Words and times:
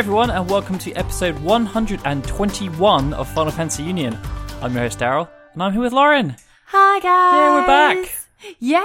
everyone, 0.00 0.30
and 0.30 0.48
welcome 0.48 0.78
to 0.78 0.90
episode 0.94 1.38
121 1.40 3.12
of 3.12 3.28
Final 3.34 3.52
Fantasy 3.52 3.82
Union. 3.82 4.18
I'm 4.62 4.72
your 4.72 4.84
host 4.84 4.98
Daryl, 4.98 5.28
and 5.52 5.62
I'm 5.62 5.72
here 5.72 5.82
with 5.82 5.92
Lauren. 5.92 6.36
Hi 6.68 7.00
guys. 7.00 7.34
Yeah, 7.34 7.54
we're 7.60 7.66
back. 7.66 8.14
Yeah. 8.58 8.80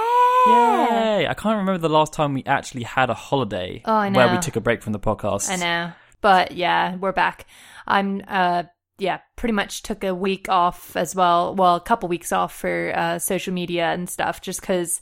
Yay! 0.46 1.26
I 1.26 1.32
can't 1.32 1.56
remember 1.56 1.78
the 1.78 1.88
last 1.88 2.12
time 2.12 2.34
we 2.34 2.44
actually 2.44 2.82
had 2.82 3.08
a 3.08 3.14
holiday 3.14 3.80
Oh, 3.86 3.94
I 3.94 4.10
where 4.10 4.30
we 4.30 4.36
took 4.40 4.56
a 4.56 4.60
break 4.60 4.82
from 4.82 4.92
the 4.92 4.98
podcast. 4.98 5.48
I 5.48 5.56
know. 5.56 5.92
But 6.20 6.52
yeah, 6.52 6.96
we're 6.96 7.12
back. 7.12 7.46
I'm 7.86 8.20
uh 8.28 8.64
yeah, 8.98 9.20
pretty 9.36 9.54
much 9.54 9.84
took 9.84 10.04
a 10.04 10.14
week 10.14 10.50
off 10.50 10.96
as 10.96 11.14
well. 11.14 11.54
Well, 11.54 11.76
a 11.76 11.80
couple 11.80 12.10
weeks 12.10 12.30
off 12.30 12.54
for 12.54 12.92
uh 12.94 13.18
social 13.20 13.54
media 13.54 13.86
and 13.86 14.10
stuff 14.10 14.42
just 14.42 14.60
cuz 14.60 15.00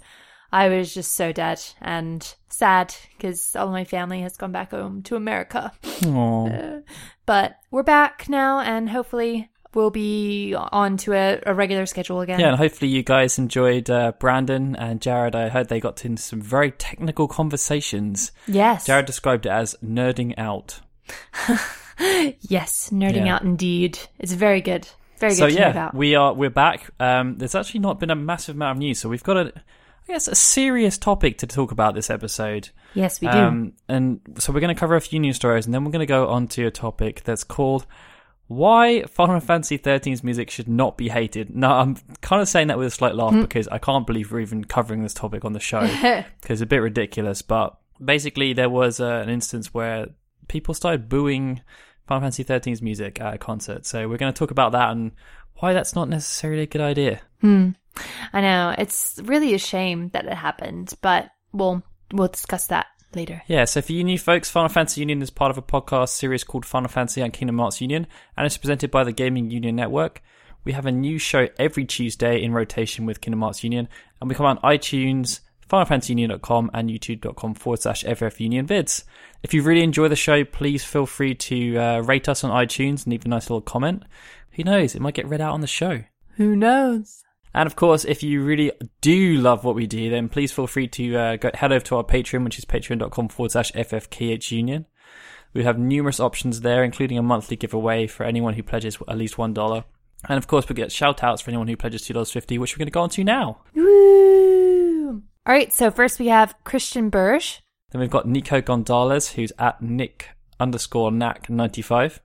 I 0.54 0.68
was 0.68 0.94
just 0.94 1.16
so 1.16 1.32
dead 1.32 1.60
and 1.80 2.32
sad 2.48 2.95
because 3.16 3.56
all 3.56 3.70
my 3.72 3.82
family 3.82 4.20
has 4.20 4.36
gone 4.36 4.52
back 4.52 4.70
home 4.70 5.02
to 5.02 5.16
America. 5.16 5.72
Aw. 6.06 6.78
But 7.26 7.56
we're 7.72 7.82
back 7.82 8.28
now 8.28 8.60
and 8.60 8.88
hopefully 8.88 9.50
we'll 9.74 9.90
be 9.90 10.54
on 10.54 10.96
to 10.98 11.12
a, 11.12 11.40
a 11.45 11.52
regular 11.54 11.86
schedule 11.86 12.20
again. 12.20 12.38
Yeah, 12.38 12.50
and 12.50 12.56
hopefully 12.56 12.88
you 12.88 13.02
guys 13.02 13.37
enjoyed 13.37 13.90
uh, 13.90 14.12
Brandon 14.20 14.76
and 14.76 15.01
Jared. 15.01 15.34
I 15.34 15.48
heard 15.48 15.68
they 15.68 15.80
got 15.80 16.04
into 16.04 16.23
some 16.23 16.40
very 16.40 16.70
technical 16.70 17.26
conversations. 17.26 18.30
Yes. 18.46 18.86
Jared 18.86 19.07
described 19.07 19.46
it 19.46 19.51
as 19.52 19.74
nerding 19.84 20.34
out. 20.38 20.80
Yes, 22.40 22.90
nerding 22.92 23.26
Yeah. 23.26 23.36
out 23.36 23.42
indeed. 23.42 23.98
It's 24.18 24.32
very 24.32 24.60
good. 24.60 24.88
Very 25.18 25.32
good 25.32 25.38
so 25.38 25.46
to 25.48 25.52
yeah, 25.52 25.90
we 25.95 26.16
are 26.16 26.34
we're 26.34 26.51
back. 26.51 26.90
Um, 26.98 27.38
there's 27.38 27.54
actually 27.54 27.80
not 27.80 28.01
been 28.01 28.10
a 28.10 28.16
massive 28.16 28.57
amount 28.57 28.76
of 28.76 28.79
news, 28.79 28.98
so 28.98 29.09
we've 29.09 29.23
got 29.23 29.36
a, 29.36 29.52
guess, 30.13 30.29
a 30.29 30.35
serious 30.35 30.99
topic 30.99 31.38
to 31.38 31.47
talk 31.47 31.73
about 31.73 31.95
this 31.95 32.10
episode. 32.10 32.71
yes, 32.95 33.21
we 33.21 33.29
do. 33.29 33.38
Um, 33.38 33.73
and 33.88 34.21
so 34.38 34.52
we're 34.52 34.60
going 34.60 34.74
to 34.74 34.79
cover 34.79 34.97
a 34.97 35.01
few 35.01 35.19
news 35.19 35.37
stories, 35.37 35.66
and 35.66 35.74
then 35.74 35.85
we're 35.85 35.91
going 35.91 36.01
to 36.01 36.07
go 36.07 36.29
on 36.29 36.49
to 36.49 36.66
a 36.66 36.71
topic 36.71 37.23
that's 37.24 37.45
called 37.45 37.87
"Why 38.47 39.05
Final 39.05 39.41
Fantasy 39.41 39.79
XIII's 39.79 40.23
music 40.23 40.51
should 40.51 40.69
not 40.69 40.99
be 40.99 41.09
hated." 41.09 41.55
Now, 41.55 41.79
I'm 41.79 41.97
kind 42.21 42.43
of 42.43 42.49
saying 42.49 42.69
that 42.69 42.79
with 42.79 42.88
a 42.88 42.91
slight 42.91 43.15
laugh 43.15 43.35
because 43.35 43.69
I 43.69 43.79
can't 43.79 44.07
believe 44.07 44.30
we're 44.30 44.41
even 44.41 44.65
covering 44.65 45.02
this 45.02 45.15
topic 45.15 45.45
on 45.45 45.52
the 45.52 45.60
show 45.60 45.80
because 46.41 46.60
it's 46.60 46.63
a 46.63 46.66
bit 46.66 46.79
ridiculous. 46.79 47.43
But 47.43 47.77
basically, 48.05 48.52
there 48.52 48.71
was 48.71 49.01
uh, 49.01 49.23
an 49.23 49.30
instance 49.30 49.73
where 49.73 50.09
people 50.49 50.75
started 50.75 51.09
booing 51.09 51.63
Final 52.07 52.30
Fantasy 52.30 52.45
XIII's 52.45 52.82
music 52.82 53.21
at 53.21 53.35
a 53.35 53.38
concert. 53.38 53.87
So 53.87 54.09
we're 54.09 54.19
going 54.19 54.32
to 54.32 54.38
talk 54.38 54.51
about 54.51 54.73
that 54.73 54.91
and 54.91 55.13
why 55.57 55.73
that's 55.73 55.95
not 55.95 56.09
necessarily 56.09 56.63
a 56.63 56.66
good 56.66 56.80
idea. 56.80 57.23
Hmm. 57.41 57.71
I 58.32 58.40
know 58.40 58.74
it's 58.76 59.20
really 59.24 59.54
a 59.54 59.59
shame 59.59 60.10
that 60.10 60.26
it 60.26 60.34
happened, 60.34 60.95
but 61.00 61.30
we'll 61.52 61.82
we'll 62.12 62.28
discuss 62.28 62.66
that 62.68 62.86
later. 63.14 63.42
Yeah, 63.46 63.64
so 63.64 63.80
for 63.80 63.92
you 63.92 64.04
new 64.04 64.19
folks, 64.19 64.50
Final 64.50 64.69
Fantasy 64.69 65.00
Union 65.00 65.22
is 65.22 65.31
part 65.31 65.50
of 65.50 65.59
a 65.59 65.62
podcast 65.62 66.10
series 66.10 66.44
called 66.44 66.66
Final 66.66 66.88
Fantasy 66.88 67.20
and 67.20 67.32
Kingdom 67.32 67.59
Hearts 67.59 67.81
Union, 67.81 68.06
and 68.36 68.47
it's 68.47 68.56
presented 68.56 68.91
by 68.91 69.04
the 69.04 69.12
Gaming 69.12 69.50
Union 69.50 69.76
Network. 69.76 70.22
We 70.64 70.72
have 70.72 70.86
a 70.86 70.92
new 70.92 71.19
show 71.19 71.48
every 71.59 71.84
Tuesday 71.84 72.42
in 72.42 72.53
rotation 72.53 73.04
with 73.06 73.20
Kingdom 73.20 73.42
Hearts 73.42 73.62
Union, 73.62 73.88
and 74.20 74.28
we 74.28 74.34
come 74.34 74.47
on 74.47 74.58
iTunes, 74.58 75.41
FinalFantasyUnion.com, 75.69 76.70
and 76.72 76.88
YouTube.com 76.88 77.54
forward 77.54 77.80
slash 77.80 78.02
FF 78.04 78.40
Union 78.40 78.66
vids. 78.66 79.04
If 79.42 79.52
you 79.52 79.62
really 79.62 79.82
enjoy 79.82 80.08
the 80.08 80.16
show, 80.16 80.44
please 80.44 80.84
feel 80.84 81.06
free 81.06 81.34
to 81.34 81.76
uh, 81.76 82.00
rate 82.00 82.28
us 82.28 82.44
on 82.44 82.50
iTunes 82.50 83.04
and 83.04 83.08
leave 83.08 83.26
a 83.26 83.28
nice 83.28 83.50
little 83.50 83.60
comment. 83.60 84.04
Who 84.52 84.64
knows, 84.64 84.94
it 84.94 85.02
might 85.02 85.14
get 85.14 85.28
read 85.28 85.40
out 85.40 85.52
on 85.52 85.60
the 85.60 85.66
show. 85.66 86.04
Who 86.36 86.56
knows? 86.56 87.23
And 87.54 87.69
of 87.69 87.76
course, 87.76 88.04
if 88.04 88.22
you 88.22 88.42
really 88.42 88.72
do 89.00 89.37
love 89.37 89.62
what 89.65 89.76
we 89.76 89.87
do, 89.87 90.10
then 90.10 90.28
please 90.28 90.50
feel 90.50 90.66
free 90.66 90.88
to 90.88 91.16
uh, 91.16 91.37
go 91.37 91.50
head 91.54 91.72
over 91.72 91.84
to 91.87 91.97
our 91.97 92.04
Patreon, 92.04 92.44
which 92.44 92.59
is 92.59 92.65
patreon.com 92.65 93.28
forward 93.28 93.53
slash 93.53 93.70
FFKHUnion. 93.72 94.87
We 95.53 95.62
have 95.62 95.78
numerous 95.78 96.19
options 96.19 96.62
there, 96.62 96.82
including 96.82 97.16
a 97.16 97.22
monthly 97.22 97.56
giveaway 97.56 98.09
for 98.09 98.25
anyone 98.25 98.54
who 98.54 98.64
pledges 98.64 98.98
at 99.06 99.16
least 99.16 99.37
$1. 99.37 99.84
And 100.28 100.38
of 100.38 100.48
course, 100.48 100.69
we 100.69 100.75
get 100.75 100.91
shout 100.91 101.22
outs 101.22 101.43
for 101.43 101.50
anyone 101.50 101.69
who 101.69 101.76
pledges 101.76 102.03
$2.50, 102.03 102.59
which 102.59 102.75
we're 102.75 102.81
going 102.81 102.87
to 102.87 102.93
go 102.93 103.03
on 103.03 103.10
to 103.10 103.22
now. 103.22 103.60
Woo! 103.75 105.22
All 105.47 105.54
right, 105.54 105.72
so 105.72 105.93
first 105.93 106.19
we 106.19 106.26
have 106.28 106.56
Christian 106.64 107.09
Burge, 107.09 107.62
Then 107.91 108.00
we've 108.00 108.10
got 108.10 108.26
Nico 108.26 108.60
Gonzalez, 108.62 109.31
who's 109.32 109.53
at 109.59 109.81
Nick 109.81 110.31
underscore 110.59 111.10
Knack95. 111.10 112.19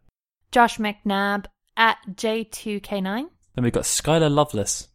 Josh 0.51 0.77
McNabb 0.77 1.45
at 1.77 1.97
J2K9, 2.09 3.25
Then 3.53 3.63
we've 3.63 3.73
got 3.73 3.83
Skylar 3.83 4.31
Loveless. 4.33 4.87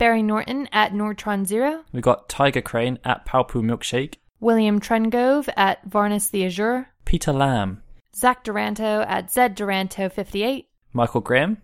Barry 0.00 0.22
Norton 0.22 0.66
at 0.72 0.94
Nortron 0.94 1.44
Zero, 1.44 1.84
We've 1.92 2.02
got 2.02 2.30
Tiger 2.30 2.62
Crane 2.62 2.98
at 3.04 3.26
Palpu 3.26 3.62
Milkshake. 3.62 4.14
William 4.40 4.80
Trengove 4.80 5.46
at 5.58 5.84
Varnus 5.84 6.30
the 6.30 6.46
Azure, 6.46 6.88
Peter 7.04 7.34
Lamb. 7.34 7.82
Zach 8.16 8.42
Duranto 8.42 9.04
at 9.06 9.30
Zed 9.30 9.54
Duranto58, 9.58 10.64
Michael 10.94 11.20
Graham. 11.20 11.58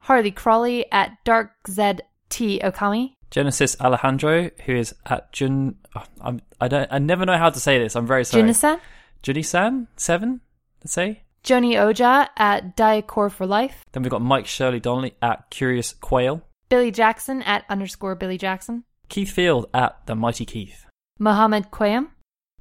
Harley 0.00 0.30
Crawley 0.30 0.84
at 0.92 1.16
Dark 1.24 1.52
ZT 1.66 2.60
Okami, 2.62 3.14
Genesis 3.30 3.74
Alejandro, 3.80 4.50
who 4.66 4.74
is 4.74 4.94
at 5.06 5.32
Jun. 5.32 5.76
Oh, 5.96 6.04
I'm, 6.20 6.42
I 6.60 6.68
don't. 6.68 6.92
I 6.92 6.98
never 6.98 7.24
know 7.24 7.38
how 7.38 7.48
to 7.48 7.58
say 7.58 7.78
this. 7.78 7.96
I'm 7.96 8.06
very 8.06 8.26
sorry. 8.26 8.42
Junisan, 8.42 8.80
Junisan 9.22 9.86
seven. 9.96 10.42
Let's 10.84 10.92
say. 10.92 11.22
Joni 11.42 11.76
Oja 11.76 12.28
at 12.36 12.76
Diacore 12.76 13.30
for 13.30 13.46
Life, 13.46 13.82
Then 13.92 14.02
we've 14.02 14.10
got 14.10 14.20
Mike 14.20 14.46
Shirley 14.46 14.80
Donnelly 14.80 15.14
at 15.22 15.48
Curious 15.48 15.94
Quail. 15.94 16.42
Billy 16.68 16.90
Jackson 16.90 17.42
at 17.42 17.64
underscore 17.68 18.14
Billy 18.14 18.38
Jackson, 18.38 18.84
Keith 19.08 19.30
Field 19.30 19.66
at 19.72 20.06
The 20.06 20.14
Mighty 20.14 20.44
Keith. 20.44 20.84
Mohammed 21.18 21.70
Quayam, 21.70 22.08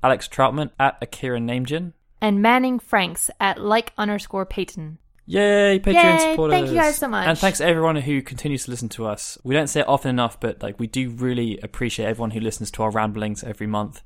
Alex 0.03 0.27
Troutman 0.27 0.71
at 0.79 0.97
Akira 1.01 1.39
Namejin. 1.39 1.93
and 2.21 2.41
Manning 2.41 2.79
Franks 2.79 3.29
at 3.39 3.59
like 3.61 3.93
underscore 3.97 4.45
Peyton. 4.45 4.97
Yay, 5.29 5.77
Patreon 5.79 5.93
Yay, 6.19 6.31
supporters! 6.31 6.53
thank 6.53 6.67
you 6.69 6.75
guys 6.75 6.97
so 6.97 7.07
much. 7.09 7.27
And 7.27 7.37
thanks 7.37 7.57
to 7.57 7.65
everyone 7.65 7.97
who 7.97 8.21
continues 8.21 8.63
to 8.65 8.71
listen 8.71 8.87
to 8.89 9.05
us. 9.05 9.37
We 9.43 9.53
don't 9.53 9.67
say 9.67 9.81
it 9.81 9.87
often 9.87 10.09
enough, 10.09 10.39
but 10.39 10.63
like 10.63 10.79
we 10.79 10.87
do 10.87 11.09
really 11.09 11.59
appreciate 11.61 12.05
everyone 12.05 12.31
who 12.31 12.39
listens 12.39 12.71
to 12.71 12.83
our 12.83 12.91
ramblings 12.91 13.43
every 13.43 13.67
month 13.67 14.01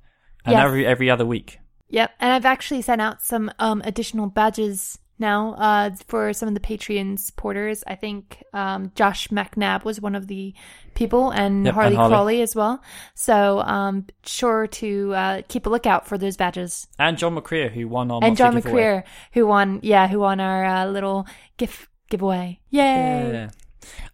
and 0.45 0.53
Yes. 0.53 0.63
every 0.65 0.85
every 0.87 1.09
other 1.11 1.25
week. 1.25 1.59
Yep, 1.89 2.11
and 2.19 2.31
I've 2.33 2.45
actually 2.45 2.81
sent 2.81 3.01
out 3.01 3.21
some 3.21 3.51
um, 3.59 3.81
additional 3.85 4.25
badges 4.27 4.97
now 5.21 5.53
uh, 5.53 5.91
for 6.07 6.33
some 6.33 6.49
of 6.49 6.53
the 6.53 6.59
Patreon 6.59 7.17
supporters. 7.17 7.83
I 7.87 7.95
think 7.95 8.43
um, 8.53 8.91
Josh 8.95 9.29
McNabb 9.29 9.85
was 9.85 10.01
one 10.01 10.15
of 10.15 10.27
the 10.27 10.53
people, 10.93 11.29
and 11.29 11.65
Yep, 11.65 11.73
Harley 11.73 11.87
and 11.89 11.95
Harley. 11.95 12.11
Crawley 12.11 12.41
as 12.41 12.53
well. 12.53 12.83
So 13.15 13.59
um, 13.59 14.07
sure 14.25 14.67
to 14.67 15.13
uh, 15.13 15.41
keep 15.47 15.65
a 15.65 15.69
lookout 15.69 16.07
for 16.07 16.17
those 16.17 16.35
badges. 16.35 16.87
And 16.99 17.17
John 17.17 17.35
McCrea, 17.35 17.71
who 17.71 17.87
won 17.87 18.11
our 18.11 18.19
and 18.21 18.35
John 18.35 18.55
giveaway. 18.55 18.73
McCreer, 18.73 19.03
who 19.31 19.47
won, 19.47 19.79
yeah, 19.83 20.07
who 20.07 20.19
won 20.19 20.41
our 20.41 20.65
uh, 20.65 20.85
little 20.87 21.25
gift 21.55 21.87
giveaway. 22.09 22.59
Yay! 22.69 23.31
Yeah. 23.31 23.49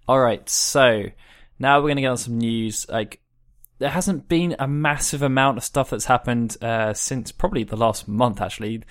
All 0.07 0.19
right. 0.19 0.47
So 0.47 1.05
now 1.57 1.79
we're 1.79 1.87
going 1.87 1.95
to 1.95 2.01
get 2.03 2.11
on 2.11 2.17
some 2.17 2.37
news. 2.37 2.85
Like, 2.87 3.19
there 3.79 3.89
hasn't 3.89 4.27
been 4.27 4.55
a 4.59 4.67
massive 4.67 5.21
amount 5.21 5.57
of 5.57 5.63
stuff 5.63 5.89
that's 5.89 6.05
happened 6.05 6.57
uh, 6.61 6.93
since 6.93 7.31
probably 7.31 7.63
the 7.63 7.75
last 7.77 8.07
month, 8.07 8.41
actually. 8.41 8.83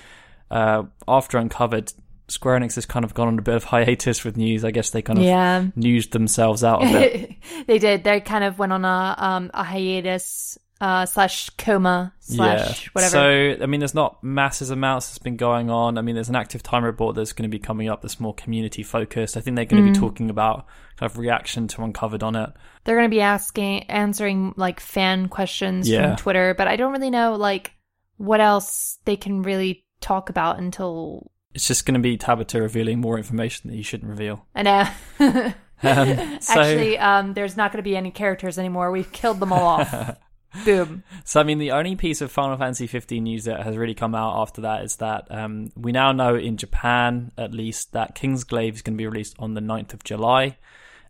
Uh, 0.48 0.84
after 1.08 1.38
Uncovered, 1.38 1.92
Square 2.28 2.60
Enix 2.60 2.74
has 2.74 2.86
kind 2.86 3.04
of 3.04 3.14
gone 3.14 3.28
on 3.28 3.38
a 3.38 3.42
bit 3.42 3.54
of 3.54 3.64
hiatus 3.64 4.24
with 4.24 4.36
news. 4.36 4.64
I 4.64 4.70
guess 4.72 4.90
they 4.90 5.02
kind 5.02 5.18
of 5.18 5.24
Yeah. 5.24 5.66
newsed 5.76 6.12
themselves 6.12 6.64
out 6.64 6.82
of 6.82 6.90
it. 6.94 7.32
they 7.66 7.78
did. 7.78 8.02
They 8.04 8.20
kind 8.20 8.42
of 8.44 8.58
went 8.58 8.72
on 8.72 8.84
a 8.84 9.14
um 9.18 9.50
a 9.54 9.62
hiatus 9.62 10.58
uh 10.80 11.06
slash 11.06 11.48
coma 11.50 12.12
slash 12.18 12.86
whatever. 12.94 13.10
So, 13.56 13.62
I 13.62 13.66
mean, 13.66 13.80
there's 13.80 13.94
not 13.94 14.22
massive 14.22 14.70
amounts 14.70 15.06
that's 15.08 15.18
been 15.18 15.36
going 15.36 15.70
on. 15.70 15.96
I 15.98 16.02
mean, 16.02 16.14
there's 16.16 16.28
an 16.28 16.36
active 16.36 16.62
time 16.62 16.84
report 16.84 17.14
that's 17.16 17.32
going 17.32 17.48
to 17.48 17.56
be 17.56 17.58
coming 17.60 17.88
up 17.88 18.02
that's 18.02 18.20
more 18.20 18.34
community 18.34 18.82
focused. 18.82 19.36
I 19.36 19.40
think 19.40 19.56
they're 19.56 19.64
going 19.64 19.82
to 19.84 19.88
Mm. 19.90 19.94
be 19.94 19.98
talking 19.98 20.28
about 20.28 20.66
kind 20.98 21.10
of 21.10 21.16
reaction 21.18 21.68
to 21.68 21.82
Uncovered 21.82 22.22
on 22.22 22.36
it. 22.36 22.50
They're 22.84 22.96
going 22.96 23.08
to 23.08 23.14
be 23.14 23.22
asking 23.22 23.84
answering 23.84 24.52
like 24.56 24.80
fan 24.80 25.28
questions 25.28 25.88
Yeah. 25.88 26.08
from 26.08 26.16
Twitter, 26.16 26.54
but 26.54 26.68
I 26.68 26.76
don't 26.76 26.92
really 26.92 27.10
know 27.10 27.36
like 27.36 27.72
what 28.18 28.40
else 28.40 28.98
they 29.06 29.16
can 29.16 29.42
really 29.42 29.84
talk 30.00 30.28
about 30.28 30.58
until 30.58 31.30
It's 31.56 31.66
just 31.66 31.86
going 31.86 31.94
to 31.94 32.00
be 32.00 32.18
Tabata 32.18 32.60
revealing 32.60 33.00
more 33.00 33.16
information 33.16 33.70
that 33.70 33.76
you 33.76 33.82
shouldn't 33.82 34.10
reveal. 34.10 34.46
I 34.54 34.62
know. 34.62 35.52
Um, 35.82 36.40
so- 36.40 36.60
Actually, 36.60 36.98
um, 36.98 37.34
there's 37.34 37.54
not 37.54 37.70
going 37.70 37.78
to 37.78 37.88
be 37.88 37.96
any 37.96 38.10
characters 38.10 38.58
anymore. 38.58 38.90
We've 38.90 39.12
killed 39.12 39.40
them 39.40 39.52
all 39.52 39.66
off. 39.66 40.16
Boom. 40.64 41.02
So, 41.24 41.38
I 41.38 41.42
mean, 41.42 41.58
the 41.58 41.72
only 41.72 41.96
piece 41.96 42.22
of 42.22 42.32
Final 42.32 42.56
Fantasy 42.56 42.86
15 42.86 43.22
news 43.22 43.44
that 43.44 43.62
has 43.62 43.76
really 43.76 43.92
come 43.92 44.14
out 44.14 44.40
after 44.40 44.62
that 44.62 44.84
is 44.84 44.96
that 44.96 45.26
um, 45.30 45.70
we 45.76 45.92
now 45.92 46.12
know 46.12 46.34
in 46.34 46.56
Japan, 46.56 47.30
at 47.36 47.52
least, 47.52 47.92
that 47.92 48.14
King's 48.14 48.42
Kingsglaive 48.42 48.74
is 48.74 48.82
going 48.82 48.94
to 48.94 48.98
be 48.98 49.06
released 49.06 49.36
on 49.38 49.52
the 49.52 49.60
9th 49.60 49.92
of 49.92 50.02
July, 50.02 50.56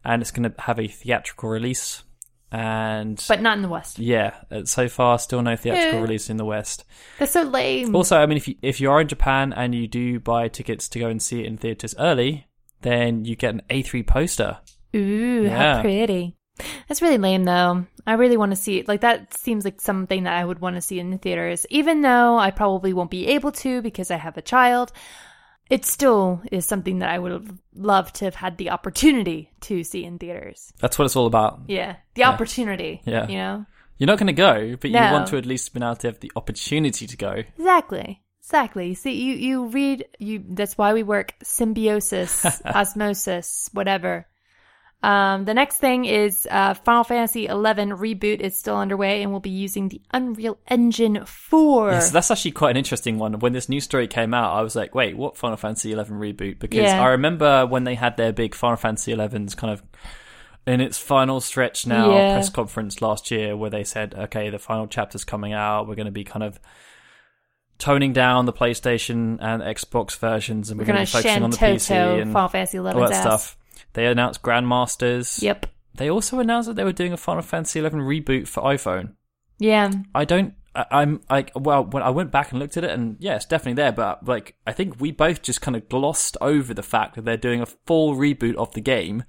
and 0.04 0.20
it's 0.20 0.32
going 0.32 0.50
to 0.50 0.60
have 0.62 0.80
a 0.80 0.88
theatrical 0.88 1.48
release. 1.48 2.02
And 2.52 3.22
But 3.28 3.42
not 3.42 3.56
in 3.56 3.62
the 3.62 3.68
West. 3.68 3.98
yeah, 3.98 4.34
uh, 4.50 4.64
so 4.64 4.88
far, 4.88 5.18
still 5.18 5.42
no 5.42 5.56
theatrical 5.56 5.98
Yeah. 5.98 6.02
release 6.02 6.30
in 6.30 6.36
the 6.36 6.44
West. 6.44 6.84
That's 7.18 7.32
so 7.32 7.42
lame. 7.42 7.94
Also, 7.94 8.16
I 8.18 8.26
mean, 8.26 8.36
if 8.36 8.46
you 8.48 8.54
if 8.62 8.80
you 8.80 8.90
are 8.90 9.00
in 9.00 9.08
Japan 9.08 9.52
and 9.52 9.74
you 9.74 9.88
do 9.88 10.20
buy 10.20 10.48
tickets 10.48 10.88
to 10.90 10.98
go 11.00 11.08
and 11.08 11.20
see 11.20 11.40
it 11.40 11.46
in 11.46 11.56
theaters 11.56 11.94
early, 11.98 12.46
then 12.82 13.24
you 13.24 13.34
get 13.36 13.54
an 13.54 13.62
A3 13.68 14.06
poster. 14.06 14.58
Ooh, 14.94 15.42
Yeah. 15.44 15.76
how 15.76 15.82
pretty. 15.82 16.36
That's 16.88 17.02
really 17.02 17.18
lame 17.18 17.44
though. 17.44 17.84
I 18.06 18.14
really 18.14 18.36
want 18.36 18.52
to 18.52 18.56
see 18.56 18.78
it. 18.78 18.86
Like 18.88 19.00
that 19.00 19.36
seems 19.36 19.64
like 19.64 19.80
something 19.80 20.22
that 20.22 20.34
I 20.38 20.44
would 20.44 20.60
want 20.60 20.76
to 20.76 20.80
see 20.80 20.98
in 21.00 21.10
the 21.10 21.18
theaters, 21.18 21.66
even 21.68 22.00
though 22.02 22.38
I 22.38 22.50
probably 22.52 22.92
won't 22.92 23.10
be 23.10 23.26
able 23.26 23.52
to 23.52 23.82
because 23.82 24.10
I 24.12 24.16
have 24.16 24.36
a 24.38 24.42
child. 24.42 24.92
It 25.70 25.84
still 25.84 26.42
is 26.52 26.66
something 26.66 27.00
that 27.00 27.10
I 27.10 27.18
would 27.18 27.32
have 27.32 27.50
loved 27.74 28.16
to 28.16 28.26
have 28.26 28.34
had 28.34 28.56
the 28.56 28.70
opportunity 28.70 29.50
to 29.62 29.82
see 29.84 30.04
in 30.04 30.18
theaters. 30.18 30.72
That's 30.78 30.98
what 30.98 31.06
it's 31.06 31.16
all 31.16 31.26
about. 31.26 31.60
Yeah, 31.66 31.96
the 32.14 32.24
opportunity. 32.24 33.02
Yeah. 33.04 33.28
you 33.28 33.36
know 33.36 33.66
You're 33.98 34.06
not 34.06 34.18
going 34.18 34.28
to 34.28 34.32
go, 34.32 34.76
but 34.80 34.90
you 34.90 34.96
want 34.96 35.28
to 35.28 35.36
at 35.36 35.46
least 35.46 35.72
been 35.72 35.82
able 35.82 35.96
to 35.96 36.08
have 36.08 36.20
the 36.20 36.32
opportunity 36.36 37.06
to 37.06 37.16
go. 37.16 37.42
exactly, 37.58 38.22
exactly. 38.40 38.94
See, 38.94 39.12
you 39.12 39.34
you 39.34 39.66
read 39.66 40.06
you. 40.18 40.44
That's 40.48 40.78
why 40.78 40.92
we 40.92 41.02
work 41.02 41.34
symbiosis, 41.42 42.62
osmosis, 42.64 43.68
whatever. 43.72 44.26
Um, 45.02 45.44
the 45.44 45.54
next 45.54 45.76
thing 45.76 46.04
is 46.04 46.48
uh, 46.50 46.74
Final 46.74 47.04
Fantasy 47.04 47.46
XI 47.46 47.52
reboot 47.52 48.40
is 48.40 48.58
still 48.58 48.76
underway 48.76 49.22
and 49.22 49.30
we'll 49.30 49.40
be 49.40 49.50
using 49.50 49.88
the 49.88 50.00
Unreal 50.12 50.58
Engine 50.66 51.24
4. 51.24 51.90
Yeah, 51.92 51.98
so 52.00 52.12
that's 52.12 52.30
actually 52.30 52.52
quite 52.52 52.70
an 52.70 52.76
interesting 52.78 53.18
one. 53.18 53.38
When 53.38 53.52
this 53.52 53.68
new 53.68 53.80
story 53.80 54.08
came 54.08 54.34
out, 54.34 54.54
I 54.56 54.62
was 54.62 54.74
like, 54.74 54.94
wait, 54.94 55.16
what 55.16 55.36
Final 55.36 55.56
Fantasy 55.58 55.92
XI 55.92 55.96
reboot? 55.96 56.58
Because 56.58 56.78
Yeah. 56.78 57.00
I 57.02 57.08
remember 57.08 57.66
when 57.66 57.84
they 57.84 57.94
had 57.94 58.16
their 58.16 58.32
big 58.32 58.54
Final 58.54 58.76
Fantasy 58.76 59.14
XI's 59.14 59.54
kind 59.54 59.72
of 59.72 59.82
in 60.66 60.80
its 60.80 60.98
final 60.98 61.40
stretch 61.40 61.86
now 61.86 62.10
Yeah. 62.16 62.32
press 62.34 62.50
conference 62.50 63.00
last 63.00 63.30
year 63.30 63.56
where 63.56 63.70
they 63.70 63.84
said, 63.84 64.14
okay, 64.14 64.50
the 64.50 64.58
final 64.58 64.88
chapter's 64.88 65.24
coming 65.24 65.52
out. 65.52 65.86
We're 65.86 65.94
going 65.94 66.06
to 66.06 66.10
be 66.12 66.24
kind 66.24 66.42
of 66.42 66.58
toning 67.78 68.12
down 68.12 68.46
the 68.46 68.52
PlayStation 68.52 69.38
and 69.40 69.62
Xbox 69.62 70.18
versions 70.18 70.70
and 70.70 70.78
we're, 70.80 70.84
We're 70.86 70.94
going 70.94 71.06
to 71.06 71.12
be 71.12 71.22
focusing 71.22 71.42
on 71.44 71.50
the 71.50 71.56
PC 71.58 72.22
and 72.22 72.32
Final 72.32 72.48
Fantasy 72.48 72.78
all 72.78 72.84
that 72.84 72.96
ass. 73.12 73.20
stuff. 73.20 73.56
They 73.92 74.06
announced 74.06 74.42
Grandmasters. 74.42 75.42
Yep. 75.42 75.66
They 75.94 76.10
also 76.10 76.38
announced 76.40 76.68
that 76.68 76.74
they 76.76 76.84
were 76.84 76.92
doing 76.92 77.12
a 77.12 77.16
Final 77.16 77.42
Fantasy 77.42 77.80
XI 77.80 77.88
reboot 77.88 78.48
for 78.48 78.62
iPhone. 78.62 79.14
Yeah. 79.58 79.90
I 80.14 80.24
don't. 80.24 80.54
I, 80.74 80.84
I'm 80.90 81.22
like, 81.30 81.52
well, 81.54 81.84
when 81.84 82.02
I 82.02 82.10
went 82.10 82.30
back 82.30 82.50
and 82.50 82.60
looked 82.60 82.76
at 82.76 82.84
it, 82.84 82.90
and 82.90 83.16
yeah, 83.18 83.36
it's 83.36 83.46
definitely 83.46 83.82
there. 83.82 83.92
But 83.92 84.26
like, 84.26 84.56
I 84.66 84.72
think 84.72 85.00
we 85.00 85.10
both 85.10 85.42
just 85.42 85.62
kind 85.62 85.76
of 85.76 85.88
glossed 85.88 86.36
over 86.40 86.74
the 86.74 86.82
fact 86.82 87.14
that 87.14 87.24
they're 87.24 87.36
doing 87.36 87.62
a 87.62 87.66
full 87.66 88.14
reboot 88.14 88.56
of 88.56 88.72
the 88.74 88.80
game 88.80 89.24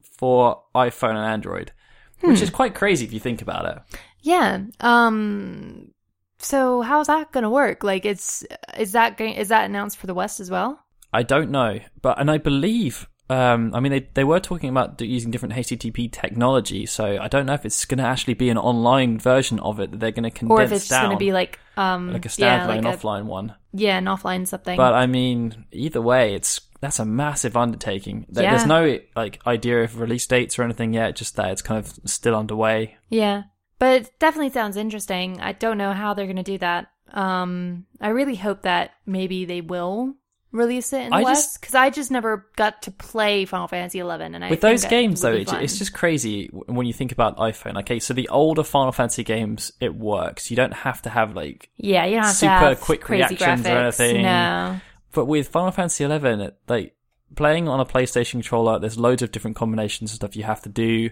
for 0.00 0.62
iPhone 0.74 1.10
and 1.10 1.18
Android, 1.18 1.72
which 2.20 2.40
is 2.40 2.50
quite 2.50 2.74
crazy 2.74 3.04
if 3.04 3.12
you 3.12 3.20
think 3.20 3.42
about 3.42 3.66
it. 3.66 3.98
Yeah. 4.22 4.60
Um. 4.80 5.92
So 6.38 6.82
how's 6.82 7.08
that 7.08 7.32
gonna 7.32 7.50
work? 7.50 7.82
Like, 7.82 8.04
it's 8.04 8.44
is 8.78 8.92
that 8.92 9.16
going 9.16 9.34
is 9.34 9.48
that 9.48 9.64
announced 9.64 9.96
for 9.96 10.06
the 10.06 10.14
West 10.14 10.38
as 10.38 10.50
well? 10.50 10.84
I 11.12 11.22
don't 11.22 11.50
know, 11.50 11.80
but 12.00 12.20
and 12.20 12.30
I 12.30 12.38
believe. 12.38 13.08
Um, 13.28 13.74
I 13.74 13.80
mean, 13.80 13.90
they 13.92 14.08
they 14.14 14.24
were 14.24 14.38
talking 14.40 14.70
about 14.70 15.00
using 15.00 15.30
different 15.32 15.54
HTTP 15.54 16.10
technology, 16.12 16.86
so 16.86 17.18
I 17.20 17.26
don't 17.28 17.46
know 17.46 17.54
if 17.54 17.64
it's 17.64 17.84
going 17.84 17.98
to 17.98 18.04
actually 18.04 18.34
be 18.34 18.50
an 18.50 18.58
online 18.58 19.18
version 19.18 19.58
of 19.60 19.80
it 19.80 19.90
that 19.90 19.98
they're 20.00 20.12
going 20.12 20.22
to 20.24 20.30
condense 20.30 20.58
down, 20.58 20.60
Or 20.60 20.62
if 20.62 20.72
it's 20.72 20.88
gonna 20.88 21.16
be 21.16 21.32
like 21.32 21.58
um 21.76 22.12
like 22.12 22.24
a 22.24 22.28
standalone 22.28 22.38
yeah, 22.38 22.66
like 22.66 22.84
a, 22.84 22.96
offline 22.96 23.24
one. 23.24 23.54
yeah, 23.72 23.98
an 23.98 24.04
offline 24.04 24.46
something. 24.46 24.76
But 24.76 24.94
I 24.94 25.06
mean, 25.06 25.64
either 25.72 26.00
way, 26.00 26.34
it's 26.34 26.60
that's 26.80 26.98
a 27.00 27.04
massive 27.04 27.56
undertaking. 27.56 28.26
There- 28.28 28.44
Yeah. 28.44 28.50
There's 28.54 28.66
no 28.66 28.98
like 29.16 29.40
idea 29.46 29.82
of 29.82 29.98
release 30.00 30.26
dates 30.26 30.56
or 30.58 30.62
anything 30.62 30.92
yet. 30.94 31.16
Just 31.16 31.34
that 31.36 31.50
it's 31.50 31.62
kind 31.62 31.78
of 31.84 31.92
still 32.04 32.36
underway. 32.36 32.96
yeah. 33.08 33.44
But 33.78 34.02
it 34.02 34.18
definitely 34.18 34.52
sounds 34.52 34.76
interesting. 34.78 35.40
I 35.40 35.52
don't 35.52 35.76
know 35.78 35.92
how 35.92 36.14
they're 36.14 36.26
gonna 36.28 36.42
do 36.44 36.58
that. 36.58 36.86
Um 37.12 37.86
I 38.00 38.08
really 38.08 38.36
hope 38.36 38.62
that 38.62 38.92
maybe 39.04 39.44
they 39.46 39.60
will 39.62 40.14
release 40.52 40.92
it 40.92 41.02
in 41.02 41.10
the 41.10 41.16
I 41.16 41.22
West 41.22 41.44
just- 41.46 41.60
because 41.60 41.74
I 41.74 41.90
just 41.90 42.10
never 42.10 42.46
got 42.56 42.82
to 42.82 42.90
play 42.90 43.44
Final 43.44 43.68
Fantasy 43.68 43.98
Eleven, 43.98 44.34
and 44.34 44.44
I 44.44 44.50
With 44.50 44.60
those 44.60 44.84
games, 44.84 45.20
though, 45.20 45.32
it, 45.32 45.52
it's 45.52 45.78
just 45.78 45.92
crazy 45.92 46.48
when 46.52 46.86
you 46.86 46.92
think 46.92 47.12
about 47.12 47.36
iPhone. 47.36 47.78
Okay, 47.80 47.98
so 47.98 48.14
the 48.14 48.28
older 48.28 48.62
Final 48.62 48.92
Fantasy 48.92 49.24
games, 49.24 49.72
it 49.80 49.94
works. 49.94 50.50
You 50.50 50.56
don't 50.56 50.74
have 50.74 51.02
to 51.02 51.10
have 51.10 51.34
like, 51.34 51.70
yeah, 51.76 52.04
you 52.06 52.16
don't 52.16 52.24
have 52.24 52.34
super 52.34 52.74
quick 52.76 53.08
reactions 53.08 53.66
or 53.66 53.68
anything. 53.70 54.22
No, 54.22 54.80
but 55.12 55.26
with 55.26 55.48
Final 55.48 55.70
Fantasy 55.72 56.04
Eleven, 56.04 56.40
it, 56.40 56.56
like 56.68 56.94
playing 57.34 57.68
on 57.68 57.80
a 57.80 57.84
PlayStation 57.84 58.32
controller, 58.32 58.78
there's 58.78 58.98
loads 58.98 59.22
of 59.22 59.32
different 59.32 59.56
combinations 59.56 60.10
of 60.12 60.16
stuff 60.16 60.36
you 60.36 60.44
have 60.44 60.62
to 60.62 60.68
do. 60.68 61.10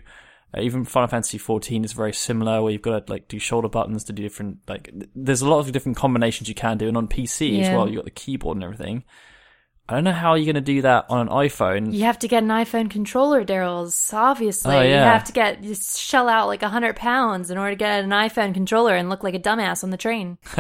Uh, 0.57 0.61
even 0.61 0.85
Final 0.85 1.09
Fantasy 1.09 1.39
14 1.39 1.85
is 1.85 1.93
very 1.93 2.13
similar, 2.13 2.63
where 2.63 2.73
you've 2.73 2.83
got 2.83 3.07
to 3.07 3.13
like 3.13 3.29
do 3.29 3.39
shoulder 3.39 3.69
buttons 3.69 4.05
to 4.05 4.13
do 4.13 4.23
different 4.23 4.59
like. 4.69 4.85
th- 4.93 5.11
There's 5.15 5.43
a 5.43 5.49
lot 5.49 5.59
of 5.61 5.73
different 5.73 5.97
combinations 5.97 6.49
you 6.49 6.55
can 6.55 6.79
do, 6.79 6.89
and 6.89 6.97
on 6.97 7.09
PC 7.09 7.61
as 7.61 7.69
Yeah. 7.69 7.77
well, 7.77 7.87
you 7.89 7.95
have 7.97 8.05
got 8.05 8.05
the 8.05 8.11
keyboard 8.13 8.57
and 8.57 8.65
everything. 8.65 9.05
I 9.87 9.97
don't 9.97 10.05
know 10.05 10.13
how 10.13 10.35
you're 10.35 10.47
going 10.47 10.55
to 10.55 10.61
do 10.63 10.81
that 10.81 11.05
on 11.11 11.19
an 11.21 11.29
iPhone. 11.29 11.93
You 11.93 12.05
have 12.05 12.19
to 12.21 12.29
get 12.29 12.43
an 12.43 12.49
iPhone 12.49 12.89
controller, 12.91 13.45
Daryl's. 13.45 14.15
Obviously, 14.15 14.75
Oh, 14.75 14.81
you 14.81 14.89
yeah. 14.89 15.13
have 15.13 15.25
to 15.25 15.33
get 15.33 15.63
just 15.63 16.01
shell 16.01 16.27
out 16.31 16.47
like 16.47 16.63
a 16.63 16.71
hundred 16.71 16.97
pounds 16.97 17.51
in 17.51 17.59
order 17.59 17.73
to 17.73 17.77
get 17.77 18.03
an 18.03 18.09
iPhone 18.09 18.55
controller 18.55 18.95
and 18.95 19.11
look 19.11 19.23
like 19.23 19.35
a 19.35 19.39
dumbass 19.39 19.85
on 19.85 19.91
the 19.91 19.99
train. 19.99 20.39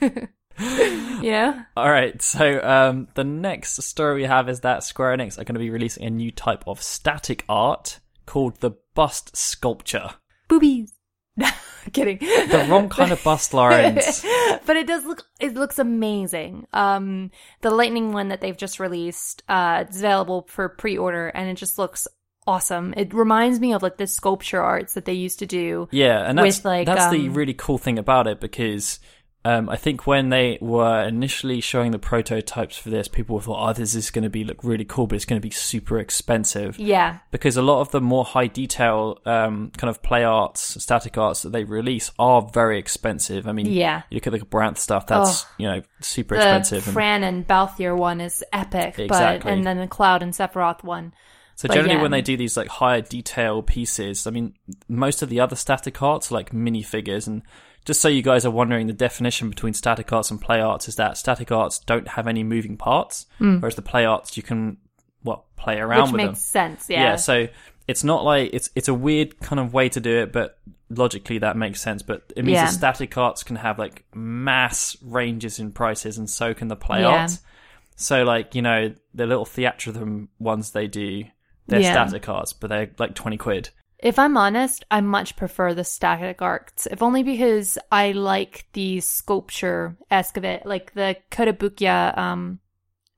you 0.00 1.30
know? 1.32 1.60
All 1.76 1.90
right, 1.90 2.20
so 2.22 2.60
um, 2.62 3.08
the 3.14 3.24
next 3.24 3.82
story 3.82 4.14
we 4.22 4.24
have 4.24 4.48
is 4.48 4.60
that 4.60 4.84
Square 4.84 5.16
Enix 5.16 5.38
are 5.38 5.44
going 5.44 5.54
to 5.54 5.58
be 5.60 5.70
releasing 5.70 6.04
a 6.04 6.10
new 6.10 6.30
type 6.30 6.62
of 6.68 6.80
static 6.82 7.44
art 7.48 7.98
called 8.26 8.60
the 8.60 8.72
bust 8.94 9.36
sculpture. 9.36 10.10
Boobies. 10.48 10.92
Kidding. 11.92 12.18
The 12.18 12.66
wrong 12.70 12.88
kind 12.88 13.12
of 13.12 13.22
bust, 13.22 13.52
Lawrence. 13.52 14.24
but 14.66 14.76
it 14.76 14.86
does 14.86 15.04
look 15.04 15.26
it 15.40 15.54
looks 15.54 15.78
amazing. 15.78 16.66
Um 16.72 17.30
the 17.60 17.70
lightning 17.70 18.12
one 18.12 18.28
that 18.28 18.40
they've 18.40 18.56
just 18.56 18.80
released, 18.80 19.42
uh 19.48 19.84
it's 19.86 19.98
available 19.98 20.46
for 20.48 20.68
pre-order 20.68 21.28
and 21.28 21.48
it 21.50 21.56
just 21.56 21.78
looks 21.78 22.06
awesome. 22.46 22.94
It 22.96 23.12
reminds 23.12 23.60
me 23.60 23.72
of 23.72 23.82
like 23.82 23.96
the 23.96 24.06
sculpture 24.06 24.60
arts 24.60 24.94
that 24.94 25.04
they 25.04 25.12
used 25.12 25.40
to 25.40 25.46
do. 25.46 25.88
Yeah, 25.90 26.28
and 26.28 26.38
that's 26.38 26.58
With, 26.58 26.64
like, 26.64 26.86
that's 26.86 27.10
the 27.10 27.28
um, 27.28 27.34
really 27.34 27.54
cool 27.54 27.78
thing 27.78 27.98
about 27.98 28.26
it 28.26 28.40
because 28.40 29.00
um, 29.44 29.68
I 29.68 29.76
think 29.76 30.06
when 30.06 30.30
they 30.30 30.58
were 30.60 31.02
initially 31.02 31.60
showing 31.60 31.90
the 31.90 31.98
prototypes 31.98 32.76
for 32.76 32.90
this, 32.90 33.08
people 33.08 33.38
thought, 33.40 33.68
"Oh, 33.68 33.72
this 33.72 33.94
is 33.94 34.10
going 34.10 34.22
to 34.22 34.30
be 34.30 34.44
look 34.44 34.64
really 34.64 34.84
cool, 34.84 35.06
but 35.06 35.16
it's 35.16 35.24
going 35.24 35.40
to 35.40 35.46
be 35.46 35.50
super 35.50 35.98
expensive." 35.98 36.78
Yeah. 36.78 37.18
Because 37.30 37.56
a 37.56 37.62
lot 37.62 37.80
of 37.80 37.90
the 37.90 38.00
more 38.00 38.24
high 38.24 38.46
detail 38.46 39.18
um, 39.26 39.70
kind 39.76 39.90
of 39.90 40.02
play 40.02 40.24
arts, 40.24 40.82
static 40.82 41.18
arts 41.18 41.42
that 41.42 41.50
they 41.52 41.64
release 41.64 42.10
are 42.18 42.42
very 42.42 42.78
expensive. 42.78 43.46
I 43.46 43.52
mean, 43.52 43.66
Yeah. 43.66 44.02
you 44.10 44.16
look 44.16 44.26
at 44.26 44.32
the 44.32 44.44
Brandt 44.44 44.78
stuff; 44.78 45.06
that's 45.06 45.44
you 45.58 45.66
know 45.66 45.82
super 46.00 46.36
The 46.36 46.40
expensive. 46.42 46.86
and- 46.86 46.94
Fran 46.94 47.24
and 47.24 47.46
Balthier 47.46 47.96
one 47.96 48.20
is 48.20 48.42
epic, 48.52 48.94
but 48.96 49.04
Exactly. 49.04 49.52
and 49.52 49.66
then 49.66 49.78
the 49.78 49.86
Cloud 49.86 50.22
and 50.22 50.32
Sephiroth 50.32 50.82
one. 50.82 51.12
So 51.56 51.68
But 51.68 51.74
generally, 51.74 51.96
yeah. 51.96 52.02
when 52.02 52.10
they 52.10 52.22
do 52.22 52.36
these 52.36 52.56
like 52.56 52.68
higher 52.68 53.00
detail 53.00 53.62
pieces, 53.62 54.26
I 54.26 54.30
mean, 54.30 54.54
most 54.88 55.22
of 55.22 55.28
the 55.28 55.40
other 55.40 55.56
static 55.56 56.02
arts 56.02 56.30
are 56.30 56.34
like 56.34 56.50
minifigures. 56.50 57.26
And 57.26 57.42
just 57.84 58.00
so 58.00 58.08
you 58.08 58.22
guys 58.22 58.44
are 58.44 58.50
wondering, 58.50 58.86
the 58.88 58.92
definition 58.92 59.50
between 59.50 59.72
static 59.74 60.12
arts 60.12 60.30
and 60.30 60.40
play 60.40 60.60
arts 60.60 60.88
is 60.88 60.96
that 60.96 61.16
static 61.16 61.52
arts 61.52 61.78
don't 61.78 62.08
have 62.08 62.26
any 62.26 62.42
moving 62.42 62.76
parts, 62.76 63.26
hmm. 63.38 63.58
whereas 63.58 63.76
the 63.76 63.82
play 63.82 64.04
arts 64.04 64.36
you 64.36 64.42
can 64.42 64.78
well 65.22 65.46
play 65.56 65.78
around 65.78 66.12
which 66.12 66.12
with 66.12 66.30
makes 66.30 66.50
them. 66.52 66.70
sense. 66.76 66.90
Yeah. 66.90 67.16
So 67.16 67.48
it's 67.86 68.02
not 68.02 68.24
like 68.24 68.50
it's 68.52 68.70
it's 68.74 68.88
a 68.88 68.94
weird 68.94 69.38
kind 69.40 69.60
of 69.60 69.72
way 69.72 69.88
to 69.90 70.00
do 70.00 70.18
it, 70.22 70.32
but 70.32 70.58
logically 70.90 71.38
that 71.38 71.56
makes 71.56 71.80
sense. 71.80 72.02
But 72.02 72.32
it 72.36 72.44
means 72.44 72.56
Yeah. 72.56 72.64
that 72.66 72.72
static 72.72 73.16
arts 73.16 73.42
can 73.44 73.56
have 73.56 73.78
like 73.78 74.04
mass 74.14 74.96
ranges 75.02 75.58
in 75.60 75.70
prices, 75.70 76.18
and 76.18 76.28
so 76.28 76.52
can 76.52 76.68
the 76.68 76.76
play 76.76 77.02
Yeah. 77.02 77.08
arts. 77.22 77.40
So 77.96 78.24
like 78.24 78.54
you 78.56 78.62
know 78.62 78.92
the 79.14 79.26
little 79.26 79.44
theatrhythm 79.46 80.28
ones 80.38 80.72
they 80.72 80.88
do, 80.88 81.24
they're 81.66 81.80
Yeah. 81.80 81.92
static 82.06 82.28
arts, 82.28 82.52
but 82.52 82.68
they're 82.68 82.90
like 82.98 83.14
twenty 83.14 83.36
quid. 83.36 83.70
If 83.98 84.18
I'm 84.18 84.36
honest, 84.36 84.84
I 84.90 85.00
much 85.00 85.34
prefer 85.36 85.72
the 85.72 85.84
static 85.84 86.42
arts, 86.42 86.86
if 86.90 87.00
only 87.02 87.22
because 87.22 87.78
I 87.90 88.12
like 88.12 88.66
the 88.74 89.00
sculpture 89.00 89.96
esque 90.10 90.36
of 90.36 90.44
it, 90.44 90.66
like 90.66 90.92
the 90.94 91.16
Kotobukiya, 91.30 92.18
um, 92.18 92.58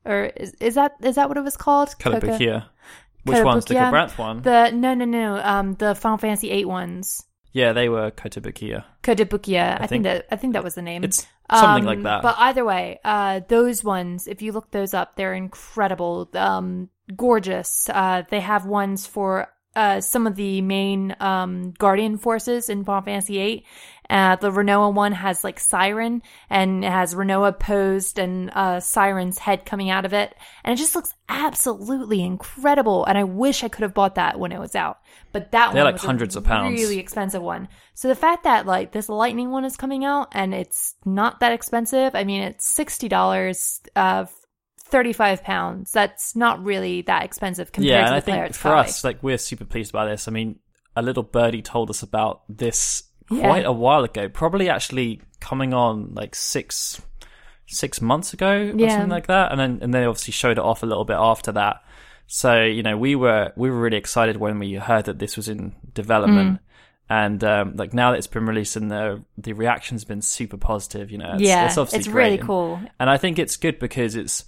or 0.04 0.26
is, 0.36 0.52
is 0.60 0.74
that 0.76 0.92
is 1.02 1.16
that 1.16 1.28
what 1.28 1.38
it 1.38 1.42
was 1.44 1.56
called? 1.56 1.88
Kalabukia. 1.98 2.66
Which 3.24 3.42
one's 3.42 3.64
the 3.64 3.74
Kotobukiya? 3.74 4.18
One? 4.18 4.42
The 4.42 4.70
no 4.70 4.94
no 4.94 5.04
no 5.04 5.40
um 5.42 5.74
the 5.74 5.94
Final 5.96 6.18
Fantasy 6.18 6.50
eight 6.50 6.68
ones. 6.68 7.24
yeah, 7.52 7.72
they 7.72 7.88
were 7.88 8.10
Kotobukiya. 8.12 8.84
Kotobukiya. 9.02 9.74
I, 9.74 9.78
think, 9.78 9.88
think- 9.88 10.04
that 10.04 10.26
I 10.30 10.36
think 10.36 10.52
that 10.52 10.62
was 10.62 10.74
the 10.76 10.82
name. 10.82 11.02
It's 11.02 11.26
something 11.50 11.84
like 11.84 11.98
Um, 11.98 12.04
that. 12.04 12.22
But 12.22 12.36
either 12.38 12.64
way, 12.64 13.00
uh, 13.04 13.40
those 13.48 13.82
ones, 13.82 14.28
if 14.28 14.42
you 14.42 14.52
look 14.52 14.70
those 14.70 14.94
up, 14.94 15.16
they're 15.16 15.34
incredible, 15.34 16.28
um, 16.34 16.90
gorgeous. 17.14 17.88
Uh, 17.88 18.22
they 18.28 18.40
have 18.40 18.66
ones 18.66 19.06
for 19.06 19.48
uh, 19.76 20.00
some 20.00 20.26
of 20.26 20.34
the 20.36 20.62
main 20.62 21.14
um, 21.20 21.72
Guardian 21.72 22.16
forces 22.16 22.70
in 22.70 22.84
Final 22.84 23.02
Fantasy 23.02 23.34
VIII. 23.34 23.66
Uh, 24.08 24.36
the 24.36 24.50
Rinoa 24.50 24.94
one 24.94 25.12
has 25.12 25.44
like 25.44 25.60
Siren 25.60 26.22
and 26.48 26.84
it 26.84 26.90
has 26.90 27.14
Rinoa 27.14 27.58
posed 27.58 28.18
and 28.18 28.50
uh, 28.54 28.80
Siren's 28.80 29.36
head 29.36 29.66
coming 29.66 29.90
out 29.90 30.06
of 30.06 30.14
it. 30.14 30.34
And 30.64 30.72
it 30.72 30.76
just 30.76 30.94
looks 30.94 31.12
absolutely 31.28 32.22
incredible. 32.22 33.04
And 33.04 33.18
I 33.18 33.24
wish 33.24 33.64
I 33.64 33.68
could 33.68 33.82
have 33.82 33.94
bought 33.94 34.14
that 34.14 34.38
when 34.38 34.52
it 34.52 34.60
was 34.60 34.74
out. 34.74 35.00
But 35.32 35.52
that 35.52 35.74
They're 35.74 35.82
one 35.82 35.92
like 35.92 35.94
was 35.96 36.04
a 36.04 36.06
hundreds 36.06 36.36
of 36.36 36.44
pounds. 36.44 36.80
Really 36.80 36.98
expensive 36.98 37.42
one. 37.42 37.68
So 37.94 38.08
the 38.08 38.14
fact 38.14 38.44
that 38.44 38.64
like 38.64 38.92
this 38.92 39.10
lightning 39.10 39.50
one 39.50 39.66
is 39.66 39.76
coming 39.76 40.04
out 40.04 40.28
and 40.32 40.54
it's 40.54 40.94
not 41.04 41.40
that 41.40 41.52
expensive, 41.52 42.14
I 42.14 42.24
mean 42.24 42.42
it's 42.42 42.66
sixty 42.66 43.08
dollars, 43.08 43.82
uh, 44.86 44.90
thirty 44.90 45.12
five 45.12 45.42
pounds. 45.42 45.92
That's 45.92 46.36
not 46.36 46.62
really 46.64 47.02
that 47.02 47.24
expensive 47.24 47.72
compared 47.72 47.90
yeah, 47.90 48.04
to 48.06 48.10
the 48.10 48.16
I 48.16 48.20
player 48.20 48.36
think 48.36 48.48
it's 48.50 48.58
for 48.58 48.62
probably. 48.70 48.88
us, 48.90 49.04
like 49.04 49.22
we're 49.22 49.38
super 49.38 49.64
pleased 49.64 49.90
about 49.90 50.08
this. 50.08 50.28
I 50.28 50.30
mean, 50.30 50.58
a 50.94 51.02
little 51.02 51.22
birdie 51.22 51.62
told 51.62 51.90
us 51.90 52.02
about 52.02 52.42
this 52.48 53.04
Yeah. 53.30 53.40
quite 53.40 53.64
a 53.66 53.72
while 53.72 54.04
ago, 54.04 54.28
probably 54.28 54.68
actually 54.68 55.20
coming 55.40 55.74
on 55.74 56.14
like 56.14 56.34
six, 56.34 57.00
six 57.66 58.00
months 58.00 58.32
ago 58.32 58.50
or 58.50 58.62
Yeah. 58.78 58.90
something 58.90 59.10
like 59.10 59.26
that, 59.26 59.50
and 59.52 59.60
then 59.60 59.78
and 59.82 59.92
they 59.92 60.04
obviously 60.04 60.32
showed 60.32 60.58
it 60.58 60.64
off 60.64 60.82
a 60.82 60.86
little 60.86 61.04
bit 61.04 61.16
after 61.18 61.52
that. 61.52 61.82
So 62.28 62.62
you 62.64 62.82
know 62.82 62.96
we 62.96 63.14
were 63.14 63.52
we 63.56 63.70
were 63.70 63.80
really 63.80 63.96
excited 63.98 64.36
when 64.36 64.58
we 64.58 64.74
heard 64.74 65.04
that 65.06 65.18
this 65.18 65.36
was 65.36 65.48
in 65.48 65.74
development. 65.94 66.54
Mm. 66.54 66.60
And 67.08 67.44
um, 67.44 67.76
like 67.76 67.94
now 67.94 68.10
that 68.10 68.18
it's 68.18 68.26
been 68.26 68.46
released 68.46 68.74
and 68.74 68.90
the 68.90 69.22
the 69.38 69.52
reaction's 69.52 70.04
been 70.04 70.22
super 70.22 70.56
positive, 70.56 71.12
you 71.12 71.18
know, 71.18 71.34
it's, 71.34 71.42
yeah, 71.42 71.66
it's 71.66 71.78
obviously 71.78 71.98
it's 72.00 72.08
great. 72.08 72.24
really 72.24 72.38
And- 72.38 72.46
cool. 72.48 72.80
and 72.98 73.08
I 73.08 73.16
think 73.16 73.38
it's 73.38 73.56
good 73.56 73.78
because 73.78 74.16
it's 74.16 74.44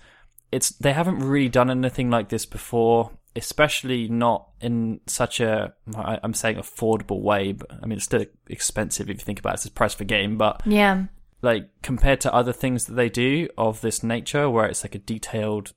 it's 0.51 0.71
they 0.71 0.93
haven't 0.93 1.19
really 1.21 1.49
done 1.49 1.71
anything 1.71 2.11
like 2.11 2.29
this 2.29 2.47
before, 2.47 3.11
especially 3.37 4.09
not 4.09 4.49
in 4.61 5.01
such 5.07 5.41
a 5.41 5.75
I'm 5.97 6.35
saying 6.35 6.57
affordable 6.57 7.21
way. 7.21 7.53
But 7.53 7.73
I 7.83 7.87
mean, 7.87 7.97
it's 7.99 8.05
still 8.05 8.25
expensive 8.49 9.11
if 9.11 9.19
you 9.19 9.25
think 9.25 9.39
about 9.39 9.53
it. 9.53 9.55
It's 9.55 9.65
the 9.65 9.71
price 9.71 9.95
per 9.95 10.05
game, 10.05 10.39
but 10.39 10.63
Yeah, 10.67 11.05
like 11.43 11.69
compared 11.83 12.21
to 12.23 12.35
other 12.35 12.53
things 12.53 12.87
that 12.87 12.95
they 12.95 13.09
do 13.09 13.49
of 13.59 13.81
this 13.81 14.03
nature, 14.03 14.49
where 14.49 14.67
it's 14.67 14.85
like 14.85 14.95
a 14.95 14.99
detailed, 14.99 15.73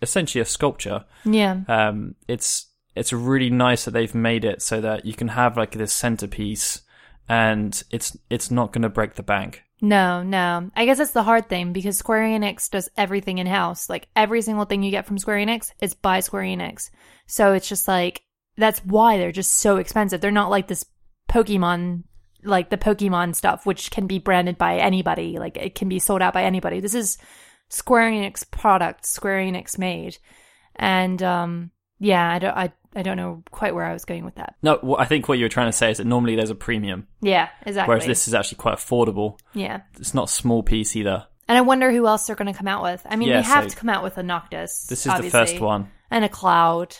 essentially 0.00 0.40
a 0.40 0.46
sculpture. 0.46 1.04
yeah, 1.24 1.60
Um, 1.68 2.14
it's 2.28 2.66
it's 2.94 3.12
really 3.12 3.50
nice 3.50 3.84
that 3.84 3.90
they've 3.90 4.14
made 4.14 4.44
it 4.44 4.62
so 4.62 4.80
that 4.80 5.04
you 5.04 5.14
can 5.14 5.28
have 5.28 5.56
like 5.56 5.72
this 5.72 5.92
centerpiece, 5.92 6.82
and 7.28 7.82
it's 7.90 8.16
it's 8.30 8.50
not 8.52 8.72
going 8.72 8.82
to 8.82 8.88
break 8.88 9.14
the 9.14 9.22
bank. 9.24 9.63
No, 9.80 10.22
no. 10.22 10.70
I 10.74 10.84
guess 10.86 10.98
that's 10.98 11.12
the 11.12 11.22
hard 11.22 11.48
thing 11.48 11.72
because 11.72 11.98
Square 11.98 12.22
Enix 12.22 12.70
does 12.70 12.88
everything 12.96 13.38
in 13.38 13.46
house. 13.46 13.88
Like 13.88 14.08
every 14.14 14.42
single 14.42 14.64
thing 14.64 14.82
you 14.82 14.90
get 14.90 15.06
from 15.06 15.18
Square 15.18 15.38
Enix 15.38 15.72
is 15.80 15.94
by 15.94 16.20
Square 16.20 16.44
Enix. 16.44 16.90
So 17.26 17.52
it's 17.52 17.68
just 17.68 17.88
like 17.88 18.22
that's 18.56 18.80
why 18.84 19.18
they're 19.18 19.32
just 19.32 19.56
so 19.56 19.76
expensive. 19.76 20.20
They're 20.20 20.30
not 20.30 20.50
like 20.50 20.68
this 20.68 20.84
Pokemon 21.28 22.04
like 22.44 22.70
the 22.70 22.76
Pokemon 22.76 23.34
stuff, 23.34 23.66
which 23.66 23.90
can 23.90 24.06
be 24.06 24.18
branded 24.18 24.58
by 24.58 24.78
anybody. 24.78 25.38
Like 25.38 25.56
it 25.56 25.74
can 25.74 25.88
be 25.88 25.98
sold 25.98 26.22
out 26.22 26.34
by 26.34 26.44
anybody. 26.44 26.80
This 26.80 26.94
is 26.94 27.18
Square 27.68 28.12
Enix 28.12 28.48
product, 28.50 29.06
Square 29.06 29.40
Enix 29.40 29.78
made. 29.78 30.18
And 30.76 31.22
um 31.22 31.70
yeah, 31.98 32.28
I 32.30 32.38
don't 32.38 32.56
I, 32.56 32.72
I 32.96 33.02
don't 33.02 33.16
know 33.16 33.42
quite 33.50 33.74
where 33.74 33.84
I 33.84 33.92
was 33.92 34.04
going 34.04 34.24
with 34.24 34.36
that. 34.36 34.54
No, 34.62 34.78
what 34.82 35.00
I 35.00 35.04
think 35.04 35.28
what 35.28 35.38
you 35.38 35.44
were 35.44 35.48
trying 35.50 35.68
to 35.68 35.72
say 35.72 35.90
is 35.90 35.98
that 35.98 36.06
normally 36.06 36.36
there's 36.36 36.50
a 36.50 36.54
premium, 36.54 37.08
Yeah, 37.20 37.48
exactly. 37.66 37.90
whereas 37.90 38.06
this 38.06 38.28
is 38.28 38.34
actually 38.34 38.58
quite 38.58 38.76
affordable. 38.76 39.38
yeah. 39.52 39.80
It's 39.98 40.14
not 40.14 40.28
a 40.28 40.32
small 40.32 40.62
piece 40.62 40.94
either. 40.96 41.26
And 41.48 41.58
I 41.58 41.60
wonder 41.60 41.90
who 41.92 42.06
else 42.06 42.26
they're 42.26 42.36
going 42.36 42.50
to 42.52 42.56
come 42.58 42.68
out 42.68 42.82
with. 42.82 43.02
I 43.08 43.16
mean, 43.16 43.28
Yeah, 43.28 43.40
they 43.42 43.46
have 43.46 43.64
so- 43.64 43.70
to 43.70 43.76
come 43.76 43.88
out 43.90 44.02
with 44.02 44.16
a 44.16 44.22
Noctis. 44.22 44.86
This 44.86 45.06
is 45.06 45.12
the 45.20 45.28
first 45.30 45.60
one. 45.60 45.90
and 46.10 46.24
a 46.24 46.28
Cloud. 46.28 46.96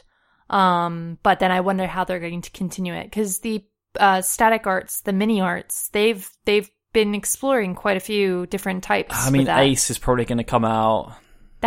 Um, 0.51 1.19
but 1.23 1.39
then 1.39 1.51
I 1.51 1.61
wonder 1.61 1.87
how 1.87 2.05
they're 2.05 2.21
going 2.21 2.43
to 2.43 2.51
continue 2.51 2.93
it 2.93 3.05
because 3.05 3.39
the 3.39 3.65
uh, 3.99 4.21
static 4.21 4.67
arts, 4.67 5.01
the 5.01 5.13
mini 5.13 5.41
arts, 5.41 5.89
they've 5.93 6.29
they've 6.45 6.71
been 6.93 7.15
exploring 7.15 7.75
quite 7.75 7.97
a 7.97 8.01
few 8.01 8.47
different 8.47 8.85
types. 8.85 9.15
I 9.17 9.31
mean. 9.31 9.49
Ace 9.49 9.91
is 9.91 9.99
probably 9.99 10.25
going 10.27 10.39
to 10.39 10.45
come 10.45 10.65
out. 10.65 11.15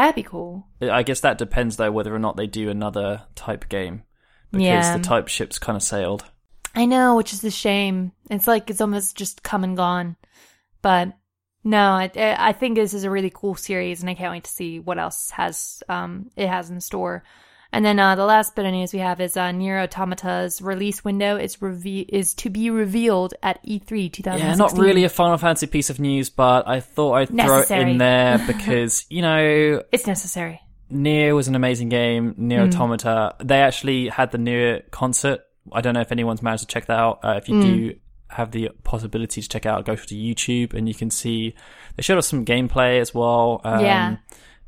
That'd 0.01 0.15
be 0.15 0.23
cool. 0.23 0.65
I 0.81 1.03
guess 1.03 1.19
that 1.21 1.37
depends 1.37 1.77
though 1.77 1.91
whether 1.91 2.13
or 2.13 2.19
not 2.19 2.37
they 2.37 2.47
do 2.47 2.69
another 2.69 3.23
type 3.35 3.67
game 3.69 4.03
because 4.51 4.65
Yeah. 4.65 4.97
the 4.97 5.03
type 5.03 5.27
ship's 5.27 5.59
kind 5.59 5.75
of 5.75 5.83
sailed. 5.83 6.25
I 6.75 6.85
know, 6.85 7.15
which 7.15 7.33
is 7.33 7.43
a 7.43 7.51
shame. 7.51 8.11
It's 8.29 8.47
like 8.47 8.69
it's 8.69 8.81
almost 8.81 9.17
just 9.17 9.41
come 9.43 9.63
and 9.63 9.75
gone. 9.75 10.15
But 10.81 11.13
no, 11.63 11.91
I 11.93 12.11
I 12.15 12.53
think 12.53 12.75
this 12.75 12.93
is 12.93 13.03
a 13.03 13.09
really 13.09 13.31
cool 13.33 13.55
series, 13.55 14.01
and 14.01 14.09
I 14.09 14.13
can't 14.13 14.31
wait 14.31 14.43
to 14.43 14.51
see 14.51 14.79
what 14.79 14.99
else 14.99 15.31
has 15.31 15.81
um 15.89 16.29
it 16.35 16.47
has 16.47 16.69
in 16.69 16.79
store. 16.79 17.23
And 17.71 17.83
then 17.83 17.99
uh, 17.99 18.15
the 18.15 18.25
last 18.25 18.55
bit 18.55 18.65
of 18.65 18.71
news 18.71 18.93
we 18.93 18.99
have 18.99 19.19
is 19.19 19.35
uh, 19.35 19.51
Nier 19.51 19.77
Automata's 19.85 20.61
release 20.61 21.03
window 21.03 21.35
is 21.37 21.61
reve- 21.61 22.05
is 22.09 22.33
to 22.35 22.49
be 22.49 22.69
revealed 22.69 23.33
at 23.43 23.59
E 23.63 23.79
E3 23.79 24.11
2016. 24.13 24.39
Yeah, 24.39 24.55
not 24.55 24.77
really 24.77 25.03
a 25.03 25.09
Final 25.09 25.37
Fantasy 25.37 25.67
piece 25.67 25.89
of 25.89 25.99
news, 25.99 26.29
but 26.29 26.67
I 26.67 26.79
thought 26.79 27.13
I'd 27.13 27.29
throw 27.29 27.59
it 27.59 27.69
in 27.71 27.97
there 27.97 28.37
because 28.47 29.05
you 29.09 29.21
know 29.21 29.83
It's 29.91 30.07
necessary. 30.07 30.61
Nier 30.89 31.35
was 31.35 31.49
an 31.49 31.55
amazing 31.55 31.89
game. 31.89 32.33
Nier 32.37 32.61
Mm. 32.61 32.73
Automata. 32.73 33.35
They 33.43 33.59
actually 33.61 34.07
had 34.07 34.31
the 34.31 34.37
Nier 34.37 34.83
concert. 34.91 35.41
I 35.73 35.81
don't 35.81 35.93
know 35.93 35.99
if 36.01 36.13
anyone's 36.13 36.41
managed 36.41 36.61
to 36.63 36.67
check 36.67 36.85
that 36.85 36.97
out. 36.97 37.19
Uh, 37.25 37.33
if 37.37 37.49
you 37.49 37.61
do 37.61 37.89
Mm. 37.91 37.99
have 38.29 38.51
the 38.51 38.69
possibility 38.85 39.41
to 39.41 39.49
check 39.49 39.65
it 39.65 39.69
out, 39.69 39.85
go 39.85 39.95
to 39.97 40.15
YouTube 40.15 40.73
and 40.73 40.87
you 40.87 40.95
can 40.95 41.09
see 41.09 41.53
they 41.97 42.03
showed 42.03 42.17
us 42.17 42.27
some 42.27 42.45
gameplay 42.45 43.01
as 43.01 43.13
well. 43.13 43.59
Um, 43.65 43.83
Yeah. 43.83 44.15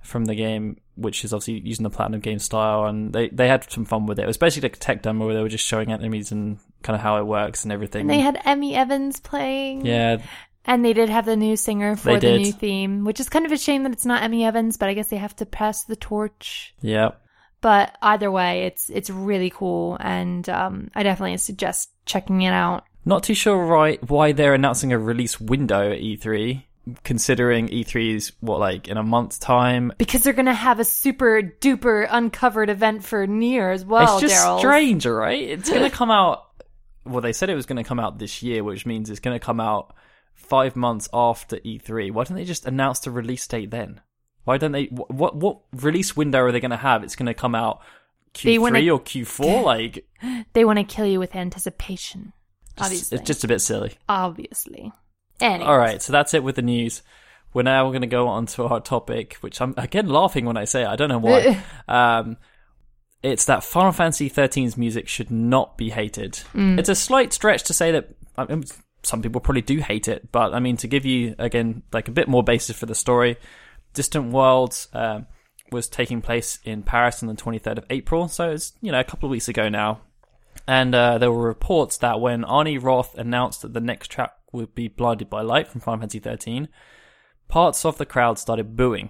From 0.01 0.25
the 0.25 0.35
game, 0.35 0.77
which 0.99 1.23
is 1.25 1.33
obviously 1.33 1.59
using 1.67 1.83
the 1.83 1.89
platinum 1.89 2.19
game 2.19 2.39
style, 2.39 2.85
and 2.85 3.11
they 3.13 3.29
they 3.29 3.47
had 3.47 3.69
some 3.71 3.85
fun 3.85 4.05
with 4.05 4.19
it. 4.19 4.23
It 4.23 4.27
was 4.27 4.37
basically 4.37 4.67
like 4.69 4.75
a 4.77 4.79
tech 4.79 5.01
demo 5.01 5.25
where 5.25 5.35
they 5.35 5.41
were 5.41 5.49
just 5.49 5.65
showing 5.65 5.91
enemies 5.91 6.31
and 6.31 6.59
kind 6.83 6.95
of 6.95 7.01
how 7.01 7.17
it 7.17 7.25
works 7.25 7.63
and 7.63 7.71
everything. 7.71 8.01
And 8.01 8.09
they 8.09 8.19
had 8.19 8.37
Emi 8.45 8.73
Evans 8.73 9.19
playing. 9.19 9.85
yeah, 9.85 10.17
And 10.65 10.83
they 10.85 10.93
did 10.93 11.09
have 11.09 11.25
the 11.25 11.35
new 11.35 11.55
singer 11.57 11.95
for 11.95 12.09
They 12.09 12.15
the 12.15 12.19
did. 12.19 12.41
new 12.41 12.51
theme, 12.51 13.03
which 13.05 13.19
is 13.19 13.27
kind 13.29 13.45
of 13.45 13.51
a 13.51 13.57
shame 13.57 13.83
that 13.83 13.91
it's 13.91 14.05
not 14.05 14.21
Emi 14.21 14.45
Evans, 14.45 14.77
but 14.77 14.89
I 14.89 14.93
guess 14.93 15.09
they 15.09 15.17
have 15.17 15.35
to 15.37 15.45
pass 15.45 15.83
the 15.83 15.95
torch. 15.95 16.73
yeah. 16.81 17.11
But 17.61 17.97
either 18.01 18.31
way, 18.31 18.63
it's 18.67 18.89
it's 18.89 19.09
really 19.09 19.49
cool, 19.49 19.97
and 19.99 20.47
um, 20.47 20.89
I 20.95 21.03
definitely 21.03 21.35
suggest 21.37 21.89
checking 22.05 22.43
it 22.43 22.53
out. 22.53 22.85
Not 23.03 23.23
too 23.23 23.33
sure 23.33 23.57
right 23.65 24.01
why 24.09 24.31
they're 24.31 24.53
announcing 24.53 24.93
a 24.93 24.97
release 24.99 25.41
window 25.41 25.91
at 25.91 25.99
E3, 25.99 26.63
considering 27.03 27.67
E3 27.69 28.15
is 28.15 28.31
what 28.39 28.59
like 28.59 28.87
in 28.87 28.97
a 28.97 29.03
month's 29.03 29.37
time. 29.39 29.91
Because 29.97 30.23
they're 30.23 30.33
gonna 30.33 30.53
have 30.53 30.79
a 30.79 30.85
super 30.85 31.41
duper 31.41 32.07
uncovered 32.09 32.69
event 32.69 33.03
for 33.03 33.25
Nier 33.27 33.71
as 33.71 33.85
well. 33.85 34.17
it's 34.17 34.29
just 34.31 34.45
Daryl. 34.45 34.59
strange, 34.59 35.05
right? 35.05 35.41
It's 35.41 35.69
going 35.69 35.83
to 35.89 35.95
come 35.95 36.11
out. 36.11 36.45
Well, 37.05 37.21
they 37.21 37.33
said 37.33 37.49
it 37.49 37.55
was 37.55 37.65
going 37.65 37.77
to 37.81 37.87
come 37.87 37.99
out 37.99 38.19
this 38.19 38.43
year, 38.43 38.63
which 38.63 38.85
means 38.85 39.09
it's 39.09 39.19
going 39.21 39.33
to 39.37 39.43
come 39.43 39.59
out 39.59 39.95
five 40.35 40.75
months 40.75 41.07
after 41.13 41.57
E3. 41.57 42.11
Why 42.11 42.23
don't 42.23 42.37
they 42.37 42.43
just 42.45 42.65
announce 42.67 42.99
the 42.99 43.09
release 43.09 43.47
date 43.47 43.71
then? 43.71 44.01
Why 44.43 44.57
don't 44.57 44.73
they? 44.73 44.85
wh- 44.85 45.09
What 45.09 45.35
what 45.35 45.59
release 45.73 46.15
window 46.15 46.41
are 46.41 46.51
they 46.51 46.59
going 46.59 46.71
to 46.71 46.77
have? 46.77 47.03
It's 47.03 47.15
going 47.15 47.27
to 47.27 47.33
come 47.33 47.55
out 47.55 47.81
Q3 48.35 48.59
wanna- 48.59 48.79
or 48.93 48.99
Q4? 48.99 49.63
Like, 49.63 50.05
They 50.53 50.65
want 50.65 50.77
to 50.77 50.83
kill 50.83 51.05
you 51.07 51.19
with 51.19 51.35
anticipation. 51.35 52.33
just- 52.77 52.85
Obviously, 52.85 53.17
it's 53.17 53.27
just 53.27 53.43
a 53.43 53.47
bit 53.47 53.59
silly. 53.61 53.97
obviously. 54.07 54.91
Anyway, 55.41 55.65
All 55.65 55.77
right, 55.77 56.01
so 56.01 56.11
that's 56.11 56.33
it 56.33 56.43
with 56.43 56.55
the 56.55 56.61
news. 56.61 57.01
We're 57.53 57.63
now 57.63 57.89
going 57.89 58.01
to 58.01 58.07
go 58.07 58.27
on 58.27 58.45
to 58.47 58.65
our 58.65 58.79
topic, 58.79 59.35
which 59.41 59.59
I'm 59.59 59.73
again 59.77 60.07
laughing 60.07 60.45
when 60.45 60.57
I 60.57 60.65
say 60.65 60.83
it. 60.83 60.87
I 60.87 60.95
don't 60.95 61.09
know 61.09 61.19
why. 61.19 61.63
um, 61.87 62.37
it's 63.23 63.45
that 63.45 63.63
Final 63.63 63.91
Fantasy 63.91 64.29
13's 64.29 64.77
music 64.77 65.07
should 65.07 65.31
not 65.31 65.77
be 65.77 65.89
hated. 65.89 66.39
It's 66.79 66.89
a 66.89 66.95
slight 66.95 67.33
stretch 67.33 67.63
to 67.63 67.73
say 67.73 67.91
that 67.91 68.09
I 68.37 68.45
mean, 68.45 68.63
some 69.03 69.21
people 69.21 69.41
probably 69.41 69.61
do 69.61 69.77
hate 69.79 70.07
it, 70.07 70.31
but 70.31 70.53
I 70.53 70.59
mean 70.59 70.77
to 70.77 70.87
give 70.87 71.05
you 71.05 71.35
again 71.37 71.83
like 71.91 72.07
a 72.07 72.11
bit 72.11 72.27
more 72.27 72.43
basis 72.43 72.77
for 72.77 72.85
the 72.85 72.95
story. 72.95 73.37
Distant 73.93 74.31
Worlds 74.31 74.87
um, 74.93 75.25
was 75.71 75.87
taking 75.87 76.21
place 76.21 76.59
in 76.63 76.83
Paris 76.83 77.23
on 77.23 77.29
the 77.29 77.35
23rd 77.35 77.79
of 77.79 77.85
April, 77.89 78.27
so 78.27 78.51
it's 78.51 78.73
you 78.81 78.91
know 78.91 78.99
a 78.99 79.03
couple 79.03 79.27
of 79.27 79.31
weeks 79.31 79.47
ago 79.47 79.69
now. 79.69 80.01
And 80.67 80.93
uh, 80.93 81.17
there 81.17 81.31
were 81.31 81.47
reports 81.47 81.97
that 81.97 82.19
when 82.19 82.43
Arnie 82.43 82.81
Roth 82.81 83.17
announced 83.17 83.63
that 83.63 83.73
the 83.73 83.79
next 83.79 84.11
track 84.11 84.33
would 84.51 84.73
be 84.75 84.87
Blinded 84.87 85.29
by 85.29 85.41
Light 85.41 85.67
from 85.67 85.81
Final 85.81 86.01
Fantasy 86.01 86.19
13, 86.19 86.67
parts 87.47 87.85
of 87.85 87.97
the 87.97 88.05
crowd 88.05 88.37
started 88.39 88.75
booing. 88.75 89.09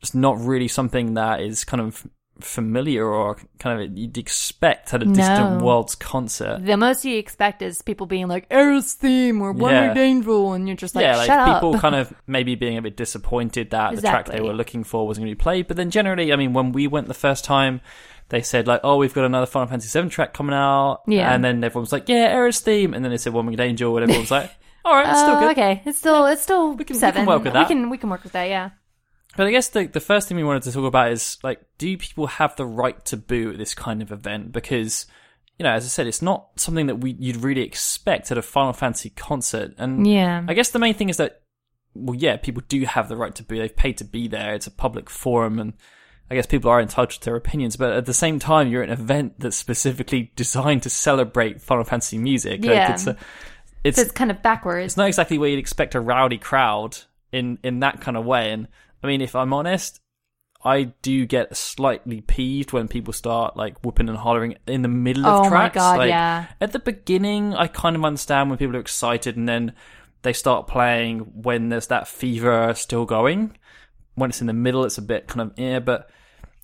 It's 0.00 0.14
not 0.14 0.38
really 0.40 0.68
something 0.68 1.14
that 1.14 1.40
is 1.40 1.64
kind 1.64 1.80
of 1.80 2.06
familiar 2.40 3.06
or 3.06 3.36
kind 3.58 3.80
of 3.82 3.96
you'd 3.96 4.16
expect 4.18 4.92
at 4.94 5.02
a 5.02 5.06
Distant 5.06 5.58
No. 5.60 5.64
Worlds 5.64 5.94
concert. 5.94 6.64
the 6.64 6.76
most 6.76 7.04
you 7.04 7.18
expect 7.18 7.60
is 7.62 7.82
people 7.82 8.06
being 8.06 8.26
like 8.26 8.46
Aeris's 8.50 8.94
theme 8.94 9.42
or 9.42 9.52
Wonder 9.52 9.92
Yeah. 9.94 9.98
Angel, 10.02 10.52
and 10.54 10.66
you're 10.66 10.76
just 10.76 10.94
like, 10.96 11.04
yeah, 11.04 11.16
like 11.16 11.26
shut 11.26 11.54
people 11.54 11.74
up. 11.76 11.80
kind 11.82 11.94
of 11.94 12.12
maybe 12.26 12.54
being 12.54 12.78
a 12.78 12.82
bit 12.82 12.96
disappointed 12.96 13.70
that 13.70 13.94
the 13.94 14.00
track 14.00 14.26
they 14.26 14.40
were 14.40 14.54
looking 14.54 14.82
for 14.82 15.06
wasn't 15.06 15.24
going 15.24 15.32
to 15.32 15.36
be 15.36 15.42
played. 15.42 15.68
But 15.68 15.76
then 15.76 15.90
generally, 15.90 16.32
I 16.32 16.36
mean, 16.36 16.52
when 16.52 16.72
we 16.72 16.86
went 16.86 17.06
the 17.06 17.14
first 17.14 17.44
time, 17.44 17.80
they 18.32 18.42
said 18.42 18.66
like, 18.66 18.80
"Oh, 18.82 18.96
we've 18.96 19.14
got 19.14 19.24
another 19.24 19.46
Final 19.46 19.68
Fantasy 19.68 19.96
VII 20.00 20.08
track 20.08 20.34
coming 20.34 20.54
out," 20.54 21.02
Yeah. 21.06 21.32
and 21.32 21.44
then 21.44 21.62
everyone 21.62 21.82
was 21.82 21.92
like, 21.92 22.08
"Yeah, 22.08 22.34
Aeris 22.34 22.58
theme," 22.60 22.94
and 22.94 23.04
then 23.04 23.12
they 23.12 23.18
said 23.18 23.32
"One 23.32 23.46
Winged 23.46 23.60
Angel," 23.60 23.96
and 23.96 24.02
everyone 24.02 24.22
was 24.22 24.30
like, 24.32 24.50
"All 24.84 24.94
right, 24.94 25.08
it's 25.08 25.20
still 25.20 25.36
Oh, 25.36 25.40
good." 25.40 25.50
okay, 25.52 25.82
it's 25.86 25.98
still 25.98 26.26
it's 26.26 26.42
still 26.42 26.72
We 26.74 26.84
can- 26.84 26.96
we 26.96 27.12
can 27.12 27.26
work 27.26 27.44
with 27.44 27.52
that. 27.52 27.68
We 27.68 27.74
can 27.74 27.90
we 27.90 27.98
can 27.98 28.10
work 28.10 28.24
with 28.24 28.32
that. 28.32 28.48
Yeah. 28.48 28.70
But 29.36 29.46
I 29.46 29.50
guess 29.50 29.68
the 29.68 29.86
the 29.86 30.00
first 30.00 30.26
thing 30.28 30.36
we 30.36 30.44
wanted 30.44 30.62
to 30.64 30.72
talk 30.72 30.84
about 30.84 31.12
is 31.12 31.38
like, 31.42 31.60
do 31.78 31.96
people 31.96 32.26
have 32.26 32.56
the 32.56 32.66
right 32.66 33.02
to 33.06 33.16
boo 33.16 33.52
at 33.52 33.58
this 33.58 33.74
kind 33.74 34.02
of 34.02 34.10
event? 34.12 34.50
Because 34.52 35.06
you 35.58 35.64
know, 35.64 35.70
as 35.72 35.84
I 35.84 35.88
said, 35.88 36.06
it's 36.06 36.22
not 36.22 36.48
something 36.56 36.86
that 36.86 36.96
we 36.96 37.12
you'd 37.18 37.36
really 37.36 37.62
expect 37.62 38.32
at 38.32 38.38
a 38.38 38.42
Final 38.42 38.72
Fantasy 38.72 39.10
concert. 39.10 39.74
And 39.78 40.06
Yeah. 40.06 40.42
I 40.48 40.54
guess 40.54 40.70
the 40.70 40.78
main 40.78 40.94
thing 40.94 41.08
is 41.10 41.18
that, 41.18 41.42
well, 41.94 42.14
yeah, 42.16 42.36
people 42.38 42.62
do 42.68 42.82
have 42.86 43.08
the 43.08 43.16
right 43.16 43.34
to 43.34 43.42
boo. 43.42 43.58
They've 43.58 43.76
paid 43.76 43.98
to 43.98 44.04
be 44.04 44.26
there. 44.28 44.54
It's 44.54 44.66
a 44.66 44.70
public 44.70 45.08
forum, 45.10 45.58
and 45.58 45.74
I 46.32 46.34
guess 46.34 46.46
people 46.46 46.70
are 46.70 46.80
entitled 46.80 47.10
to 47.10 47.24
their 47.26 47.36
opinions. 47.36 47.76
But 47.76 47.92
at 47.92 48.06
the 48.06 48.14
same 48.14 48.38
time, 48.38 48.68
you're 48.68 48.82
at 48.82 48.88
an 48.88 48.94
event 48.98 49.34
that's 49.38 49.56
specifically 49.56 50.32
designed 50.34 50.82
to 50.84 50.90
celebrate 50.90 51.60
Final 51.60 51.84
Fantasy 51.84 52.16
music. 52.16 52.62
Like, 52.64 52.74
Yeah. 52.74 52.92
it's 52.94 53.06
a, 53.06 53.16
it's 53.84 53.96
So 53.98 54.02
it's 54.02 54.12
kind 54.12 54.30
of 54.30 54.42
backwards. 54.42 54.86
it's 54.86 54.96
not 54.96 55.08
exactly 55.08 55.36
where 55.38 55.50
you'd 55.50 55.58
expect 55.58 55.94
a 55.94 56.00
rowdy 56.00 56.38
crowd 56.38 56.96
in 57.32 57.58
in 57.62 57.80
that 57.80 58.00
kind 58.00 58.16
of 58.16 58.24
way. 58.24 58.50
And 58.50 58.66
I 59.02 59.06
mean, 59.08 59.20
if 59.20 59.36
I'm 59.36 59.52
honest, 59.52 60.00
I 60.64 60.84
do 61.02 61.26
get 61.26 61.56
slightly 61.56 62.20
peeved 62.20 62.72
when 62.72 62.88
people 62.88 63.12
start 63.12 63.56
like 63.56 63.84
whooping 63.84 64.08
and 64.08 64.16
hollering 64.16 64.56
in 64.66 64.82
the 64.82 64.88
middle 64.88 65.26
of 65.26 65.40
Oh 65.40 65.42
my 65.44 65.48
tracks. 65.50 65.74
God, 65.74 65.98
Like, 65.98 66.08
yeah. 66.08 66.46
At 66.60 66.72
the 66.72 66.78
beginning, 66.78 67.52
I 67.54 67.66
kind 67.66 67.94
of 67.96 68.04
understand 68.04 68.48
when 68.48 68.58
people 68.58 68.76
are 68.76 68.80
excited, 68.80 69.36
and 69.36 69.48
then 69.48 69.72
they 70.22 70.32
start 70.32 70.66
playing 70.68 71.18
when 71.42 71.68
there's 71.68 71.88
that 71.88 72.08
fever 72.08 72.72
still 72.74 73.04
going. 73.04 73.58
When 74.14 74.30
it's 74.30 74.40
in 74.40 74.46
the 74.46 74.52
middle, 74.52 74.84
it's 74.84 74.98
a 74.98 75.02
bit 75.02 75.26
kind 75.26 75.40
of 75.50 75.58
yeah, 75.58 75.80
but 75.80 76.08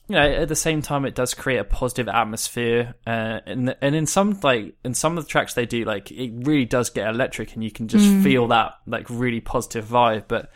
you 0.08 0.14
know, 0.14 0.22
at 0.22 0.48
the 0.48 0.56
same 0.56 0.80
time, 0.80 1.04
it 1.04 1.14
does 1.14 1.34
create 1.34 1.58
a 1.58 1.64
positive 1.64 2.08
atmosphere, 2.08 2.94
uh, 3.06 3.40
and 3.44 3.76
and 3.82 3.94
in 3.94 4.06
some 4.06 4.38
like 4.42 4.74
in 4.84 4.94
some 4.94 5.18
of 5.18 5.24
the 5.24 5.30
tracks 5.30 5.54
they 5.54 5.66
do, 5.66 5.84
like 5.84 6.10
it 6.10 6.32
really 6.34 6.64
does 6.64 6.88
get 6.90 7.08
electric, 7.08 7.54
and 7.54 7.62
you 7.62 7.70
can 7.70 7.88
just 7.88 8.10
feel 8.22 8.48
that 8.48 8.74
like 8.86 9.06
really 9.10 9.40
positive 9.40 9.84
vibe. 9.84 10.24
But 10.26 10.50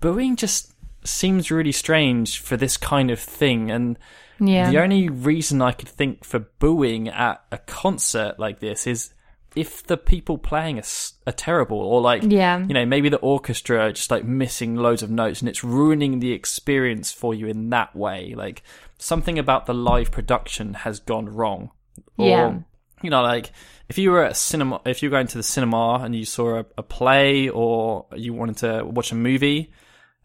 booing 0.00 0.36
just 0.36 0.72
seems 1.04 1.50
really 1.50 1.72
strange 1.72 2.40
for 2.40 2.56
this 2.56 2.76
kind 2.76 3.10
of 3.10 3.18
thing, 3.18 3.70
and 3.70 3.98
Yeah. 4.38 4.70
the 4.70 4.80
only 4.82 5.08
reason 5.08 5.62
I 5.62 5.72
could 5.72 5.88
think 5.88 6.24
for 6.24 6.40
booing 6.58 7.08
at 7.08 7.42
a 7.50 7.58
concert 7.58 8.38
like 8.38 8.60
this 8.60 8.86
is 8.86 9.14
if 9.54 9.82
the 9.86 9.96
people 9.96 10.38
playing 10.38 10.78
are, 10.78 10.84
are 11.26 11.32
terrible, 11.32 11.78
or 11.78 12.00
like 12.00 12.22
Yeah. 12.26 12.58
you 12.66 12.74
know 12.74 12.86
maybe 12.86 13.08
the 13.08 13.18
orchestra 13.18 13.78
are 13.86 13.92
just 13.92 14.10
like 14.10 14.24
missing 14.24 14.76
loads 14.76 15.02
of 15.02 15.10
notes 15.10 15.40
and 15.40 15.48
it's 15.48 15.62
ruining 15.64 16.20
the 16.20 16.32
experience 16.32 17.12
for 17.12 17.34
you 17.34 17.46
in 17.46 17.70
that 17.70 17.94
way. 17.94 18.34
Like 18.36 18.62
something 18.98 19.38
about 19.38 19.66
the 19.66 19.74
live 19.74 20.10
production 20.10 20.74
has 20.74 21.00
gone 21.00 21.26
wrong. 21.28 21.70
Or, 22.16 22.26
Yeah. 22.28 22.58
You 23.02 23.10
know, 23.10 23.22
like 23.22 23.50
if 23.88 23.98
you 23.98 24.10
were 24.12 24.24
at 24.24 24.32
a 24.32 24.34
cinema, 24.34 24.80
if 24.86 25.02
you 25.02 25.10
were 25.10 25.16
going 25.16 25.26
to 25.26 25.36
the 25.38 25.42
cinema 25.42 25.94
and 26.04 26.14
you 26.14 26.24
saw 26.24 26.60
a, 26.60 26.66
a 26.78 26.82
play 26.84 27.48
or 27.48 28.06
you 28.14 28.32
wanted 28.32 28.58
to 28.58 28.84
watch 28.84 29.10
a 29.10 29.16
movie, 29.16 29.72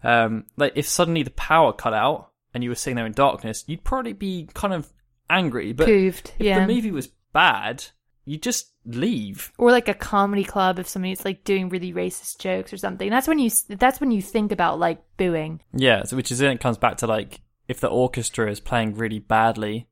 um, 0.03 0.45
like 0.57 0.73
if 0.75 0.87
suddenly 0.87 1.23
the 1.23 1.31
power 1.31 1.73
cut 1.73 1.93
out 1.93 2.29
and 2.53 2.63
you 2.63 2.69
were 2.69 2.75
sitting 2.75 2.95
there 2.95 3.05
in 3.07 3.13
darkness, 3.13 3.63
you'd 3.67 3.83
probably 3.83 4.13
be 4.13 4.47
kind 4.53 4.73
of 4.73 4.87
angry. 5.29 5.73
But 5.73 5.87
Poofed. 5.87 6.31
if 6.37 6.45
Yeah. 6.45 6.59
the 6.65 6.73
movie 6.73 6.91
was 6.91 7.07
bad, 7.33 7.83
you 8.25 8.37
just 8.37 8.67
leave. 8.87 9.51
or 9.57 9.71
like 9.71 9.87
a 9.87 9.93
comedy 9.93 10.43
club 10.43 10.79
if 10.79 10.87
somebody's 10.87 11.25
like 11.25 11.43
doing 11.43 11.69
really 11.69 11.93
racist 11.93 12.39
jokes 12.39 12.71
or 12.73 12.77
something. 12.77 13.09
That's 13.09 13.27
when 13.27 13.39
you 13.39 13.51
that's 13.69 13.99
when 13.99 14.11
you 14.11 14.21
think 14.21 14.51
about 14.51 14.79
like 14.79 15.03
booing. 15.17 15.61
Yeah, 15.73 16.03
so 16.03 16.15
which 16.15 16.31
is 16.31 16.39
then 16.39 16.51
it 16.51 16.59
comes 16.59 16.77
back 16.77 16.97
to 16.97 17.07
like 17.07 17.41
if 17.67 17.79
the 17.79 17.87
orchestra 17.87 18.49
is 18.49 18.59
playing 18.59 18.95
really 18.95 19.19
badly, 19.19 19.87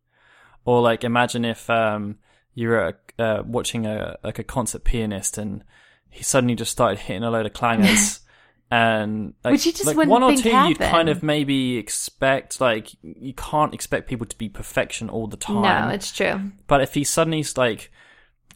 or 0.63 0.81
like 0.81 1.03
imagine 1.03 1.45
if 1.45 1.69
um 1.69 2.17
you're 2.53 2.97
uh, 3.19 3.43
watching 3.45 3.85
a 3.85 4.17
like 4.23 4.39
a 4.39 4.43
concert 4.43 4.83
pianist 4.83 5.37
and 5.37 5.63
he 6.09 6.23
suddenly 6.23 6.55
just 6.55 6.71
started 6.71 6.99
hitting 6.99 7.23
a 7.23 7.29
load 7.29 7.45
of 7.45 7.53
clangers. 7.53 8.19
And 8.71 9.35
like, 9.43 9.51
Which 9.51 9.67
you 9.67 9.71
just 9.71 9.85
like 9.85 9.95
one 9.95 10.23
or 10.23 10.35
two, 10.35 10.49
you'd 10.49 10.79
kind 10.79 11.07
of 11.07 11.21
maybe 11.21 11.77
expect 11.77 12.59
like 12.59 12.89
you 13.03 13.33
can't 13.33 13.75
expect 13.75 14.09
people 14.09 14.25
to 14.25 14.35
be 14.35 14.49
perfection 14.49 15.07
all 15.07 15.27
the 15.27 15.37
time. 15.37 15.61
No, 15.61 15.93
it's 15.93 16.11
true. 16.11 16.51
But 16.65 16.81
if 16.81 16.95
he 16.95 17.03
suddenly 17.03 17.45
like 17.55 17.91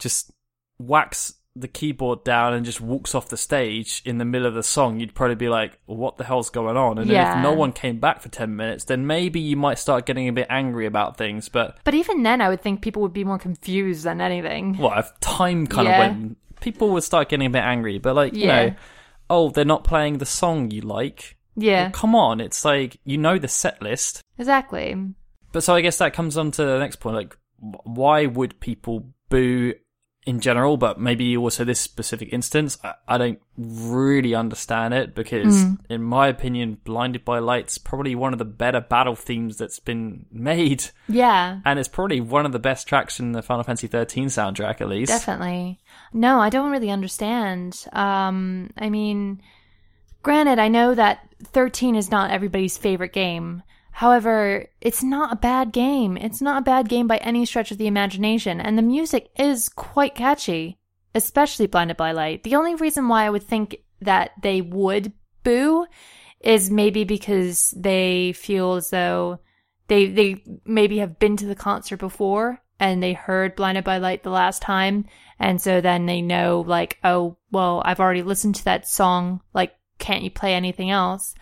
just 0.00 0.32
whacks 0.78 1.34
the 1.56 1.68
keyboard 1.68 2.22
down 2.24 2.54
and 2.54 2.64
just 2.64 2.80
walks 2.80 3.12
off 3.14 3.28
the 3.28 3.36
stage 3.36 4.02
in 4.04 4.18
the 4.18 4.24
middle 4.24 4.46
of 4.46 4.54
the 4.54 4.62
song, 4.62 5.00
you'd 5.00 5.14
probably 5.14 5.34
be 5.34 5.48
like, 5.48 5.78
"What 5.86 6.16
the 6.16 6.24
hell's 6.24 6.48
going 6.48 6.76
on?" 6.76 6.96
And 6.98 7.10
Yeah. 7.10 7.38
if 7.38 7.42
no 7.42 7.52
one 7.52 7.72
came 7.72 7.98
back 7.98 8.20
for 8.20 8.28
ten 8.28 8.54
minutes, 8.56 8.84
then 8.84 9.06
maybe 9.06 9.40
you 9.40 9.56
might 9.56 9.78
start 9.78 10.06
getting 10.06 10.28
a 10.28 10.32
bit 10.32 10.46
angry 10.48 10.86
about 10.86 11.16
things. 11.16 11.48
But 11.48 11.78
But 11.84 11.94
even 11.94 12.22
then, 12.22 12.40
I 12.40 12.48
would 12.48 12.60
think 12.60 12.82
people 12.82 13.02
would 13.02 13.12
be 13.12 13.24
more 13.24 13.38
confused 13.38 14.04
than 14.04 14.20
anything. 14.20 14.78
well, 14.78 14.96
if 14.98 15.10
time 15.20 15.66
kind 15.66 15.88
Yeah. 15.88 15.94
of 15.94 15.98
went, 16.16 16.38
people 16.60 16.90
would 16.90 17.02
start 17.02 17.28
getting 17.28 17.46
a 17.46 17.50
bit 17.50 17.64
angry. 17.64 17.98
But 17.98 18.14
like 18.14 18.32
you 18.34 18.46
Yeah. 18.46 18.66
know, 18.68 18.74
oh, 19.28 19.50
they're 19.50 19.64
not 19.64 19.82
playing 19.84 20.18
the 20.18 20.26
song 20.26 20.70
you 20.70 20.82
like. 20.82 21.36
Yeah, 21.56 21.90
Come 21.90 22.14
on, 22.14 22.40
it's 22.40 22.64
like 22.64 22.98
you 23.04 23.18
know 23.18 23.38
the 23.38 23.48
set 23.48 23.82
list. 23.82 24.22
exactly. 24.38 24.96
But 25.52 25.64
so 25.64 25.74
I 25.74 25.80
guess 25.80 25.98
that 25.98 26.12
comes 26.14 26.38
on 26.38 26.52
to 26.52 26.64
the 26.64 26.78
next 26.78 26.96
point. 27.00 27.16
Like, 27.16 27.36
why 27.58 28.26
would 28.26 28.60
people 28.60 29.08
boo 29.28 29.74
in 30.26 30.40
general, 30.40 30.76
but 30.76 31.00
maybe 31.00 31.36
also 31.36 31.64
this 31.64 31.80
specific 31.80 32.32
instance? 32.32 32.78
I, 32.84 32.94
I 33.08 33.18
don't 33.18 33.40
really 33.56 34.34
understand 34.34 34.94
it 34.94 35.14
because, 35.14 35.64
in 35.88 36.02
my 36.02 36.28
opinion, 36.28 36.78
Blinded 36.84 37.24
by 37.24 37.38
Light's 37.38 37.78
probably 37.78 38.14
one 38.14 38.32
of 38.32 38.38
the 38.38 38.44
better 38.44 38.80
battle 38.80 39.14
themes 39.16 39.56
that's 39.56 39.80
been 39.80 40.26
made. 40.30 40.84
Yeah, 41.08 41.60
And 41.64 41.78
it's 41.78 41.88
probably 41.88 42.20
one 42.20 42.46
of 42.46 42.52
the 42.52 42.58
best 42.58 42.86
tracks 42.86 43.18
in 43.18 43.32
the 43.32 43.42
Final 43.42 43.64
Fantasy 43.64 43.86
13 43.86 44.26
soundtrack, 44.26 44.80
at 44.80 44.88
least. 44.88 45.10
definitely. 45.10 45.80
No, 46.12 46.40
I 46.40 46.50
don't 46.50 46.70
really 46.70 46.90
understand. 46.90 47.84
Um, 47.92 48.70
I 48.76 48.90
mean, 48.90 49.40
granted, 50.22 50.58
I 50.58 50.68
know 50.68 50.94
that 50.94 51.26
13 51.44 51.96
is 51.96 52.10
not 52.10 52.30
everybody's 52.30 52.76
favorite 52.78 53.12
game. 53.12 53.62
However, 53.90 54.66
it's 54.80 55.02
not 55.02 55.32
a 55.32 55.36
bad 55.36 55.72
game. 55.72 56.16
It's 56.16 56.40
not 56.40 56.62
a 56.62 56.64
bad 56.64 56.88
game 56.88 57.06
by 57.06 57.18
any 57.18 57.44
stretch 57.44 57.70
of 57.70 57.78
the 57.78 57.86
imagination, 57.86 58.60
and 58.60 58.78
the 58.78 58.82
music 58.82 59.30
is 59.38 59.68
quite 59.68 60.14
catchy, 60.14 60.78
especially 61.14 61.66
Blinded 61.66 61.96
by 61.96 62.12
Light. 62.12 62.42
The 62.42 62.56
only 62.56 62.74
reason 62.74 63.08
why 63.08 63.24
I 63.24 63.30
would 63.30 63.42
think 63.42 63.76
that 64.00 64.30
they 64.42 64.60
would 64.60 65.12
boo 65.42 65.86
is 66.40 66.70
maybe 66.70 67.04
because 67.04 67.74
they 67.76 68.32
feel 68.32 68.74
as 68.74 68.90
though 68.90 69.40
they 69.88 70.06
they 70.06 70.44
maybe 70.64 70.98
have 70.98 71.18
been 71.18 71.36
to 71.36 71.46
the 71.46 71.54
concert 71.54 71.98
before 71.98 72.62
and 72.78 73.02
they 73.02 73.12
heard 73.12 73.56
Blinded 73.56 73.84
by 73.84 73.98
Light 73.98 74.22
the 74.22 74.30
last 74.30 74.62
time, 74.62 75.04
and 75.38 75.60
so 75.60 75.80
then 75.80 76.06
they 76.06 76.22
know 76.22 76.64
like, 76.66 76.98
oh, 77.04 77.36
well, 77.50 77.82
I've 77.84 78.00
already 78.00 78.22
listened 78.22 78.54
to 78.56 78.64
that 78.64 78.88
song. 78.88 79.42
Like, 79.52 79.74
can't 79.98 80.22
you 80.22 80.30
play 80.30 80.54
anything 80.54 80.90
else? 80.90 81.34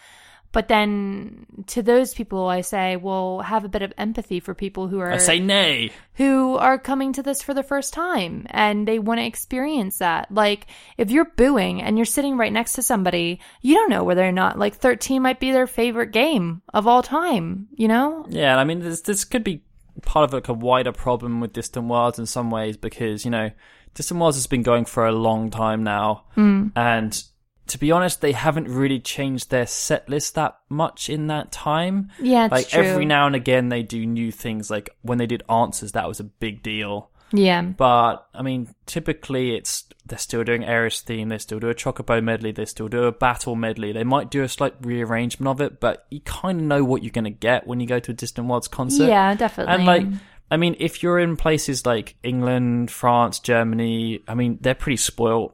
But 0.50 0.68
then 0.68 1.46
to 1.68 1.82
those 1.82 2.14
people, 2.14 2.46
I 2.46 2.62
say, 2.62 2.96
well, 2.96 3.40
have 3.40 3.64
a 3.64 3.68
bit 3.68 3.82
of 3.82 3.92
empathy 3.98 4.40
for 4.40 4.54
people 4.54 4.88
who 4.88 4.98
are 5.00 5.12
I 5.12 5.18
say 5.18 5.40
nay. 5.40 5.90
who 6.14 6.56
are 6.56 6.78
coming 6.78 7.12
to 7.14 7.22
this 7.22 7.42
for 7.42 7.52
the 7.52 7.62
first 7.62 7.92
time 7.92 8.46
and 8.50 8.88
they 8.88 8.98
want 8.98 9.20
to 9.20 9.26
experience 9.26 9.98
that. 9.98 10.32
Like, 10.32 10.66
if 10.96 11.10
you're 11.10 11.26
booing 11.36 11.82
and 11.82 11.98
you're 11.98 12.06
sitting 12.06 12.36
right 12.36 12.52
next 12.52 12.74
to 12.74 12.82
somebody, 12.82 13.40
you 13.60 13.74
don't 13.74 13.90
know 13.90 14.04
whether 14.04 14.26
or 14.26 14.32
not, 14.32 14.58
like, 14.58 14.76
13 14.76 15.20
might 15.20 15.40
be 15.40 15.52
their 15.52 15.66
favorite 15.66 16.12
game 16.12 16.62
of 16.72 16.86
all 16.86 17.02
time, 17.02 17.68
you 17.74 17.88
know? 17.88 18.26
Yeah, 18.30 18.52
and 18.52 18.60
I 18.60 18.64
mean, 18.64 18.80
this 18.80 19.02
this 19.02 19.24
could 19.24 19.44
be 19.44 19.62
part 20.02 20.24
of 20.24 20.32
like 20.32 20.48
a 20.48 20.52
wider 20.52 20.92
problem 20.92 21.40
with 21.40 21.52
Distant 21.52 21.88
Worlds 21.88 22.18
in 22.18 22.26
some 22.26 22.50
ways 22.50 22.76
because 22.76 23.24
you 23.24 23.30
know, 23.30 23.50
Distant 23.94 24.20
Worlds 24.20 24.36
has 24.36 24.46
been 24.46 24.62
going 24.62 24.84
for 24.84 25.06
a 25.06 25.12
long 25.12 25.50
time 25.50 25.82
now, 25.82 26.24
hmm. 26.34 26.68
and 26.76 27.22
to 27.68 27.78
be 27.78 27.92
honest, 27.92 28.20
they 28.20 28.32
haven't 28.32 28.68
really 28.68 29.00
changed 29.00 29.50
their 29.50 29.66
set 29.66 30.08
list 30.08 30.34
that 30.34 30.58
much 30.68 31.08
in 31.08 31.28
that 31.28 31.52
time. 31.52 32.10
Yeah, 32.20 32.46
it's 32.46 32.52
like 32.52 32.68
true. 32.68 32.82
every 32.82 33.04
now 33.04 33.26
and 33.26 33.36
again, 33.36 33.68
they 33.68 33.82
do 33.82 34.06
new 34.06 34.32
things. 34.32 34.70
Like 34.70 34.90
when 35.02 35.18
they 35.18 35.26
did 35.26 35.42
Answers, 35.48 35.92
that 35.92 36.08
was 36.08 36.20
a 36.20 36.24
big 36.24 36.62
deal. 36.62 37.10
Yeah. 37.32 37.62
But 37.62 38.26
I 38.34 38.42
mean, 38.42 38.74
typically 38.86 39.54
it's 39.54 39.84
they're 40.06 40.18
still 40.18 40.44
doing 40.44 40.64
Aeris 40.64 41.02
theme, 41.02 41.28
they 41.28 41.38
still 41.38 41.58
do 41.58 41.68
a 41.68 41.74
Chocobo 41.74 42.22
medley, 42.22 42.50
they 42.52 42.64
still 42.64 42.88
do 42.88 43.04
a 43.04 43.12
battle 43.12 43.54
medley. 43.54 43.92
They 43.92 44.04
might 44.04 44.30
do 44.30 44.42
a 44.42 44.48
slight 44.48 44.74
rearrangement 44.80 45.48
of 45.48 45.60
it, 45.60 45.80
but 45.80 46.06
you 46.10 46.20
kind 46.20 46.60
of 46.60 46.66
know 46.66 46.84
what 46.84 47.02
you're 47.02 47.12
going 47.12 47.24
to 47.24 47.30
get 47.30 47.66
when 47.66 47.80
you 47.80 47.86
go 47.86 47.98
to 47.98 48.12
a 48.12 48.14
Distant 48.14 48.48
Worlds 48.48 48.68
concert. 48.68 49.08
Yeah, 49.08 49.34
definitely. 49.34 49.74
And 49.74 49.84
like, 49.84 50.06
I 50.50 50.56
mean, 50.56 50.76
if 50.78 51.02
you're 51.02 51.18
in 51.18 51.36
places 51.36 51.84
like 51.84 52.16
England, 52.22 52.90
France, 52.90 53.38
Germany, 53.38 54.20
I 54.26 54.34
mean, 54.34 54.58
they're 54.62 54.74
pretty 54.74 54.96
spoiled. 54.96 55.52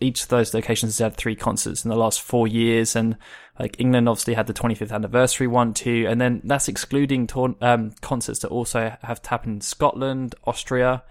Each 0.00 0.22
of 0.22 0.28
those 0.28 0.54
locations 0.54 0.98
has 0.98 1.04
had 1.04 1.16
three 1.16 1.36
concerts 1.36 1.84
in 1.84 1.88
the 1.88 1.96
last 1.96 2.20
four 2.20 2.46
years, 2.46 2.94
and 2.96 3.16
like 3.58 3.78
England 3.78 4.08
obviously 4.08 4.34
had 4.34 4.46
the 4.46 4.54
25th 4.54 4.92
anniversary 4.92 5.46
one 5.46 5.74
too, 5.74 6.06
and 6.08 6.20
then 6.20 6.40
that's 6.44 6.68
excluding 6.68 7.26
tour- 7.26 7.56
um, 7.60 7.92
concerts 8.00 8.40
that 8.40 8.48
also 8.48 8.96
have 9.02 9.24
happened 9.26 9.56
in 9.56 9.60
Scotland, 9.60 10.34
Austria. 10.44 11.02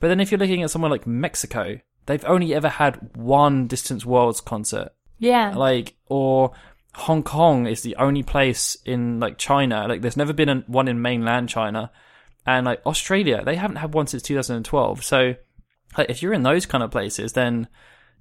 But 0.00 0.08
then 0.08 0.20
if 0.20 0.30
you're 0.30 0.38
looking 0.38 0.62
at 0.62 0.70
somewhere 0.70 0.90
like 0.90 1.06
Mexico, 1.06 1.78
they've 2.06 2.24
only 2.24 2.54
ever 2.54 2.68
had 2.68 3.16
one 3.16 3.66
Distant 3.66 4.04
Worlds 4.04 4.40
concert 4.40 4.92
yeah. 5.18 5.54
like 5.54 5.94
or 6.06 6.52
Hong 6.94 7.22
Kong 7.22 7.66
is 7.66 7.82
the 7.82 7.96
only 7.96 8.22
place 8.22 8.76
in 8.84 9.20
like 9.20 9.38
China 9.38 9.86
like 9.88 10.02
there's 10.02 10.16
never 10.16 10.32
been 10.32 10.48
a, 10.48 10.56
one 10.66 10.88
in 10.88 11.02
mainland 11.02 11.48
China 11.48 11.90
and 12.46 12.66
like 12.66 12.84
Australia 12.86 13.42
they 13.44 13.56
haven't 13.56 13.76
had 13.76 13.94
one 13.94 14.06
since 14.06 14.22
2012 14.22 15.04
so 15.04 15.34
like 15.96 16.10
if 16.10 16.22
you're 16.22 16.32
in 16.32 16.42
those 16.42 16.66
kind 16.66 16.82
of 16.84 16.90
places 16.90 17.32
then 17.32 17.68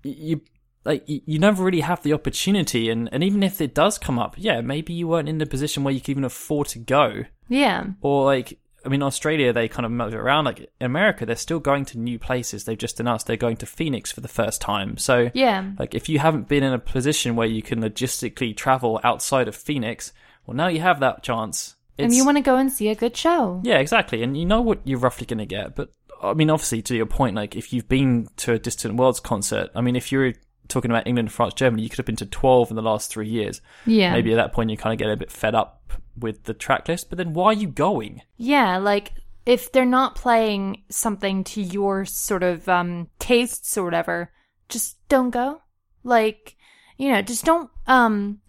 you 0.03 0.41
like 0.85 1.03
you, 1.07 1.39
never 1.39 1.63
really 1.63 1.81
have 1.81 2.03
the 2.03 2.13
opportunity 2.13 2.89
and 2.89 3.09
and 3.11 3.23
even 3.23 3.41
if 3.41 3.61
it 3.61 3.73
does 3.73 3.97
come 3.97 4.19
up 4.19 4.35
yeah 4.37 4.61
maybe 4.61 4.93
you 4.93 5.07
weren't 5.07 5.29
in 5.29 5.37
the 5.37 5.45
position 5.45 5.83
where 5.83 5.93
you 5.93 6.01
could 6.01 6.09
even 6.09 6.25
afford 6.25 6.67
to 6.67 6.79
go 6.79 7.23
yeah. 7.47 7.85
or 8.01 8.25
like 8.25 8.59
I 8.85 8.89
mean, 8.89 9.01
Australia, 9.01 9.53
they 9.53 9.67
kind 9.67 9.85
of 9.85 9.91
move 9.91 10.13
around. 10.13 10.45
Like 10.45 10.59
in 10.59 10.67
America, 10.81 11.25
they're 11.25 11.35
still 11.35 11.59
going 11.59 11.85
to 11.85 11.97
new 11.97 12.19
places. 12.19 12.65
They've 12.65 12.77
just 12.77 12.99
announced 12.99 13.27
they're 13.27 13.37
going 13.37 13.57
to 13.57 13.65
Phoenix 13.65 14.11
for 14.11 14.21
the 14.21 14.27
first 14.27 14.59
time. 14.59 14.97
So, 14.97 15.31
Yeah. 15.33 15.71
like, 15.79 15.95
if 15.95 16.09
you 16.09 16.19
haven't 16.19 16.49
been 16.49 16.63
in 16.63 16.73
a 16.73 16.79
position 16.79 17.35
where 17.35 17.47
you 17.47 17.61
can 17.61 17.79
logistically 17.79 18.55
travel 18.55 18.99
outside 19.03 19.47
of 19.47 19.55
Phoenix, 19.55 20.11
well, 20.45 20.57
now 20.57 20.67
you 20.67 20.81
have 20.81 20.99
that 20.99 21.23
chance. 21.23 21.75
And 21.97 22.13
you 22.13 22.25
want 22.25 22.37
to 22.37 22.43
go 22.43 22.57
and 22.57 22.71
see 22.71 22.89
a 22.89 22.95
good 22.95 23.15
show. 23.15 23.61
yeah, 23.63 23.77
exactly. 23.77 24.23
And 24.23 24.35
you 24.35 24.45
know 24.45 24.61
what 24.61 24.81
you're 24.83 24.99
roughly 24.99 25.27
going 25.27 25.37
to 25.37 25.45
get. 25.45 25.75
But 25.75 25.93
I 26.23 26.33
mean, 26.33 26.49
obviously, 26.49 26.81
to 26.83 26.95
your 26.95 27.05
point, 27.05 27.35
like 27.35 27.55
if 27.55 27.73
you've 27.73 27.87
been 27.87 28.29
to 28.37 28.53
a 28.53 28.59
Distant 28.59 28.95
Worlds 28.95 29.19
concert, 29.19 29.69
I 29.75 29.81
mean, 29.81 29.95
if 29.95 30.11
you're 30.11 30.33
talking 30.67 30.91
about 30.91 31.07
England, 31.07 31.31
France, 31.31 31.53
Germany, 31.55 31.83
you 31.83 31.89
could 31.89 31.97
have 31.97 32.05
been 32.05 32.15
to 32.17 32.25
12 32.25 32.71
in 32.71 32.75
the 32.75 32.81
last 32.81 33.11
three 33.11 33.27
years. 33.27 33.61
Yeah. 33.85 34.13
Maybe 34.13 34.31
at 34.31 34.37
that 34.37 34.53
point 34.53 34.69
you 34.69 34.77
kind 34.77 34.93
of 34.93 34.99
get 34.99 35.11
a 35.11 35.17
bit 35.17 35.31
fed 35.31 35.55
up 35.55 35.93
with 36.17 36.43
the 36.43 36.53
track 36.53 36.87
list. 36.87 37.09
But 37.09 37.17
then 37.17 37.33
why 37.33 37.47
are 37.47 37.53
you 37.53 37.67
going? 37.67 38.21
Yeah, 38.37 38.77
like 38.77 39.13
if 39.45 39.71
they're 39.71 39.85
not 39.85 40.15
playing 40.15 40.83
something 40.89 41.43
to 41.43 41.61
your 41.61 42.05
sort 42.05 42.43
of 42.43 42.69
um 42.69 43.09
tastes 43.19 43.77
or 43.77 43.83
whatever, 43.83 44.31
just 44.69 44.97
don't 45.09 45.31
go. 45.31 45.61
Like, 46.03 46.55
you 46.97 47.11
know, 47.11 47.21
just 47.21 47.45
don't, 47.45 47.69
um, 47.87 48.39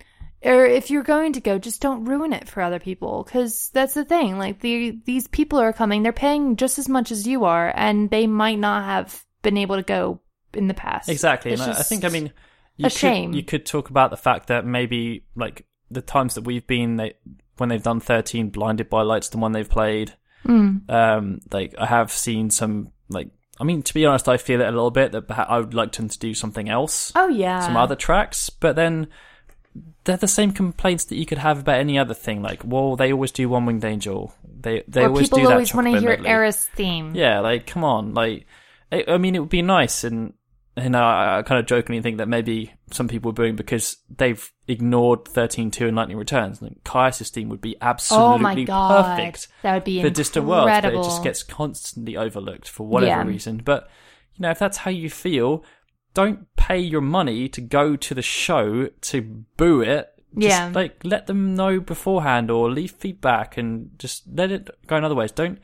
or 0.45 0.67
if 0.67 0.91
you're 0.91 1.03
going 1.03 1.33
to 1.35 1.41
go, 1.41 1.59
just 1.59 1.81
don't 1.81 2.05
ruin 2.05 2.33
it 2.33 2.49
for 2.49 2.61
other 2.63 2.79
people. 2.79 3.25
Cause 3.25 3.71
that's 3.73 3.95
the 3.95 4.05
thing. 4.05 4.39
Like, 4.39 4.61
the, 4.61 4.99
these 5.05 5.27
people 5.27 5.59
are 5.59 5.73
coming, 5.73 6.03
they're 6.03 6.13
paying 6.13 6.57
just 6.57 6.79
as 6.79 6.89
much 6.89 7.11
as 7.11 7.27
you 7.27 7.45
are, 7.45 7.73
and 7.75 8.11
they 8.11 8.27
might 8.27 8.59
not 8.59 8.85
have 8.85 9.25
been 9.43 9.57
able 9.57 9.77
to 9.77 9.83
go 9.83 10.21
in 10.53 10.69
the 10.69 10.75
past. 10.75 11.09
Exactly. 11.09 11.53
It's 11.53 11.63
And 11.63 11.73
I 11.73 11.83
think, 11.83 12.05
I 12.05 12.09
mean, 12.09 12.33
you 12.77 12.87
a 12.87 12.91
could, 12.91 12.99
shame. 12.99 13.33
You 13.33 13.43
could 13.43 13.67
talk 13.67 13.91
about 13.91 14.11
the 14.11 14.17
fact 14.17 14.49
that 14.49 14.65
maybe, 14.67 15.25
like, 15.35 15.67
the 15.91 16.03
times 16.03 16.35
that 16.35 16.43
we've 16.45 16.67
been, 16.67 16.97
they, 16.97 17.15
when 17.57 17.69
they've 17.69 17.83
done 17.83 18.01
13 18.01 18.51
blinded 18.51 18.89
by 18.89 19.03
lights, 19.03 19.29
the 19.31 19.39
one 19.39 19.53
they've 19.53 19.69
played, 19.69 20.15
Mm. 20.45 20.91
um, 20.91 21.41
like, 21.53 21.75
I 21.79 21.87
have 21.87 22.13
seen 22.13 22.51
some, 22.51 22.93
like, 23.09 23.29
I 23.59 23.65
mean, 23.65 23.83
to 23.83 23.95
be 23.95 24.05
honest, 24.05 24.29
I 24.29 24.37
feel 24.37 24.61
it 24.61 24.67
a 24.67 24.71
little 24.73 24.91
bit 24.91 25.13
that 25.13 25.25
I 25.31 25.59
would 25.59 25.73
like 25.73 25.93
them 25.93 26.09
to 26.09 26.19
do 26.19 26.35
something 26.35 26.69
else. 26.69 27.13
Oh, 27.17 27.29
yeah. 27.29 27.61
some 27.61 27.77
other 27.79 27.97
tracks, 27.97 28.51
but 28.51 28.77
then 28.77 29.09
they're 30.05 30.17
the 30.17 30.29
same 30.29 30.53
complaints 30.53 31.05
that 31.07 31.17
you 31.17 31.27
could 31.27 31.39
have 31.39 31.61
about 31.61 31.81
any 31.81 31.99
other 31.99 32.15
thing. 32.15 32.43
Like, 32.43 32.63
well, 32.65 32.97
they 32.97 33.13
always 33.13 33.33
do 33.33 33.49
One 33.49 33.67
Winged 33.67 33.85
Angel. 33.85 34.35
They 34.61 34.83
they 34.87 35.03
or 35.05 35.09
always 35.09 35.29
do 35.29 35.37
that. 35.37 35.41
People 35.41 35.53
always 35.53 35.75
want 35.75 35.87
to 35.89 36.01
hear. 36.01 36.21
Aeris 36.25 36.65
theme. 36.69 37.15
Yeah, 37.15 37.41
like 37.41 37.67
come 37.67 37.85
on, 37.85 38.15
like 38.15 38.47
I 38.93 39.05
I 39.09 39.19
mean, 39.19 39.35
it 39.35 39.41
would 39.41 39.49
be 39.49 39.63
nice, 39.63 40.05
and 40.05 40.35
and 40.77 40.97
I, 40.97 41.39
I 41.39 41.43
kind 41.43 41.61
of 41.61 41.67
jokingly 41.67 42.03
think 42.03 42.19
that 42.19 42.29
maybe 42.29 42.73
some 42.91 43.07
people 43.07 43.29
were 43.31 43.35
booing 43.35 43.55
because 43.57 43.97
they've 44.11 44.51
ignored 44.67 45.25
13.2 45.27 45.87
and 45.87 45.97
Lightning 45.97 46.17
Returns. 46.17 46.61
Like, 46.61 46.83
Caius' 46.83 47.31
theme 47.31 47.49
would 47.49 47.61
be 47.61 47.77
Oh 47.77 47.87
absolutely 47.87 48.65
god, 48.65 49.05
perfect 49.17 49.49
that 49.63 49.75
would 49.75 49.85
be 49.85 50.03
for 50.03 50.11
distant 50.11 50.47
worlds, 50.47 50.73
but 50.83 50.93
it 50.93 51.05
just 51.05 51.23
gets 51.23 51.43
constantly 51.45 52.17
overlooked 52.17 52.69
for 52.69 52.87
whatever 52.87 53.11
Yeah. 53.23 53.27
reason. 53.27 53.59
But 53.65 53.89
you 54.35 54.43
know, 54.43 54.51
if 54.51 54.59
that's 54.59 54.79
how 54.79 54.91
you 54.91 55.09
feel, 55.11 55.65
don't 56.15 56.47
pay 56.57 56.79
your 56.79 57.01
money 57.01 57.49
to 57.49 57.61
go 57.61 57.97
to 57.97 58.15
the 58.15 58.23
show 58.23 58.89
to 59.03 59.21
boo 59.57 59.81
it. 59.83 60.11
Just, 60.37 60.49
Yeah. 60.49 60.73
like 60.75 60.97
let 61.05 61.27
them 61.29 61.55
know 61.55 61.79
beforehand 61.81 62.51
or 62.51 62.71
leave 62.71 62.91
feedback 62.93 63.57
and 63.57 63.91
just 63.99 64.25
let 64.33 64.51
it 64.51 64.69
go 64.87 64.97
in 64.97 65.05
other 65.05 65.15
ways. 65.15 65.31
Don't 65.31 65.59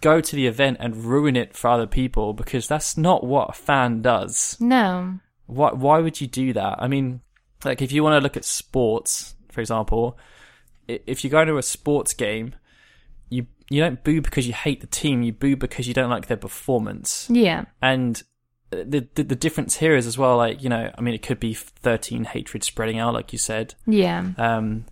go 0.00 0.20
to 0.20 0.36
the 0.36 0.46
event 0.46 0.78
and 0.80 1.04
ruin 1.04 1.36
it 1.36 1.54
for 1.56 1.68
other 1.68 1.86
people 1.86 2.32
because 2.32 2.66
that's 2.66 2.96
not 2.96 3.24
what 3.24 3.50
a 3.50 3.52
fan 3.52 4.00
does. 4.02 4.56
no. 4.60 5.18
Why 5.46 5.72
why 5.72 5.98
would 5.98 6.22
you 6.22 6.26
do 6.26 6.54
that? 6.54 6.76
I 6.80 6.88
mean, 6.88 7.20
like 7.66 7.82
if 7.82 7.92
you 7.92 8.02
want 8.02 8.14
to 8.18 8.22
look 8.24 8.36
at 8.36 8.46
sports, 8.46 9.34
for 9.50 9.60
example, 9.60 10.16
if 10.88 11.22
you 11.22 11.28
go 11.28 11.44
to 11.44 11.58
a 11.58 11.62
sports 11.62 12.14
game, 12.14 12.54
you 13.28 13.46
you 13.68 13.80
don't 13.82 14.02
boo 14.02 14.22
because 14.22 14.46
you 14.46 14.54
hate 14.54 14.80
the 14.80 14.86
team. 14.86 15.22
You 15.22 15.32
boo 15.34 15.54
because 15.56 15.86
you 15.86 15.92
don't 15.92 16.08
like 16.08 16.28
their 16.28 16.38
performance. 16.38 17.28
Yeah. 17.30 17.66
And 17.82 18.22
the, 18.82 19.06
the 19.14 19.22
the 19.22 19.36
difference 19.36 19.76
here 19.76 19.94
is 19.96 20.06
as 20.06 20.18
well, 20.18 20.36
like 20.36 20.62
you 20.62 20.68
know, 20.68 20.90
I 20.96 21.00
mean, 21.00 21.14
it 21.14 21.22
could 21.22 21.40
be 21.40 21.54
thirteen 21.54 22.24
hatred 22.24 22.64
spreading 22.64 22.98
out, 22.98 23.14
like 23.14 23.32
you 23.32 23.38
said. 23.38 23.74
Yeah. 23.86 24.32
Um, 24.38 24.86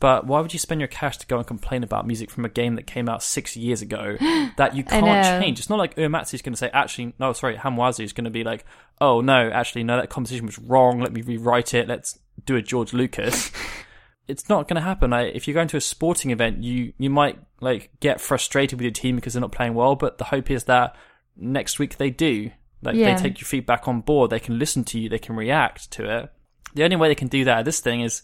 but 0.00 0.26
why 0.26 0.40
would 0.40 0.52
you 0.52 0.58
spend 0.58 0.80
your 0.80 0.88
cash 0.88 1.16
to 1.18 1.26
go 1.26 1.38
and 1.38 1.46
complain 1.46 1.82
about 1.82 2.06
music 2.06 2.30
from 2.30 2.44
a 2.44 2.48
game 2.48 2.76
that 2.76 2.86
came 2.86 3.08
out 3.08 3.22
six 3.22 3.56
years 3.56 3.82
ago 3.82 4.16
that 4.56 4.76
you 4.76 4.84
can't 4.84 5.42
change? 5.42 5.58
It's 5.58 5.68
not 5.68 5.78
like 5.78 5.96
Uematsu's 5.96 6.42
going 6.42 6.52
to 6.52 6.58
say, 6.58 6.70
actually, 6.72 7.14
no, 7.18 7.32
sorry, 7.32 7.56
Hamauzu 7.56 8.04
is 8.04 8.12
going 8.12 8.24
to 8.24 8.30
be 8.30 8.44
like, 8.44 8.64
oh 9.00 9.20
no, 9.20 9.50
actually, 9.50 9.84
no, 9.84 9.96
that 9.96 10.10
composition 10.10 10.46
was 10.46 10.58
wrong. 10.58 11.00
Let 11.00 11.12
me 11.12 11.22
rewrite 11.22 11.74
it. 11.74 11.88
Let's 11.88 12.18
do 12.44 12.56
a 12.56 12.62
George 12.62 12.92
Lucas. 12.92 13.50
it's 14.28 14.48
not 14.48 14.68
going 14.68 14.76
to 14.76 14.82
happen. 14.82 15.10
Like, 15.10 15.34
if 15.34 15.48
you're 15.48 15.54
going 15.54 15.68
to 15.68 15.76
a 15.76 15.80
sporting 15.80 16.30
event, 16.30 16.62
you 16.62 16.92
you 16.98 17.10
might 17.10 17.38
like 17.60 17.90
get 17.98 18.20
frustrated 18.20 18.78
with 18.78 18.84
your 18.84 18.92
team 18.92 19.16
because 19.16 19.32
they're 19.32 19.40
not 19.40 19.52
playing 19.52 19.74
well. 19.74 19.96
But 19.96 20.18
the 20.18 20.24
hope 20.24 20.50
is 20.50 20.64
that 20.64 20.94
next 21.36 21.78
week 21.78 21.96
they 21.96 22.10
do. 22.10 22.50
Like 22.82 22.96
Yeah. 22.96 23.14
they 23.16 23.22
take 23.22 23.40
your 23.40 23.46
feedback 23.46 23.88
on 23.88 24.00
board. 24.02 24.30
They 24.30 24.40
can 24.40 24.58
listen 24.58 24.84
to 24.84 24.98
you. 24.98 25.08
They 25.08 25.18
can 25.18 25.36
react 25.36 25.90
to 25.92 26.18
it. 26.18 26.32
The 26.74 26.84
only 26.84 26.96
way 26.96 27.08
they 27.08 27.14
can 27.14 27.28
do 27.28 27.44
that 27.44 27.58
at 27.58 27.64
this 27.64 27.80
thing 27.80 28.02
is, 28.02 28.22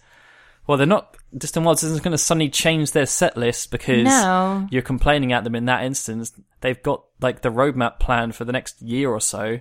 well, 0.66 0.78
they're 0.78 0.86
not. 0.86 1.16
Distant 1.36 1.66
Worlds 1.66 1.82
isn't 1.82 2.02
going 2.02 2.12
to 2.12 2.18
suddenly 2.18 2.48
change 2.48 2.92
their 2.92 3.06
set 3.06 3.36
list 3.36 3.70
because 3.70 4.04
No. 4.04 4.66
you're 4.70 4.82
complaining 4.82 5.32
at 5.32 5.44
them 5.44 5.54
in 5.54 5.64
that 5.66 5.84
instance. 5.84 6.32
They've 6.60 6.82
got 6.82 7.04
like 7.20 7.42
the 7.42 7.50
roadmap 7.50 7.98
plan 7.98 8.32
for 8.32 8.44
the 8.44 8.52
next 8.52 8.80
year 8.80 9.10
or 9.10 9.20
so. 9.20 9.60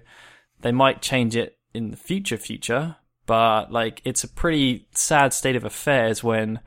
They 0.62 0.72
might 0.72 1.02
change 1.02 1.36
it 1.36 1.58
in 1.74 1.90
the 1.92 1.98
future, 1.98 2.38
future, 2.38 2.98
but 3.26 3.72
like 3.72 4.02
it's 4.06 4.24
a 4.24 4.28
pretty 4.30 4.88
sad 4.92 5.34
state 5.34 5.56
of 5.56 5.66
affairs 5.66 6.24
when, 6.24 6.60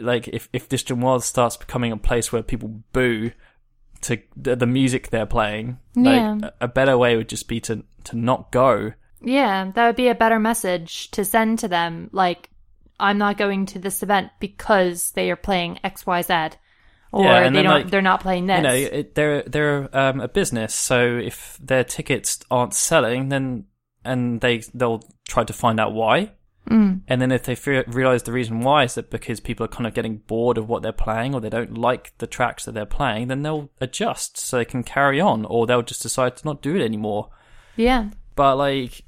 like, 0.00 0.28
if 0.28 0.48
if 0.52 0.68
Distant 0.68 1.00
Worlds 1.00 1.24
starts 1.26 1.56
becoming 1.56 1.92
a 1.92 1.96
place 1.96 2.32
where 2.32 2.42
people 2.42 2.82
boo 2.92 3.30
to 4.02 4.18
the, 4.36 4.56
the 4.56 4.66
music 4.66 5.10
they're 5.10 5.26
playing, 5.26 5.78
Yeah. 5.94 6.32
like 6.40 6.52
a, 6.60 6.68
better 6.68 6.96
way 6.98 7.16
would 7.16 7.28
just 7.28 7.48
be 7.48 7.60
to 7.60 7.84
to 8.04 8.16
not 8.16 8.52
go. 8.52 8.92
Yeah, 9.20 9.70
that 9.74 9.86
would 9.86 9.96
be 9.96 10.08
a 10.08 10.14
better 10.14 10.38
message 10.38 11.10
to 11.12 11.24
send 11.24 11.58
to 11.60 11.68
them. 11.68 12.08
Like, 12.12 12.50
I'm 13.00 13.18
not 13.18 13.36
going 13.38 13.66
to 13.66 13.78
this 13.78 14.02
event 14.02 14.30
because 14.40 15.10
they 15.12 15.30
are 15.30 15.36
playing 15.36 15.80
X, 15.82 16.06
Y, 16.06 16.22
Z, 16.22 16.34
or 17.12 17.24
Yeah, 17.24 17.40
they 17.40 17.50
then, 17.50 17.64
don't. 17.64 17.66
like, 17.66 17.90
they're 17.90 18.02
not 18.02 18.20
playing 18.20 18.46
this. 18.46 18.56
You 18.58 18.62
know, 18.62 18.74
it, 18.74 19.14
they're 19.14 19.42
they're 19.42 19.96
um, 19.96 20.20
a 20.20 20.28
business, 20.28 20.74
so 20.74 21.16
if 21.18 21.58
their 21.60 21.84
tickets 21.84 22.38
aren't 22.50 22.74
selling, 22.74 23.28
then 23.30 23.64
and 24.04 24.40
they 24.40 24.62
they'll 24.74 25.02
try 25.26 25.42
to 25.44 25.52
find 25.52 25.80
out 25.80 25.92
why. 25.92 26.32
Mm. 26.68 27.02
And 27.08 27.20
then 27.22 27.30
if 27.32 27.44
they 27.44 27.54
fe- 27.54 27.84
realize 27.86 28.24
the 28.24 28.32
reason 28.32 28.60
why 28.60 28.84
is 28.84 28.94
that 28.96 29.10
because 29.10 29.40
people 29.40 29.64
are 29.64 29.68
kind 29.68 29.86
of 29.86 29.94
getting 29.94 30.18
bored 30.18 30.58
of 30.58 30.68
what 30.68 30.82
they're 30.82 30.92
playing 30.92 31.34
or 31.34 31.40
they 31.40 31.48
don't 31.50 31.78
like 31.78 32.12
the 32.18 32.26
tracks 32.26 32.64
that 32.64 32.72
they're 32.72 32.86
playing, 32.86 33.28
then 33.28 33.42
they'll 33.42 33.70
adjust 33.80 34.38
so 34.38 34.56
they 34.56 34.64
can 34.64 34.82
carry 34.82 35.20
on, 35.20 35.44
or 35.44 35.66
they'll 35.66 35.82
just 35.82 36.02
decide 36.02 36.36
to 36.36 36.44
not 36.46 36.62
do 36.62 36.74
it 36.76 36.84
anymore. 36.84 37.30
yeah, 37.76 38.10
But 38.34 38.56
like, 38.56 39.02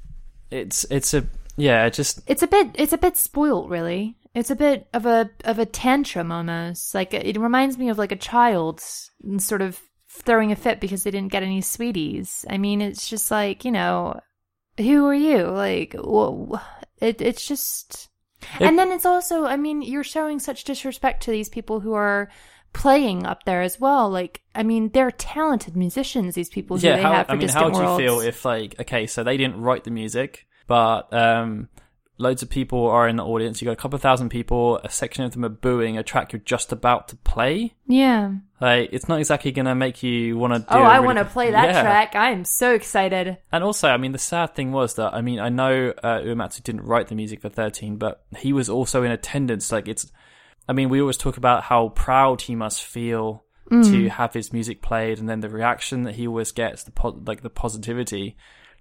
it's 0.51 0.85
it's 0.89 1.13
a 1.13 1.25
yeah, 1.57 1.85
it 1.85 1.93
just 1.93 2.21
it's 2.27 2.41
a 2.43 2.47
bit. 2.47 2.69
It's 2.75 2.93
a 2.93 2.97
bit 2.97 3.17
spoiled, 3.17 3.69
really. 3.69 4.15
It's 4.33 4.49
a 4.49 4.55
bit 4.55 4.87
of 4.93 5.05
a 5.05 5.29
of 5.43 5.59
a 5.59 5.65
tantrum 5.65 6.31
almost. 6.31 6.95
Like 6.95 7.13
it 7.13 7.37
reminds 7.37 7.77
me 7.77 7.89
of 7.89 7.97
like 7.97 8.11
a 8.13 8.15
child 8.15 8.81
sort 9.37 9.61
of 9.61 9.79
throwing 10.07 10.51
a 10.51 10.55
fit 10.55 10.79
because 10.79 11.03
they 11.03 11.11
didn't 11.11 11.31
get 11.31 11.43
any 11.43 11.61
sweeties. 11.61 12.45
I 12.49 12.57
mean, 12.57 12.79
it's 12.81 13.09
just 13.09 13.29
like 13.31 13.65
you 13.65 13.71
know, 13.71 14.19
who 14.77 15.05
are 15.07 15.13
you? 15.13 15.43
Like, 15.47 15.93
wh- 15.95 16.55
it 17.01 17.21
it's 17.21 17.45
just. 17.45 18.09
It- 18.59 18.61
and 18.65 18.79
then 18.79 18.91
it's 18.91 19.05
also, 19.05 19.45
I 19.45 19.57
mean, 19.57 19.81
you're 19.81 20.03
showing 20.03 20.39
such 20.39 20.63
disrespect 20.63 21.23
to 21.23 21.31
these 21.31 21.49
people 21.49 21.81
who 21.81 21.93
are 21.93 22.29
playing 22.71 23.25
up 23.25 23.43
there 23.43 23.61
as 23.61 23.79
well. 23.79 24.09
Like, 24.09 24.41
I 24.55 24.63
mean, 24.63 24.89
they're 24.89 25.11
talented 25.11 25.75
musicians. 25.75 26.35
These 26.35 26.49
people 26.49 26.77
who 26.77 26.87
yeah. 26.87 26.95
they 26.95 27.01
How, 27.01 27.13
have 27.13 27.25
for 27.25 27.31
I 27.33 27.35
mean, 27.35 27.41
distant 27.47 27.75
how 27.75 27.95
would 27.95 28.01
you 28.01 28.07
feel 28.07 28.19
if 28.21 28.45
like 28.45 28.79
okay, 28.79 29.07
so 29.07 29.23
they 29.23 29.37
didn't 29.37 29.59
write 29.59 29.83
the 29.83 29.91
music, 29.91 30.47
but 30.67 31.11
um, 31.13 31.67
loads 32.17 32.43
of 32.43 32.49
people 32.49 32.87
are 32.87 33.07
in 33.07 33.15
the 33.15 33.25
audience. 33.25 33.61
You 33.61 33.65
got 33.65 33.71
a 33.71 33.75
couple 33.75 33.95
of 33.95 34.01
thousand 34.01 34.29
people. 34.29 34.79
A 34.83 34.89
section 34.89 35.23
of 35.25 35.31
them 35.31 35.43
are 35.43 35.49
booing 35.49 35.97
a 35.97 36.03
track 36.03 36.31
you're 36.31 36.41
just 36.41 36.71
about 36.71 37.07
to 37.09 37.15
play. 37.17 37.73
yeah. 37.87 38.33
Like, 38.61 38.89
it's 38.91 39.07
not 39.07 39.19
exactly 39.19 39.51
gonna 39.51 39.75
make 39.75 40.03
you 40.03 40.37
want 40.37 40.53
to. 40.53 40.59
do 40.59 40.65
Oh, 40.69 40.79
I 40.83 40.95
really 40.95 41.05
want 41.07 41.17
to 41.19 41.25
play 41.25 41.51
that 41.51 41.69
Yeah. 41.69 41.81
track. 41.81 42.15
I 42.15 42.31
am 42.31 42.43
so 42.43 42.73
excited. 42.73 43.37
And 43.51 43.63
also, 43.63 43.87
I 43.89 43.97
mean, 43.97 44.11
the 44.11 44.17
sad 44.17 44.53
thing 44.55 44.71
was 44.71 44.95
that 44.95 45.13
I 45.13 45.21
mean, 45.21 45.39
I 45.39 45.49
know 45.49 45.93
uh, 46.03 46.19
Uematsu 46.19 46.61
didn't 46.63 46.81
write 46.85 47.07
the 47.07 47.15
music 47.15 47.41
for 47.41 47.49
Thirteen, 47.49 47.95
but 47.97 48.23
he 48.37 48.51
was 48.53 48.69
also 48.69 49.03
in 49.03 49.11
attendance. 49.11 49.71
Like, 49.71 49.87
it's. 49.87 50.11
I 50.67 50.73
mean, 50.73 50.89
we 50.89 51.01
always 51.01 51.17
talk 51.17 51.37
about 51.37 51.63
how 51.63 51.89
proud 51.89 52.41
he 52.41 52.55
must 52.55 52.83
feel 52.83 53.43
to 53.71 54.09
have 54.09 54.33
his 54.33 54.51
music 54.51 54.81
played, 54.81 55.19
and 55.19 55.29
then 55.29 55.41
the 55.41 55.49
reaction 55.49 56.01
that 56.03 56.15
he 56.15 56.27
always 56.27 56.51
gets, 56.51 56.83
the 56.83 56.91
po- 56.91 57.21
like 57.25 57.43
the 57.43 57.51
positivity. 57.51 58.35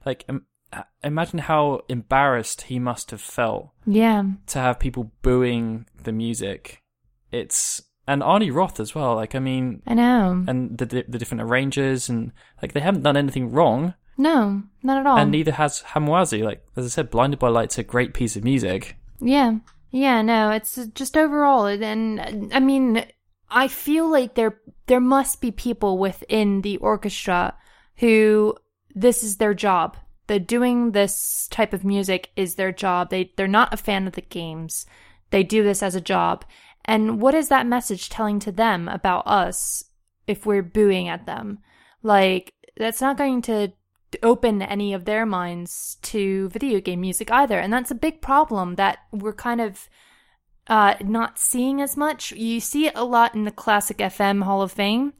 Like, 0.06 0.24
um, 0.30 0.46
uh, 0.72 0.82
imagine 1.04 1.40
how 1.40 1.82
embarrassed 1.90 2.62
he 2.62 2.78
must 2.78 3.10
have 3.10 3.20
felt 3.20 3.70
Yeah. 3.86 4.22
to 4.48 4.58
have 4.58 4.78
people 4.78 5.12
booing 5.22 5.86
the 6.02 6.12
music. 6.12 6.82
It's 7.30 7.82
and 8.08 8.22
Arnie 8.22 8.52
Roth 8.52 8.80
as 8.80 8.94
well. 8.94 9.14
Like, 9.14 9.34
I 9.34 9.38
mean, 9.38 9.82
I 9.86 9.94
know. 9.94 10.44
and 10.48 10.76
the 10.76 10.86
the 11.06 11.18
different 11.18 11.42
arrangers 11.42 12.08
and 12.08 12.32
like 12.62 12.72
they 12.72 12.80
haven't 12.80 13.02
done 13.02 13.16
anything 13.16 13.50
wrong 13.52 13.94
No, 14.16 14.62
not 14.82 14.98
at 14.98 15.06
all. 15.06 15.18
and 15.18 15.30
neither 15.30 15.52
has 15.52 15.82
Hamauzu. 15.92 16.42
Like 16.42 16.64
as 16.76 16.84
I 16.86 16.88
said, 16.88 17.10
Blinded 17.10 17.38
by 17.38 17.48
Light's 17.48 17.78
a 17.78 17.82
great 17.84 18.14
piece 18.14 18.34
of 18.36 18.42
music. 18.44 18.96
Yeah. 19.20 19.58
Yeah, 19.90 20.20
no, 20.22 20.50
it's 20.50 20.74
just 20.94 21.16
overall 21.16 21.66
and 21.66 22.50
I 22.52 22.60
mean 22.60 23.04
I 23.50 23.68
feel 23.68 24.10
like 24.10 24.34
there 24.34 24.60
there 24.86 25.00
must 25.00 25.40
be 25.40 25.50
people 25.50 25.96
within 25.98 26.62
the 26.62 26.76
orchestra 26.78 27.54
who 27.96 28.54
this 28.94 29.22
is 29.22 29.36
their 29.36 29.54
job. 29.54 29.96
The 30.26 30.38
doing 30.38 30.92
this 30.92 31.48
type 31.50 31.72
of 31.72 31.84
music 31.84 32.30
is 32.36 32.54
their 32.56 32.72
job. 32.72 33.08
They 33.10 33.32
they're 33.36 33.48
not 33.48 33.72
a 33.72 33.78
fan 33.78 34.06
of 34.06 34.12
the 34.12 34.20
games. 34.20 34.84
They 35.30 35.42
do 35.42 35.62
this 35.62 35.82
as 35.82 35.94
a 35.94 36.00
job. 36.02 36.44
And 36.88 37.20
what 37.20 37.34
is 37.34 37.50
that 37.50 37.66
message 37.66 38.08
telling 38.08 38.38
to 38.40 38.50
them 38.50 38.88
about 38.88 39.26
us 39.26 39.84
if 40.26 40.46
we're 40.46 40.62
booing 40.62 41.06
at 41.06 41.26
them? 41.26 41.58
Like 42.02 42.54
that's 42.78 43.02
not 43.02 43.18
going 43.18 43.42
to 43.42 43.72
open 44.22 44.62
any 44.62 44.94
of 44.94 45.04
their 45.04 45.26
minds 45.26 45.98
to 46.00 46.48
video 46.48 46.80
game 46.80 47.02
music 47.02 47.30
either. 47.30 47.58
And 47.58 47.70
that's 47.70 47.90
a 47.90 47.94
big 47.94 48.22
problem 48.22 48.76
that 48.76 49.00
we're 49.12 49.34
kind 49.34 49.60
of 49.60 49.86
uh, 50.66 50.94
not 51.04 51.38
seeing 51.38 51.82
as 51.82 51.94
much. 51.94 52.32
You 52.32 52.58
see 52.58 52.86
it 52.86 52.94
a 52.96 53.04
lot 53.04 53.34
in 53.34 53.44
the 53.44 53.50
classic 53.50 53.98
FM 53.98 54.42
Hall 54.42 54.62
of 54.62 54.72
Fame. 54.72 55.12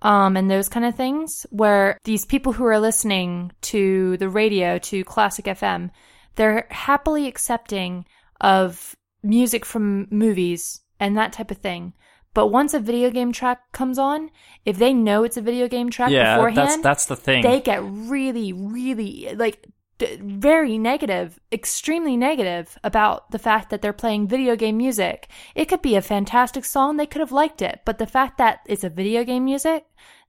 Um, 0.00 0.38
and 0.38 0.50
those 0.50 0.70
kind 0.70 0.86
of 0.86 0.94
things 0.94 1.44
where 1.50 1.98
these 2.04 2.24
people 2.24 2.54
who 2.54 2.64
are 2.64 2.80
listening 2.80 3.52
to 3.60 4.16
the 4.16 4.30
radio, 4.30 4.78
to 4.78 5.04
classic 5.04 5.44
FM, 5.44 5.90
they're 6.36 6.66
happily 6.70 7.26
accepting 7.28 8.06
of 8.40 8.94
music 9.22 9.66
from 9.66 10.06
movies 10.10 10.80
and 11.00 11.16
that 11.16 11.32
type 11.32 11.50
of 11.50 11.58
thing. 11.58 11.94
But 12.32 12.48
once 12.48 12.74
a 12.74 12.78
video 12.78 13.10
game 13.10 13.32
track 13.32 13.72
comes 13.72 13.98
on, 13.98 14.30
if 14.64 14.78
they 14.78 14.94
know 14.94 15.24
it's 15.24 15.36
a 15.36 15.42
video 15.42 15.66
game 15.66 15.90
track 15.90 16.12
yeah, 16.12 16.36
beforehand, 16.36 16.68
that's 16.68 16.82
that's 16.82 17.06
the 17.06 17.16
thing. 17.16 17.42
they 17.42 17.60
get 17.60 17.80
really, 17.82 18.52
really 18.52 19.34
like 19.34 19.66
d- 19.98 20.16
very 20.22 20.78
negative, 20.78 21.40
extremely 21.50 22.16
negative 22.16 22.78
about 22.84 23.32
the 23.32 23.38
fact 23.38 23.70
that 23.70 23.82
they're 23.82 23.92
playing 23.92 24.28
video 24.28 24.54
game 24.54 24.76
music. 24.76 25.28
It 25.56 25.64
could 25.64 25.82
be 25.82 25.96
a 25.96 26.02
fantastic 26.02 26.64
song; 26.64 26.98
they 26.98 27.06
could 27.06 27.20
have 27.20 27.32
liked 27.32 27.62
it, 27.62 27.80
but 27.84 27.98
the 27.98 28.06
fact 28.06 28.38
that 28.38 28.60
it's 28.66 28.84
a 28.84 28.90
video 28.90 29.24
game 29.24 29.44
music, 29.44 29.86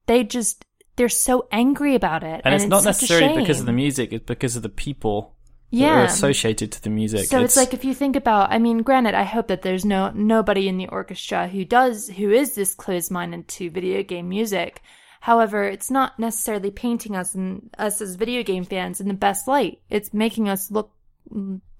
they 0.08 0.24
just 0.24 0.66
they're 0.96 1.08
so 1.08 1.48
angry 1.52 1.94
about 1.94 2.24
it, 2.24 2.42
and, 2.44 2.56
it's, 2.56 2.66
not 2.66 2.84
necessarily 2.84 3.42
because 3.42 3.60
of 3.60 3.68
the 3.68 3.74
music; 3.74 4.12
it's 4.12 4.26
because 4.26 4.56
of 4.56 4.64
the 4.64 4.70
people 4.70 5.36
yeah. 5.72 6.04
associated 6.04 6.72
to 6.74 6.84
the 6.84 6.90
music. 6.90 7.26
So 7.28 7.42
it's, 7.42 7.56
like 7.56 7.74
if 7.74 7.86
you 7.86 7.94
think 7.94 8.16
about, 8.16 8.52
I 8.52 8.60
mean, 8.60 8.80
granted, 8.84 9.16
I 9.16 9.24
hope 9.24 9.48
that 9.48 9.62
there's 9.62 9.86
no 9.86 10.12
nobody 10.12 10.68
in 10.68 10.78
the 10.78 10.88
orchestra 10.88 11.48
who 11.48 11.66
does 11.66 12.10
who 12.10 12.30
is 12.30 12.56
this 12.56 12.76
closed-minded 12.76 13.48
to 13.48 13.70
video 13.70 14.04
game 14.04 14.30
music. 14.30 14.82
However, 15.22 15.64
it's 15.64 15.92
not 15.92 16.20
necessarily 16.20 16.72
painting 16.72 17.16
us 17.16 17.36
and 17.36 17.70
us 17.78 18.02
as 18.02 18.16
video 18.16 18.44
game 18.44 18.66
fans 18.66 19.00
in 19.00 19.08
the 19.08 19.14
best 19.14 19.48
light. 19.48 19.80
It's 19.90 20.14
making 20.14 20.50
us 20.50 20.72
look 20.72 20.92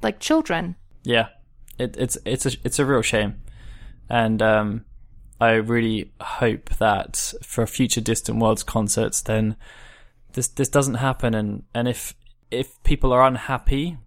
like 0.02 0.20
children. 0.20 0.76
Yeah, 1.04 1.30
it, 1.78 1.98
it's 1.98 2.18
it's 2.24 2.46
a 2.46 2.52
it's 2.64 2.80
a 2.80 2.86
real 2.86 3.02
shame, 3.02 3.42
and 4.10 4.42
um, 4.42 4.86
I 5.42 5.54
really 5.54 6.14
hope 6.22 6.70
that 6.78 7.34
for 7.42 7.66
future 7.66 8.00
Distant 8.02 8.40
Worlds 8.40 8.64
concerts, 8.64 9.22
then 9.22 9.56
this 10.34 10.48
this 10.48 10.70
doesn't 10.70 10.96
happen, 10.96 11.34
and 11.34 11.64
and 11.74 11.88
if 11.88 12.14
if 12.52 12.82
people 12.84 13.14
are 13.14 13.26
unhappy, 13.26 13.98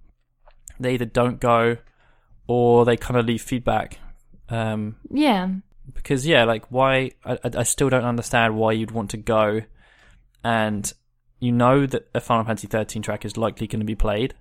they 0.78 0.94
either 0.94 1.04
don't 1.04 1.40
go 1.40 1.78
or 2.46 2.84
they 2.84 2.96
kind 2.96 3.18
of 3.18 3.26
leave 3.26 3.42
feedback. 3.42 3.98
Um, 4.48 4.96
Yeah, 5.10 5.48
because 5.92 6.26
yeah, 6.26 6.44
like 6.44 6.70
why 6.70 7.12
I, 7.24 7.38
I 7.42 7.62
still 7.62 7.88
don't 7.88 8.04
understand 8.04 8.56
why 8.56 8.72
you'd 8.72 8.90
want 8.90 9.10
to 9.10 9.16
go, 9.16 9.62
and 10.42 10.92
you 11.40 11.52
know 11.52 11.86
that 11.86 12.08
a 12.14 12.20
Final 12.20 12.44
Fantasy 12.44 12.66
13 12.66 13.02
track 13.02 13.24
is 13.24 13.36
likely 13.36 13.66
going 13.66 13.80
to 13.80 13.86
be 13.86 13.94
played, 13.94 14.34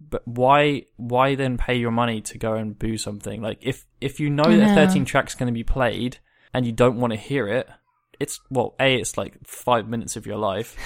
but 0.00 0.26
why 0.26 0.84
why 0.96 1.34
then 1.34 1.56
pay 1.56 1.76
your 1.76 1.90
money 1.90 2.20
to 2.22 2.38
go 2.38 2.54
and 2.54 2.78
boo 2.78 2.96
something? 2.96 3.40
Like 3.42 3.58
if 3.62 3.86
if 4.00 4.20
you 4.20 4.30
know 4.30 4.44
that 4.44 4.74
know. 4.74 4.86
13 4.86 5.04
track's 5.04 5.34
going 5.34 5.52
to 5.52 5.52
be 5.52 5.64
played 5.64 6.18
and 6.52 6.64
you 6.66 6.72
don't 6.72 6.98
want 6.98 7.12
to 7.12 7.18
hear 7.18 7.48
it, 7.48 7.68
it's 8.20 8.40
well, 8.50 8.74
a 8.80 8.96
it's 8.96 9.16
like 9.16 9.34
five 9.46 9.88
minutes 9.88 10.16
of 10.16 10.26
your 10.26 10.38
life, 10.38 10.76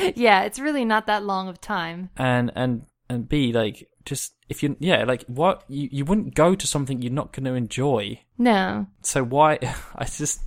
yeah, 0.14 0.42
it's 0.42 0.58
really 0.58 0.84
not 0.84 1.06
that 1.06 1.24
long 1.24 1.48
of 1.48 1.60
time. 1.60 2.10
and 2.16 2.52
and 2.54 2.86
and 3.08 3.28
b 3.28 3.52
like 3.52 3.88
just 4.04 4.34
if 4.48 4.62
you 4.62 4.76
yeah 4.80 5.04
like 5.04 5.24
what 5.26 5.64
you 5.68 5.88
you 5.92 6.04
wouldn't 6.04 6.34
go 6.34 6.54
to 6.54 6.66
something 6.66 7.02
you're 7.02 7.12
not 7.12 7.32
going 7.32 7.44
to 7.44 7.54
enjoy. 7.54 8.20
No, 8.38 8.86
so 9.02 9.22
why 9.22 9.58
i 9.96 10.04
just 10.04 10.40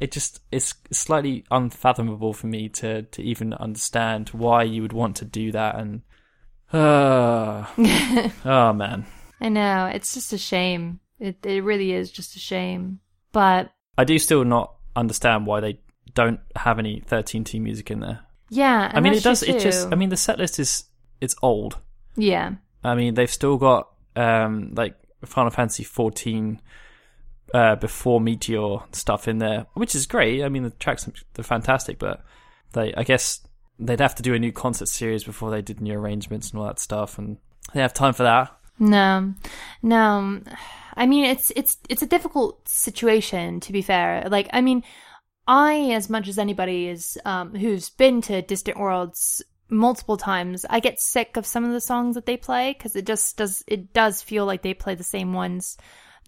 it 0.00 0.10
just 0.10 0.40
it's 0.50 0.74
slightly 0.90 1.44
unfathomable 1.50 2.32
for 2.32 2.46
me 2.46 2.68
to 2.68 3.02
to 3.02 3.22
even 3.22 3.52
understand 3.54 4.30
why 4.30 4.62
you 4.62 4.82
would 4.82 4.92
want 4.92 5.16
to 5.16 5.24
do 5.24 5.52
that 5.52 5.76
and 5.76 6.02
uh, 6.72 7.64
oh 8.44 8.72
man 8.72 9.06
I 9.40 9.48
know 9.50 9.86
it's 9.86 10.14
just 10.14 10.32
a 10.32 10.38
shame. 10.38 11.00
It 11.18 11.44
it 11.44 11.62
really 11.62 11.92
is 11.92 12.10
just 12.10 12.36
a 12.36 12.38
shame. 12.38 13.00
But 13.32 13.70
i 13.98 14.04
do 14.04 14.18
still 14.18 14.44
not 14.44 14.74
understand 14.96 15.46
why 15.46 15.60
they 15.60 15.80
don't 16.14 16.40
have 16.56 16.78
any 16.78 17.00
13t 17.00 17.60
music 17.60 17.90
in 17.90 18.00
there. 18.00 18.20
Yeah, 18.50 18.90
i 18.94 19.00
mean 19.00 19.14
it 19.14 19.22
does 19.22 19.42
it 19.42 19.58
just 19.60 19.90
i 19.90 19.96
mean 19.96 20.10
the 20.10 20.16
set 20.16 20.38
list 20.38 20.58
is 20.58 20.84
it's 21.20 21.34
old. 21.42 21.78
Yeah, 22.16 22.54
i 22.82 22.94
mean 22.94 23.14
they've 23.14 23.30
still 23.30 23.56
got 23.56 23.90
um 24.16 24.72
like 24.76 24.94
final 25.24 25.50
fantasy 25.50 25.82
14 25.84 26.60
uh 27.52 27.76
before 27.76 28.20
meteor 28.20 28.78
stuff 28.92 29.26
in 29.26 29.38
there 29.38 29.66
which 29.74 29.94
is 29.94 30.06
great. 30.06 30.44
I 30.44 30.48
mean 30.48 30.62
the 30.62 30.70
tracks 30.70 31.08
they're 31.34 31.44
fantastic 31.44 31.98
but 31.98 32.22
they 32.72 32.94
i 32.94 33.02
guess 33.02 33.40
they'd 33.78 34.00
have 34.00 34.14
to 34.16 34.22
do 34.22 34.34
a 34.34 34.38
new 34.38 34.52
concert 34.52 34.86
series 34.88 35.24
before 35.24 35.50
they 35.50 35.62
did 35.62 35.80
new 35.80 35.94
arrangements 35.94 36.50
and 36.50 36.60
all 36.60 36.66
that 36.66 36.78
stuff 36.78 37.18
and 37.18 37.38
they 37.72 37.80
have 37.80 37.94
time 37.94 38.12
for 38.12 38.24
that. 38.24 38.54
No, 38.78 39.34
no. 39.82 40.40
I 40.96 41.06
mean, 41.06 41.24
it's 41.24 41.52
it's 41.56 41.78
it's 41.88 42.02
a 42.02 42.06
difficult 42.06 42.68
situation 42.68 43.60
to 43.60 43.72
be 43.72 43.82
fair. 43.82 44.28
Like, 44.28 44.48
I 44.52 44.60
mean, 44.60 44.82
I, 45.46 45.90
as 45.92 46.08
much 46.08 46.28
as 46.28 46.38
anybody 46.38 46.88
is 46.88 47.18
um, 47.24 47.54
who's 47.54 47.90
been 47.90 48.22
to 48.22 48.42
Distant 48.42 48.78
Worlds 48.78 49.42
multiple 49.68 50.16
times, 50.16 50.64
I 50.68 50.80
get 50.80 51.00
sick 51.00 51.36
of 51.36 51.46
some 51.46 51.64
of 51.64 51.72
the 51.72 51.80
songs 51.80 52.14
that 52.14 52.26
they 52.26 52.36
play 52.36 52.72
because 52.72 52.96
it 52.96 53.06
just 53.06 53.36
does 53.36 53.64
it 53.66 53.92
does 53.92 54.22
feel 54.22 54.46
like 54.46 54.62
they 54.62 54.74
play 54.74 54.94
the 54.94 55.04
same 55.04 55.32
ones. 55.32 55.76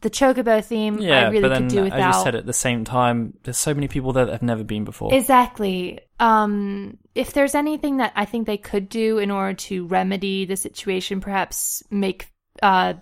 The 0.03 0.11
Chocobo 0.11 0.63
theme, 0.63 0.99
yeah 0.99 1.27
I 1.27 1.29
really 1.31 1.41
but 1.41 1.49
then 1.49 1.63
could 1.63 1.71
do 1.71 1.87
as 1.87 2.17
you 2.17 2.23
said 2.23 2.35
at 2.35 2.45
the 2.45 2.53
same 2.53 2.85
time 2.85 3.33
there's 3.45 3.57
so 3.57 3.73
many 3.73 3.89
people 3.89 4.13
there 4.13 4.27
that 4.27 4.33
have 4.33 4.43
never 4.43 4.63
been 4.63 4.85
before 4.85 5.15
Exactly. 5.15 6.01
Um, 6.21 6.99
if 7.15 7.33
there's 7.33 7.55
anything 7.55 7.97
that 7.97 8.13
I 8.15 8.27
think 8.27 8.47
they 8.47 8.59
could 8.59 8.91
do 8.91 9.17
in 9.17 9.31
order 9.31 9.55
to 9.55 9.87
remedy 9.87 10.45
the 10.45 10.57
situation, 10.57 11.23
perhaps 11.23 11.83
make 11.91 12.31
uh, 12.63 12.95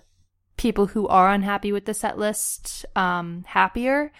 people 0.55 0.85
who 0.85 1.07
are 1.07 1.29
unhappy 1.29 1.73
with 1.73 1.85
the 1.85 1.93
set 1.93 2.17
list 2.17 2.85
um, 2.95 3.43
happier. 3.45 4.13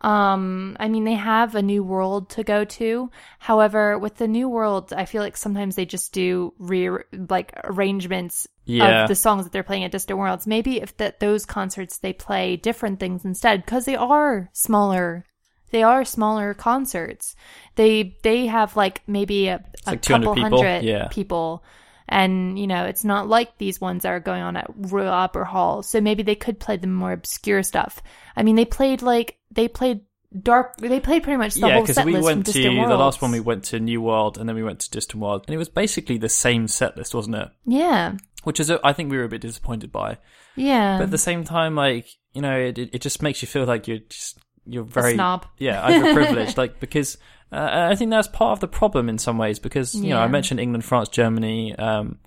Um, 0.00 0.76
I 0.78 0.88
mean, 0.88 1.04
they 1.04 1.14
have 1.14 1.54
a 1.54 1.62
new 1.62 1.82
world 1.82 2.30
to 2.30 2.44
go 2.44 2.64
to. 2.64 3.10
However, 3.40 3.98
with 3.98 4.16
the 4.16 4.28
new 4.28 4.48
world, 4.48 4.92
I 4.92 5.04
feel 5.06 5.22
like 5.22 5.36
sometimes 5.36 5.74
they 5.74 5.86
just 5.86 6.12
do 6.12 6.54
re 6.58 6.90
like 7.12 7.52
arrangements 7.64 8.46
Yeah. 8.64 9.02
of 9.02 9.08
the 9.08 9.14
songs 9.16 9.44
that 9.44 9.52
they're 9.52 9.62
playing 9.64 9.84
at 9.84 9.90
Distant 9.92 10.18
Worlds. 10.18 10.46
Maybe 10.46 10.80
if 10.80 10.96
that 10.98 11.18
those 11.20 11.44
concerts 11.44 11.98
they 11.98 12.12
play 12.12 12.56
different 12.56 13.00
things 13.00 13.24
instead 13.24 13.64
because 13.64 13.86
they 13.86 13.96
are 13.96 14.50
smaller. 14.52 15.24
They 15.70 15.82
are 15.82 16.04
smaller 16.04 16.54
concerts. 16.54 17.34
They 17.74 18.16
they 18.22 18.46
have 18.46 18.76
like 18.76 19.02
maybe 19.06 19.48
a, 19.48 19.56
a 19.86 19.90
like 19.90 20.02
200 20.02 20.24
couple 20.26 20.34
people. 20.34 20.62
hundred 20.62 20.84
Yeah. 20.84 21.08
people. 21.10 21.64
And, 22.08 22.58
you 22.58 22.66
know, 22.66 22.84
it's 22.84 23.04
not 23.04 23.28
like 23.28 23.58
these 23.58 23.80
ones 23.80 24.02
that 24.02 24.10
are 24.10 24.20
going 24.20 24.42
on 24.42 24.56
at 24.56 24.70
Royal 24.74 25.12
Opera 25.12 25.44
Hall. 25.44 25.82
So 25.82 26.00
maybe 26.00 26.22
they 26.22 26.34
could 26.34 26.58
play 26.58 26.76
the 26.76 26.86
more 26.86 27.12
obscure 27.12 27.62
stuff. 27.62 28.02
I 28.34 28.42
mean, 28.42 28.56
they 28.56 28.64
played 28.64 29.02
like, 29.02 29.38
they 29.50 29.68
played 29.68 30.00
dark, 30.42 30.76
they 30.78 31.00
played 31.00 31.22
pretty 31.22 31.36
much 31.36 31.54
the 31.54 31.66
yeah, 31.66 31.74
whole 31.74 31.82
because 31.82 31.96
set 31.96 32.06
we 32.06 32.12
list 32.12 32.26
from 32.26 32.36
went 32.36 32.46
to 32.46 32.52
Distant 32.52 32.88
the 32.88 32.96
last 32.96 33.22
one. 33.22 33.30
We 33.30 33.40
went 33.40 33.64
to 33.64 33.80
New 33.80 34.00
World, 34.00 34.38
and 34.38 34.48
then 34.48 34.56
we 34.56 34.62
went 34.62 34.80
to 34.80 34.90
Distant 34.90 35.22
World, 35.22 35.44
and 35.46 35.54
it 35.54 35.58
was 35.58 35.68
basically 35.68 36.18
the 36.18 36.28
same 36.28 36.68
set 36.68 36.96
list, 36.96 37.14
wasn't 37.14 37.36
it? 37.36 37.48
Yeah. 37.66 38.16
Which 38.44 38.60
is, 38.60 38.70
I 38.70 38.92
think 38.92 39.10
we 39.10 39.18
were 39.18 39.24
a 39.24 39.28
bit 39.28 39.40
disappointed 39.40 39.92
by. 39.92 40.18
Yeah. 40.56 40.98
But 40.98 41.04
at 41.04 41.10
the 41.10 41.18
same 41.18 41.44
time, 41.44 41.74
like 41.74 42.08
you 42.32 42.42
know, 42.42 42.56
it 42.56 42.78
it 42.78 42.90
it 42.94 43.02
just 43.02 43.22
makes 43.22 43.42
you 43.42 43.48
feel 43.48 43.64
like 43.64 43.88
you're 43.88 43.98
just 43.98 44.38
you're 44.68 44.84
very 44.84 45.14
snob. 45.14 45.46
yeah, 45.58 45.90
overprivileged. 45.90 46.56
like 46.58 46.80
because 46.80 47.18
uh, 47.50 47.88
I 47.90 47.94
think 47.94 48.10
that's 48.10 48.28
part 48.28 48.52
of 48.52 48.60
the 48.60 48.68
problem 48.68 49.08
in 49.08 49.18
some 49.18 49.38
ways. 49.38 49.58
Because 49.58 49.94
you 49.94 50.10
know, 50.10 50.20
I 50.20 50.28
mentioned 50.28 50.60
England, 50.60 50.84
France, 50.84 51.08
Germany. 51.08 51.74
Um, 51.76 52.18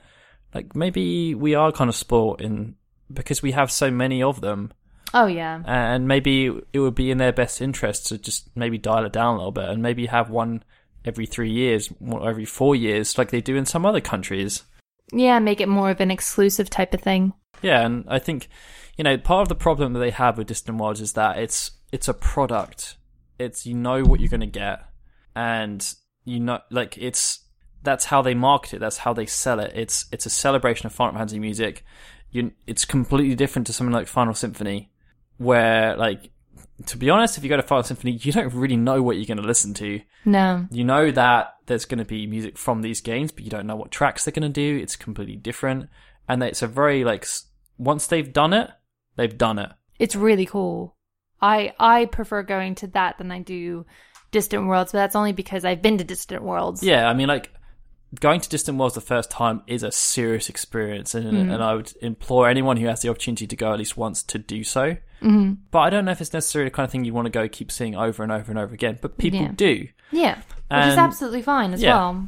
like 0.54 0.76
maybe 0.76 1.36
we 1.36 1.56
are 1.56 1.72
kind 1.72 1.90
of 1.90 1.96
spoilt 1.96 2.42
in 2.42 2.76
because 3.12 3.42
we 3.42 3.52
have 3.52 3.72
so 3.72 3.92
many 3.92 4.24
of 4.24 4.42
them, 4.42 4.72
oh, 5.14 5.28
yeah. 5.28 5.62
and 5.66 6.08
maybe 6.08 6.52
it 6.74 6.80
would 6.80 6.96
be 6.96 7.12
in 7.12 7.18
their 7.18 7.32
best 7.32 7.62
interest 7.62 8.08
to 8.08 8.18
just 8.18 8.50
maybe 8.56 8.78
dial 8.78 9.06
it 9.06 9.14
down 9.14 9.36
a 9.36 9.38
little 9.38 9.52
bit 9.52 9.70
and 9.70 9.82
maybe 9.82 10.06
have 10.08 10.30
one 10.30 10.64
every 11.06 11.26
three 11.26 11.52
years, 11.52 11.92
or 12.06 12.28
every 12.30 12.46
four 12.46 12.76
years, 12.76 13.18
like 13.18 13.32
they 13.32 13.42
do 13.42 13.56
in 13.56 13.66
some 13.66 13.86
other 13.86 14.02
countries. 14.02 14.64
Yeah, 15.12 15.40
make 15.40 15.62
it 15.62 15.68
more 15.68 15.90
of 15.90 16.00
an 16.00 16.12
exclusive 16.12 16.70
type 16.70 16.94
of 16.94 17.02
thing. 17.02 17.34
Yeah, 17.62 17.86
and 17.86 18.06
I 18.08 18.20
think 18.20 18.50
you 18.98 19.04
know 19.04 19.18
part 19.18 19.44
of 19.44 19.50
the 19.50 19.56
problem 19.56 19.94
that 19.94 20.00
they 20.00 20.12
have 20.12 20.38
with 20.38 20.48
Distant 20.48 20.78
Worlds 20.78 21.02
is 21.02 21.14
that 21.14 21.38
it's 21.38 21.72
it's 21.92 22.08
a 22.08 22.14
product. 22.14 22.98
It's 23.40 23.66
you 23.66 23.74
know 23.74 24.04
what 24.04 24.20
you're 24.20 24.30
going 24.30 24.42
to 24.42 24.46
get, 24.46 24.84
and 25.36 25.94
you 26.26 26.40
know 26.40 26.60
like 26.70 26.98
it's 26.98 27.40
that's 27.84 28.06
how 28.06 28.22
they 28.22 28.34
market 28.34 28.76
it. 28.76 28.80
That's 28.80 28.98
how 28.98 29.14
they 29.14 29.26
sell 29.26 29.60
it. 29.60 29.72
It's 29.76 30.06
it's 30.12 30.26
a 30.26 30.30
celebration 30.30 30.86
of 30.86 30.94
Final 30.94 31.18
Fantasy 31.18 31.40
music. 31.40 31.84
You, 32.32 32.52
it's 32.66 32.86
completely 32.86 33.36
different 33.36 33.68
to 33.68 33.74
something 33.74 33.94
like 33.94 34.08
Final 34.08 34.34
Symphony, 34.34 34.92
where 35.38 35.98
like 35.98 36.32
to 36.86 36.98
be 36.98 37.10
honest, 37.10 37.38
if 37.38 37.44
you 37.44 37.50
go 37.50 37.58
to 37.58 37.64
Final 37.64 37.84
Symphony, 37.84 38.14
you 38.14 38.32
don't 38.32 38.54
really 38.54 38.78
know 38.78 39.02
what 39.02 39.18
you're 39.18 39.26
going 39.26 39.38
to 39.38 39.44
listen 39.44 39.74
to. 39.76 40.02
No. 40.26 40.68
You 40.72 40.84
know 40.84 41.12
that 41.12 41.56
there's 41.66 41.86
going 41.86 42.00
to 42.00 42.06
be 42.06 42.28
music 42.28 42.58
from 42.58 42.82
these 42.82 43.02
games, 43.02 43.32
but 43.32 43.44
you 43.44 43.50
don't 43.50 43.68
know 43.68 43.76
what 43.76 43.92
tracks 43.92 44.26
they're 44.26 44.32
going 44.32 44.42
to 44.42 44.50
do. 44.50 44.82
It's 44.82 44.96
completely 44.96 45.36
different, 45.36 45.90
and 46.28 46.42
it's 46.44 46.62
a 46.62 46.68
very 46.68 47.04
like 47.04 47.26
once 47.78 48.08
they've 48.08 48.32
done 48.32 48.54
it, 48.54 48.70
they've 49.16 49.38
done 49.38 49.60
it. 49.60 49.72
It's 50.00 50.16
really 50.16 50.46
cool. 50.46 50.96
I 51.42 51.74
I 51.80 52.06
prefer 52.06 52.44
going 52.44 52.76
to 52.76 52.88
that 52.88 53.18
than 53.18 53.32
I 53.32 53.40
do 53.40 53.86
Distant 54.32 54.68
Worlds, 54.68 54.92
but 54.92 55.00
that's 55.00 55.16
only 55.16 55.34
because 55.34 55.66
I've 55.66 55.82
been 55.82 55.98
to 55.98 56.04
Distant 56.04 56.44
Worlds. 56.44 56.84
Yeah, 56.84 57.08
I 57.10 57.14
mean, 57.14 57.28
like 57.28 57.52
going 58.20 58.42
to 58.42 58.50
Distant 58.50 58.78
Worlds 58.78 58.96
the 58.96 59.02
first 59.02 59.32
time 59.32 59.62
is 59.68 59.84
a 59.84 59.92
serious 59.92 60.50
experience, 60.50 61.16
and, 61.16 61.52
and 61.52 61.64
I 61.64 61.74
would 61.76 61.94
implore 62.02 62.48
anyone 62.50 62.78
who 62.78 62.88
has 62.88 63.02
the 63.02 63.10
opportunity 63.10 63.48
to 63.48 63.56
go 63.56 63.72
at 63.74 63.80
least 63.80 63.96
once 63.98 64.22
to 64.24 64.38
do 64.38 64.64
so. 64.64 64.98
Mm-hmm. 65.22 65.54
But 65.72 65.80
I 65.80 65.90
don't 65.90 66.06
know 66.06 66.12
if 66.12 66.20
it's 66.22 66.34
necessarily 66.34 66.70
the 66.70 66.76
kind 66.76 66.86
of 66.86 66.92
thing 66.92 67.06
you 67.06 67.14
want 67.14 67.26
to 67.28 67.30
go 67.32 67.48
keep 67.48 67.72
seeing 67.72 67.96
over 67.96 68.24
and 68.24 68.32
over 68.32 68.52
and 68.52 68.60
over 68.60 68.74
again. 68.74 68.98
But 69.02 69.18
people 69.18 69.40
Yeah. 69.42 69.52
do. 69.56 69.88
Yeah. 70.12 70.36
Which 70.36 70.88
is 70.88 70.98
absolutely 70.98 71.42
fine 71.42 71.74
as 71.74 71.82
yeah. 71.82 71.96
well. 71.96 72.28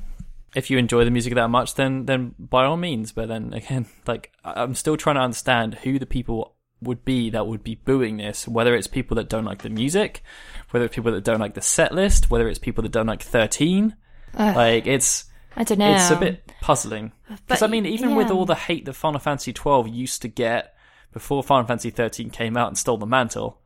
if 0.55 0.69
you 0.69 0.77
enjoy 0.77 1.03
the 1.03 1.11
music 1.11 1.33
that 1.33 1.49
much, 1.49 1.73
then 1.75 2.05
then 2.05 2.35
by 2.37 2.63
all 2.65 2.77
means. 2.77 3.11
But 3.11 3.27
then 3.27 3.53
again, 3.53 3.87
like 4.07 4.31
I'm 4.45 4.75
still 4.75 4.95
trying 4.97 5.15
to 5.15 5.21
understand 5.21 5.75
who 5.75 5.97
the 5.99 6.05
people 6.05 6.52
would 6.83 7.05
be 7.05 7.29
that 7.31 7.47
would 7.47 7.63
be 7.63 7.75
booing 7.75 8.17
this. 8.17 8.47
Whether 8.47 8.75
it's 8.75 8.87
people 8.87 9.15
that 9.15 9.29
don't 9.29 9.45
like 9.45 9.61
the 9.61 9.69
music, 9.69 10.23
whether 10.71 10.85
it's 10.85 10.95
people 10.95 11.11
that 11.11 11.23
don't 11.23 11.39
like 11.39 11.53
the 11.53 11.61
set 11.61 11.93
list, 11.93 12.29
whether 12.29 12.47
it's 12.47 12.59
people 12.59 12.81
that 12.83 12.91
don't 12.91 13.07
like 13.07 13.21
13. 13.21 13.95
Like 14.37 14.87
it's 14.87 15.25
I 15.55 15.63
don't 15.63 15.77
know. 15.77 15.93
it's 15.93 16.09
a 16.09 16.15
bit 16.15 16.51
puzzling 16.61 17.11
because 17.29 17.61
I 17.61 17.67
mean, 17.67 17.85
even 17.85 18.15
with 18.15 18.31
all 18.31 18.45
the 18.45 18.55
hate 18.55 18.85
that 18.85 18.93
Final 18.93 19.19
Fantasy 19.19 19.53
12 19.53 19.87
used 19.87 20.21
to 20.23 20.27
get 20.27 20.75
before 21.11 21.43
Final 21.43 21.67
Fantasy 21.67 21.91
13 21.91 22.29
came 22.31 22.57
out 22.57 22.67
and 22.69 22.77
stole 22.77 22.97
the 22.97 23.05
mantle. 23.05 23.59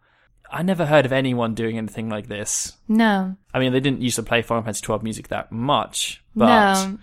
I 0.50 0.64
never 0.64 0.86
heard 0.86 1.06
of 1.06 1.12
anyone 1.12 1.56
doing 1.56 1.78
anything 1.78 2.10
like 2.10 2.28
this. 2.28 2.78
No, 2.88 3.36
I 3.54 3.60
mean, 3.60 3.74
they 3.74 3.80
didn't 3.80 4.02
used 4.02 4.16
to 4.18 4.24
play 4.24 4.42
Final 4.42 4.64
Fantasy 4.64 4.82
12 4.82 5.04
music 5.04 5.28
that 5.30 5.52
much, 5.52 6.24
but 6.36 6.86
no. 6.86 6.98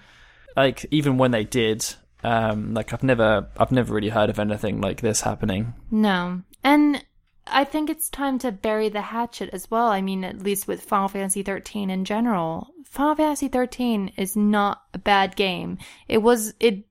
like 0.57 0.87
even 0.90 1.18
when 1.18 1.31
they 1.31 1.44
did, 1.44 1.85
um, 2.25 2.75
like 2.75 2.93
I've 2.93 3.03
never, 3.03 3.49
I've 3.57 3.73
never 3.73 3.95
really 3.95 4.09
heard 4.09 4.31
of 4.31 4.39
anything 4.39 4.81
like 4.81 5.01
this 5.01 5.21
happening. 5.21 5.75
No. 5.91 6.43
And 6.65 7.05
I 7.47 7.65
think 7.65 7.91
it's 7.91 8.09
time 8.09 8.39
to 8.41 8.51
bury 8.51 8.89
the 8.89 9.03
hatchet 9.03 9.51
as 9.53 9.71
well. 9.71 9.89
I 9.89 10.01
mean, 10.01 10.25
at 10.25 10.43
least 10.43 10.67
with 10.67 10.83
Final 10.83 11.09
Fantasy 11.09 11.43
13 11.43 11.91
in 11.91 12.05
general. 12.05 12.69
Final 12.87 13.15
Fantasy 13.15 13.49
13 13.49 14.13
is 14.17 14.37
not 14.37 14.83
a 14.95 14.99
bad 14.99 15.37
game. 15.37 15.79
It 16.09 16.19
was, 16.19 16.55
it, 16.59 16.85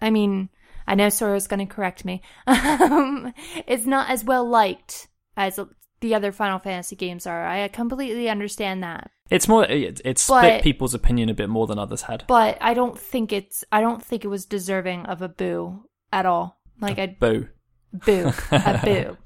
I 0.00 0.10
mean, 0.10 0.48
I 0.86 0.94
know 0.94 1.08
Sora's 1.08 1.48
going 1.48 1.66
to 1.66 1.74
correct 1.74 2.04
me. 2.04 2.22
Um, 2.46 3.34
it's 3.66 3.86
not 3.86 4.08
as 4.08 4.24
well 4.24 4.48
liked 4.48 5.08
as 5.36 5.58
the 6.00 6.14
other 6.14 6.32
Final 6.32 6.58
Fantasy 6.58 6.96
games 6.96 7.26
are. 7.26 7.46
I 7.46 7.66
completely 7.68 8.28
understand 8.28 8.82
that. 8.82 9.10
It's 9.30 9.46
more, 9.48 9.64
it, 9.64 10.00
it 10.04 10.18
split 10.18 10.42
But- 10.42 10.62
people's 10.62 10.94
opinion 10.94 11.28
a 11.28 11.34
bit 11.34 11.48
more 11.48 11.66
than 11.66 11.78
others 11.78 12.02
had. 12.02 12.24
But 12.28 12.58
I 12.60 12.74
don't 12.74 12.98
think 12.98 13.32
it's, 13.32 13.64
I 13.70 13.80
don't 13.80 14.02
think 14.04 14.24
it 14.24 14.28
was 14.28 14.46
deserving 14.46 15.06
of 15.06 15.20
a 15.22 15.28
boo 15.28 15.84
at 16.12 16.24
all. 16.26 16.58
Like, 16.80 16.98
I 16.98 17.06
Boo. 17.18 17.48
Boo. 17.92 18.32
A 18.52 18.80
boo. 18.84 19.16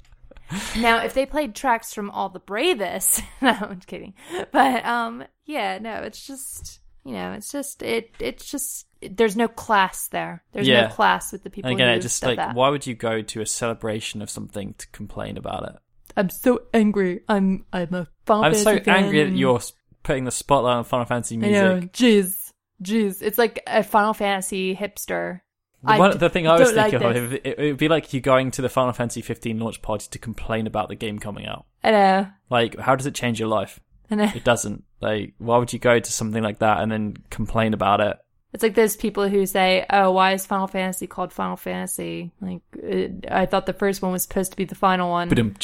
Now, 0.79 1.03
if 1.03 1.13
they 1.13 1.25
played 1.25 1.55
tracks 1.55 1.93
from 1.93 2.09
All 2.11 2.29
the 2.29 2.39
Bravest, 2.39 3.21
no, 3.41 3.49
I'm 3.59 3.79
kidding. 3.79 4.13
But 4.51 4.85
um, 4.85 5.23
yeah, 5.45 5.79
no, 5.79 5.95
it's 6.01 6.25
just 6.25 6.79
you 7.05 7.13
know, 7.13 7.33
it's 7.33 7.51
just 7.51 7.81
it, 7.81 8.11
it's 8.19 8.49
just 8.49 8.85
there's 9.01 9.35
no 9.35 9.47
class 9.47 10.07
there. 10.09 10.43
There's 10.53 10.67
Yeah. 10.67 10.83
no 10.83 10.87
class 10.89 11.31
with 11.31 11.43
the 11.43 11.49
people 11.49 11.71
And 11.71 11.79
again, 11.79 11.95
who 11.95 12.01
just 12.01 12.23
like, 12.23 12.37
that. 12.37 12.55
why 12.55 12.69
would 12.69 12.85
you 12.87 12.93
go 12.95 13.21
to 13.21 13.41
a 13.41 13.45
celebration 13.45 14.21
of 14.21 14.29
something 14.29 14.73
to 14.77 14.87
complain 14.89 15.37
about 15.37 15.63
it? 15.69 15.75
I'm 16.15 16.29
so 16.29 16.61
angry. 16.73 17.21
I'm 17.27 17.65
I'm 17.73 17.93
a 17.93 18.07
Final 18.25 18.45
I'm 18.45 18.53
so 18.55 18.79
fan. 18.79 19.03
angry 19.05 19.23
that 19.23 19.35
you're 19.35 19.57
s- 19.57 19.73
putting 20.03 20.25
the 20.25 20.31
spotlight 20.31 20.77
on 20.77 20.83
Final 20.83 21.05
Fantasy 21.05 21.35
I 21.35 21.39
music. 21.39 21.53
know, 21.55 21.79
jeez, 21.89 22.51
jeez. 22.81 23.21
It's 23.21 23.37
like 23.37 23.61
a 23.67 23.83
Final 23.83 24.13
Fantasy 24.13 24.75
hipster. 24.75 25.41
The, 25.83 25.97
one, 25.97 26.17
the 26.17 26.29
thing 26.29 26.47
I 26.47 26.57
was 26.57 26.69
don't 26.69 26.77
like 26.77 26.91
thinking 26.91 27.17
of, 27.17 27.33
it, 27.33 27.57
would 27.57 27.77
be 27.77 27.89
like 27.89 28.13
you 28.13 28.21
going 28.21 28.51
to 28.51 28.61
the 28.61 28.69
Final 28.69 28.93
Fantasy 28.93 29.21
15 29.21 29.59
launch 29.59 29.81
party 29.81 30.07
to 30.11 30.19
complain 30.19 30.65
about 30.65 30.87
the 30.87 30.95
game 30.95 31.19
coming 31.19 31.45
out. 31.45 31.65
I 31.83 31.91
know. 31.91 32.27
Like, 32.49 32.79
how 32.79 32.95
does 32.95 33.05
it 33.05 33.15
change 33.15 33.37
your 33.37 33.49
life? 33.49 33.81
I 34.09 34.15
know. 34.15 34.31
It 34.33 34.45
doesn't. 34.45 34.85
Like, 35.01 35.33
why 35.39 35.57
would 35.57 35.73
you 35.73 35.79
go 35.79 35.99
to 35.99 36.11
something 36.11 36.41
like 36.41 36.59
that 36.59 36.79
and 36.79 36.91
then 36.91 37.17
complain 37.29 37.73
about 37.73 37.99
it? 37.99 38.17
It's 38.53 38.63
like 38.63 38.75
those 38.75 38.95
people 38.95 39.27
who 39.27 39.45
say, 39.47 39.85
"Oh, 39.89 40.11
why 40.11 40.33
is 40.33 40.45
Final 40.45 40.67
Fantasy 40.67 41.07
called 41.07 41.33
Final 41.33 41.57
Fantasy?" 41.57 42.31
Like, 42.39 42.61
it, 42.73 43.25
I 43.29 43.47
thought 43.47 43.65
the 43.65 43.73
first 43.73 44.01
one 44.01 44.11
was 44.11 44.21
supposed 44.21 44.51
to 44.51 44.57
be 44.57 44.65
the 44.65 44.75
final 44.75 45.09
one. 45.09 45.27
Um, 45.37 45.55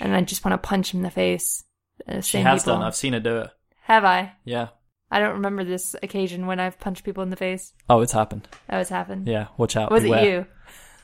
and 0.00 0.14
I 0.14 0.20
just 0.22 0.44
want 0.44 0.52
to 0.52 0.68
punch 0.68 0.94
him 0.94 1.00
in 1.00 1.02
the 1.04 1.10
face. 1.10 1.64
Uh, 2.08 2.20
she 2.20 2.38
has 2.38 2.62
people. 2.62 2.76
done. 2.76 2.84
I've 2.84 2.94
seen 2.94 3.14
her 3.14 3.20
do 3.20 3.38
it. 3.38 3.50
Have 3.90 4.04
I? 4.04 4.32
Yeah. 4.44 4.68
I 5.10 5.18
don't 5.18 5.32
remember 5.32 5.64
this 5.64 5.96
occasion 6.00 6.46
when 6.46 6.60
I've 6.60 6.78
punched 6.78 7.02
people 7.02 7.24
in 7.24 7.30
the 7.30 7.36
face. 7.36 7.72
Oh, 7.88 8.02
it's 8.02 8.12
happened. 8.12 8.46
That 8.68 8.78
was 8.78 8.88
happened. 8.88 9.26
Yeah. 9.26 9.48
Watch 9.56 9.74
out. 9.76 9.90
Was 9.90 10.04
beware. 10.04 10.24
it 10.24 10.30
you? 10.30 10.46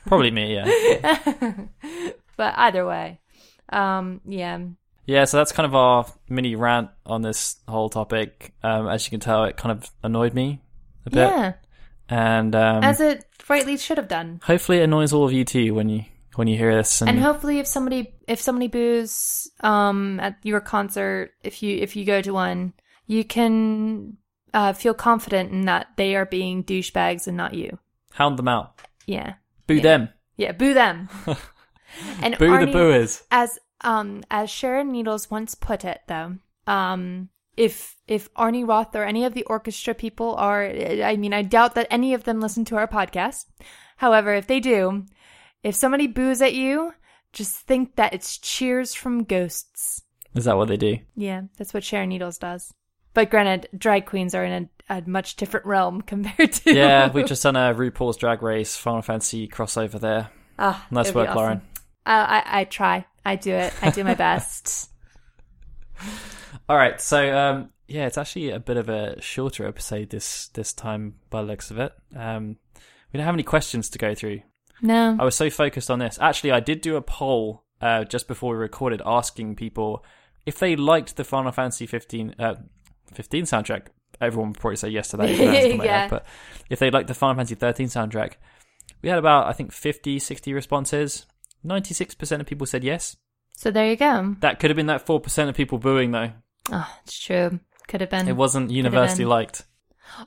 Probably 0.05 0.31
me. 0.31 0.55
Yeah. 0.55 1.53
But 2.37 2.53
either 2.55 2.85
way, 2.85 3.19
um, 3.69 4.21
yeah, 4.25 4.59
Yeah, 5.05 5.25
so 5.25 5.35
that's 5.37 5.51
kind 5.51 5.65
of 5.65 5.73
our 5.75 6.05
mini 6.29 6.55
rant 6.55 6.91
on 7.05 7.23
this 7.23 7.57
whole 7.67 7.89
topic. 7.89 8.53
Um, 8.63 8.87
as 8.87 9.05
you 9.05 9.09
can 9.09 9.19
tell, 9.19 9.43
it 9.45 9.57
kind 9.57 9.71
of 9.71 9.89
annoyed 10.03 10.33
me 10.35 10.61
a 11.07 11.09
bit, 11.09 11.29
yeah, 11.29 11.53
and 12.07 12.55
um, 12.55 12.83
as 12.83 13.01
it 13.01 13.25
rightly 13.49 13.75
should 13.75 13.97
have 13.97 14.07
done. 14.07 14.39
hopefully 14.43 14.77
it 14.77 14.83
annoys 14.83 15.11
all 15.13 15.25
of 15.25 15.33
you 15.33 15.43
too 15.43 15.73
when 15.73 15.89
you 15.89 16.05
when 16.37 16.47
you 16.47 16.57
hear 16.57 16.73
this. 16.75 17.01
And, 17.01 17.09
And 17.09 17.19
hopefully, 17.19 17.59
if 17.59 17.67
somebody 17.67 18.13
if 18.27 18.39
somebody 18.39 18.67
boos 18.67 19.47
um 19.61 20.19
at 20.19 20.37
your 20.43 20.61
concert, 20.61 21.31
if 21.43 21.61
you 21.61 21.77
if 21.77 21.95
you 21.95 22.05
go 22.05 22.21
to 22.21 22.31
one, 22.33 22.73
you 23.07 23.23
can 23.25 24.17
uh, 24.53 24.73
feel 24.73 24.93
confident 24.93 25.51
in 25.51 25.65
that 25.65 25.87
they 25.97 26.15
are 26.15 26.25
being 26.25 26.63
douchebags 26.63 27.27
and 27.27 27.35
not 27.37 27.53
you. 27.53 27.77
hound 28.13 28.37
them 28.39 28.47
out, 28.47 28.79
Yeah, 29.05 29.33
boo 29.67 29.75
Yeah. 29.75 29.81
them, 29.83 30.09
yeah, 30.37 30.51
boo 30.53 30.73
them. 30.73 31.09
and 32.21 32.37
boo 32.37 32.47
the 32.47 32.65
Arnie- 32.65 32.73
booers. 32.73 33.23
as 33.31 33.59
um 33.81 34.23
as 34.31 34.49
Sharon 34.49 34.91
Needles 34.91 35.29
once 35.29 35.55
put 35.55 35.85
it 35.85 36.01
though 36.07 36.37
um 36.65 37.29
if 37.55 37.95
if 38.07 38.31
Arnie 38.35 38.67
Roth 38.67 38.95
or 38.95 39.03
any 39.03 39.25
of 39.25 39.33
the 39.33 39.43
orchestra 39.43 39.93
people 39.93 40.35
are 40.35 40.63
I 40.65 41.15
mean 41.17 41.33
I 41.33 41.41
doubt 41.43 41.75
that 41.75 41.87
any 41.89 42.13
of 42.13 42.23
them 42.23 42.39
listen 42.39 42.65
to 42.65 42.75
our 42.77 42.87
podcast 42.87 43.45
however 43.97 44.33
if 44.33 44.47
they 44.47 44.59
do 44.59 45.05
if 45.67 45.75
somebody 45.75 46.07
boos 46.07 46.41
at 46.41 46.53
you 46.53 46.93
just 47.33 47.55
think 47.57 47.95
that 47.97 48.13
it's 48.13 48.37
cheers 48.37 48.93
from 48.93 49.23
ghosts 49.25 50.01
Is 50.33 50.45
that 50.45 50.55
what 50.57 50.67
they 50.69 50.77
do? 50.77 50.97
yeah 51.15 51.41
that's 51.57 51.73
what 51.73 51.83
Sharon 51.83 52.09
Needles 52.09 52.37
does 52.37 52.73
but 53.13 53.29
granted 53.29 53.67
drag 53.77 54.05
queens 54.05 54.33
are 54.33 54.45
in 54.45 54.69
a, 54.89 54.97
a 54.97 55.03
much 55.05 55.35
different 55.35 55.65
realm 55.65 56.01
compared 56.13 56.51
to 56.53 56.73
Yeah, 56.73 57.11
we've 57.13 57.25
just 57.27 57.43
done 57.43 57.55
a 57.55 57.73
RuPaul's 57.73 58.17
Drag 58.17 58.41
Race 58.41 58.77
Final 58.77 59.01
Fantasy 59.01 59.47
crossover 59.47 59.99
there. 59.99 60.29
ah, 60.57 60.85
Nice 60.91 61.13
work, 61.13 61.27
awesome. 61.29 61.37
Lauren. 61.37 61.61
I, 62.05 62.15
I 62.45 62.59
I 62.61 62.63
try 62.63 63.05
I 63.25 63.35
do 63.35 63.53
it 63.53 63.73
I 63.81 63.89
do 63.89 64.03
my 64.05 64.13
best 64.27 64.89
All 66.69 66.77
right, 66.77 67.01
so 67.01 67.37
um, 67.37 67.69
yeah, 67.87 68.05
it's 68.07 68.17
actually 68.17 68.51
a 68.51 68.59
bit 68.59 68.77
of 68.77 68.87
a 68.89 69.19
shorter 69.21 69.65
episode 69.65 70.09
this 70.11 70.47
this 70.49 70.71
time 70.73 71.15
by 71.29 71.41
the 71.41 71.47
looks 71.47 71.71
of 71.71 71.79
it. 71.79 71.91
Um, 72.15 72.57
we 73.11 73.17
don't 73.17 73.25
have 73.25 73.35
any 73.35 73.43
questions 73.43 73.89
to 73.89 73.97
go 73.97 74.13
through. 74.13 74.41
No 74.81 75.15
I 75.19 75.23
was 75.23 75.35
so 75.35 75.49
focused 75.49 75.89
on 75.89 75.99
this. 75.99 76.17
Actually, 76.21 76.51
I 76.51 76.59
did 76.59 76.81
do 76.81 76.95
a 76.95 77.01
poll 77.01 77.63
uh, 77.81 78.03
just 78.03 78.27
before 78.27 78.53
we 78.53 78.59
recorded, 78.59 79.01
asking 79.05 79.55
people 79.55 80.03
if 80.45 80.59
they 80.59 80.75
liked 80.75 81.15
the 81.15 81.23
Final 81.23 81.51
Fantasy 81.51 81.85
15, 81.85 82.35
uh, 82.39 82.55
15 83.13 83.43
soundtrack. 83.43 83.87
Everyone 84.19 84.49
would 84.49 84.59
probably 84.59 84.77
say 84.77 84.89
yes 84.89 85.09
to 85.09 85.17
that. 85.17 85.29
even 85.29 85.47
though 85.47 85.53
it's 85.53 85.79
out, 85.79 85.85
Yeah. 85.85 86.07
But 86.07 86.25
if 86.69 86.79
they 86.79 86.89
liked 86.89 87.07
the 87.07 87.13
Final 87.13 87.35
Fantasy 87.35 87.55
13 87.55 87.87
soundtrack, 87.87 88.33
we 89.01 89.09
had 89.09 89.19
about 89.19 89.47
I 89.47 89.53
think 89.53 89.71
50, 89.71 90.19
60 90.19 90.53
responses. 90.53 91.25
96% 91.65 92.39
of 92.39 92.45
people 92.45 92.65
said 92.65 92.83
yes. 92.83 93.17
so 93.55 93.71
there 93.71 93.89
you 93.89 93.95
go 93.95 94.35
That 94.39 94.59
could 94.59 94.69
have 94.69 94.77
been 94.77 94.87
that 94.87 95.05
4% 95.05 95.49
of 95.49 95.55
people 95.55 95.77
booing 95.79 96.11
though. 96.11 96.31
Oh, 96.71 96.89
it's 97.03 97.19
true. 97.19 97.59
Could 97.87 98.01
have 98.01 98.09
been. 98.09 98.27
It 98.27 98.35
wasn't 98.35 98.71
universally 98.71 99.23
been. 99.23 99.29
liked. 99.29 99.63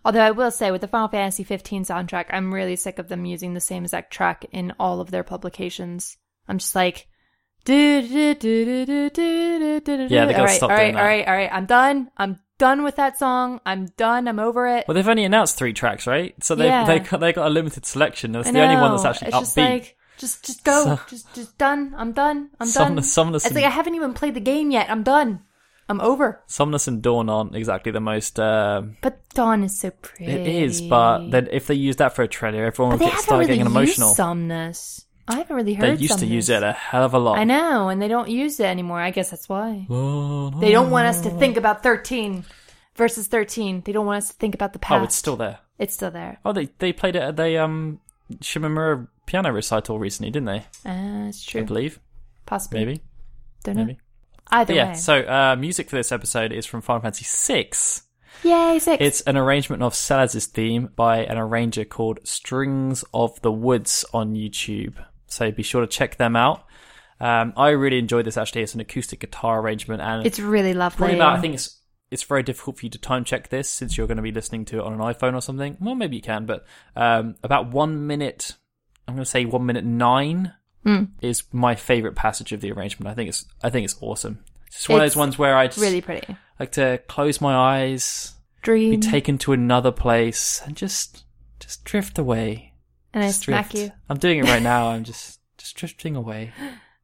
Although 0.04 0.20
I 0.20 0.30
will 0.30 0.50
say, 0.50 0.70
with 0.70 0.80
the 0.80 0.88
Final 0.88 1.08
Fantasy 1.08 1.44
15 1.44 1.84
soundtrack, 1.84 2.26
I'm 2.30 2.52
really 2.54 2.76
sick 2.76 2.98
of 2.98 3.08
them 3.08 3.24
using 3.24 3.54
the 3.54 3.60
same 3.60 3.84
exact 3.84 4.12
track 4.12 4.44
in 4.52 4.72
all 4.78 5.00
of 5.00 5.10
their 5.10 5.24
publications. 5.24 6.16
I'm 6.48 6.58
just 6.58 6.74
like, 6.74 7.06
do 7.64 8.02
do 8.06 8.34
do 8.34 8.64
do 8.64 8.84
do 8.86 9.10
do 9.10 9.80
do 9.80 10.08
do. 10.08 10.14
Yeah, 10.14 10.24
they 10.26 10.32
gotta 10.32 10.38
all 10.40 10.46
right, 10.46 10.56
stop 10.56 10.70
all 10.70 10.76
doing 10.76 10.94
right, 10.94 10.94
that. 10.94 11.00
all 11.00 11.06
right, 11.06 11.28
all 11.28 11.34
right. 11.34 11.50
I'm 11.52 11.66
done. 11.66 12.10
I'm 12.16 12.38
done 12.58 12.82
with 12.82 12.96
that 12.96 13.18
song. 13.18 13.60
I'm 13.66 13.86
done. 13.96 14.28
I'm 14.28 14.38
over 14.38 14.66
it. 14.66 14.86
Well, 14.88 14.94
they've 14.94 15.06
only 15.08 15.24
announced 15.24 15.56
three 15.58 15.72
tracks, 15.72 16.06
right? 16.06 16.34
So 16.42 16.54
they 16.54 16.66
Yeah. 16.66 16.84
they 16.86 17.00
got, 17.00 17.20
they 17.20 17.32
got 17.32 17.46
a 17.46 17.50
limited 17.50 17.84
selection. 17.86 18.32
That's 18.32 18.48
I 18.48 18.52
the 18.52 18.62
only 18.62 18.76
one 18.76 18.92
know. 18.92 18.96
that's 18.98 19.04
actually 19.22 19.28
it's 19.28 19.36
upbeat. 19.36 19.40
just 19.40 19.56
like, 19.56 19.96
just 20.18 20.44
just 20.46 20.64
go, 20.64 20.84
So- 20.84 21.00
just 21.08 21.34
just 21.34 21.58
done. 21.58 21.94
I'm 21.96 22.12
done. 22.12 22.50
I'm 22.60 22.70
done. 22.70 22.96
Somnus, 23.02 23.44
It's 23.46 23.54
like 23.54 23.64
I 23.64 23.70
haven't 23.70 23.94
even 23.94 24.14
played 24.14 24.34
the 24.34 24.40
game 24.40 24.70
yet. 24.70 24.90
I'm 24.90 25.02
done. 25.02 25.40
I'm 25.90 26.00
over. 26.00 26.40
Somnus 26.46 26.86
and 26.88 27.02
Dawn 27.02 27.28
aren't 27.28 27.54
exactly 27.56 27.92
the 27.92 28.00
most. 28.00 28.38
Uh, 28.38 28.82
But 29.02 29.18
Dawn 29.34 29.64
is 29.64 29.78
so 29.78 29.90
pretty. 29.90 30.30
it 30.30 30.46
is, 30.46 30.80
but 30.80 31.30
then 31.30 31.48
if 31.50 31.66
they 31.66 31.74
use 31.74 31.96
that 31.96 32.14
for 32.14 32.22
a 32.22 32.28
trailer, 32.28 32.64
everyone 32.64 32.92
will 32.92 32.98
they 32.98 33.10
get 33.10 33.18
start 33.20 33.40
really 33.40 33.56
getting 33.56 33.66
emotional. 33.66 34.14
Somnus. 34.14 35.04
I 35.28 35.36
haven't 35.38 35.54
really 35.56 35.74
They 35.76 35.88
heard. 35.90 36.00
used 36.00 36.18
to 36.20 36.26
use 36.26 36.48
it 36.48 36.62
a 36.62 36.72
hell 36.72 37.04
of 37.04 37.14
a 37.14 37.18
lot. 37.18 37.38
I 37.38 37.44
know, 37.44 37.88
and 37.88 38.00
they 38.00 38.08
don't 38.08 38.28
use 38.30 38.58
it 38.60 38.64
anymore. 38.66 39.00
I 39.00 39.10
guess 39.10 39.30
that's 39.30 39.48
why. 39.48 39.84
They 39.88 40.72
don't 40.72 40.90
want 40.90 41.06
us 41.06 41.20
to 41.22 41.30
think 41.30 41.56
about 41.56 41.82
13 41.82 42.44
versus 42.96 43.26
13. 43.28 43.82
They 43.84 43.92
don't 43.92 44.06
want 44.06 44.18
us 44.18 44.28
to 44.30 44.34
think 44.34 44.54
about 44.54 44.72
the 44.72 44.78
past. 44.78 45.00
Oh, 45.00 45.04
it's 45.04 45.14
still 45.16 45.36
there. 45.36 45.58
It's 45.78 45.94
still 45.94 46.10
there. 46.10 46.38
Oh, 46.44 46.52
they 46.52 46.68
they 46.78 46.92
played 46.92 47.16
it 47.16 47.22
at 47.22 47.36
the 47.36 47.62
um 47.62 48.00
Shimomura 48.40 49.08
piano 49.26 49.50
recital 49.52 49.98
recently, 49.98 50.30
didn't 50.30 50.46
they? 50.46 50.58
Uh, 50.88 51.28
it's 51.28 51.42
true. 51.44 51.60
I 51.62 51.64
believe 51.64 52.00
Possibly. 52.46 52.80
maybe 52.84 53.02
Don't 53.64 53.76
know. 53.76 53.84
maybe. 53.84 53.98
Either 54.50 54.74
yeah. 54.74 54.88
way. 54.90 54.94
So 54.94 55.20
uh, 55.20 55.56
music 55.56 55.90
for 55.90 55.96
this 55.96 56.12
episode 56.12 56.52
is 56.52 56.66
from 56.66 56.82
Final 56.82 57.02
Fantasy 57.02 57.26
VI. 57.26 57.70
Yay, 58.42 58.78
six. 58.78 59.02
It's 59.02 59.20
an 59.22 59.36
arrangement 59.36 59.82
of 59.82 59.94
Celes's 59.94 60.46
theme 60.46 60.90
by 60.96 61.18
an 61.24 61.36
arranger 61.36 61.84
called 61.84 62.20
Strings 62.24 63.04
of 63.12 63.40
the 63.42 63.52
Woods 63.52 64.04
on 64.12 64.34
YouTube. 64.34 64.94
So 65.26 65.50
be 65.50 65.62
sure 65.62 65.82
to 65.82 65.86
check 65.86 66.16
them 66.16 66.36
out. 66.36 66.64
Um, 67.20 67.52
I 67.56 67.70
really 67.70 67.98
enjoyed 67.98 68.24
this 68.24 68.36
actually. 68.36 68.62
It's 68.62 68.74
an 68.74 68.80
acoustic 68.80 69.20
guitar 69.20 69.60
arrangement 69.60 70.00
and 70.00 70.26
It's 70.26 70.40
really 70.40 70.72
lovely. 70.72 71.14
about 71.14 71.36
I 71.38 71.40
think 71.40 71.54
it's 71.54 71.76
it's 72.10 72.22
very 72.22 72.42
difficult 72.42 72.78
for 72.78 72.86
you 72.86 72.90
to 72.90 72.98
time 72.98 73.24
check 73.24 73.50
this 73.50 73.68
since 73.68 73.96
you're 73.96 74.06
going 74.06 74.16
to 74.16 74.22
be 74.22 74.32
listening 74.32 74.64
to 74.66 74.78
it 74.78 74.84
on 74.84 74.94
an 74.94 74.98
iPhone 74.98 75.34
or 75.34 75.40
something. 75.40 75.76
Well, 75.80 75.94
maybe 75.94 76.16
you 76.16 76.22
can, 76.22 76.44
but 76.44 76.66
um, 76.96 77.36
about 77.44 77.70
one 77.70 78.06
minute, 78.06 78.56
I'm 79.06 79.14
going 79.14 79.24
to 79.24 79.30
say 79.30 79.44
one 79.44 79.64
minute 79.64 79.84
nine 79.84 80.52
Mm. 80.86 81.08
is 81.20 81.42
my 81.52 81.74
favorite 81.74 82.14
passage 82.16 82.52
of 82.52 82.60
the 82.62 82.72
arrangement. 82.72 83.10
I 83.10 83.14
think 83.14 83.28
it's 83.28 83.44
I 83.62 83.68
think 83.70 83.84
it's 83.84 83.96
awesome. 84.00 84.42
It's 84.66 84.76
just 84.76 84.88
one 84.88 85.00
of 85.00 85.04
those 85.04 85.16
ones 85.16 85.38
where 85.38 85.56
I 85.56 85.66
just 85.66 85.78
Really 85.78 86.00
pretty. 86.00 86.36
like 86.58 86.72
to 86.72 87.00
close 87.08 87.40
my 87.40 87.54
eyes, 87.54 88.34
dream, 88.62 88.90
be 88.92 88.96
taken 88.98 89.36
to 89.38 89.52
another 89.52 89.92
place, 89.92 90.62
and 90.64 90.74
just 90.76 91.24
just 91.58 91.84
drift 91.84 92.18
away. 92.18 92.72
and 93.12 93.22
I 93.24 93.26
Just 93.28 93.42
smack 93.42 93.70
drift. 93.70 93.86
you. 93.88 93.92
I'm 94.08 94.18
doing 94.18 94.38
it 94.38 94.44
right 94.44 94.62
now. 94.62 94.88
I'm 94.92 95.04
just 95.04 95.40
just 95.58 95.76
drifting 95.76 96.16
away. 96.16 96.52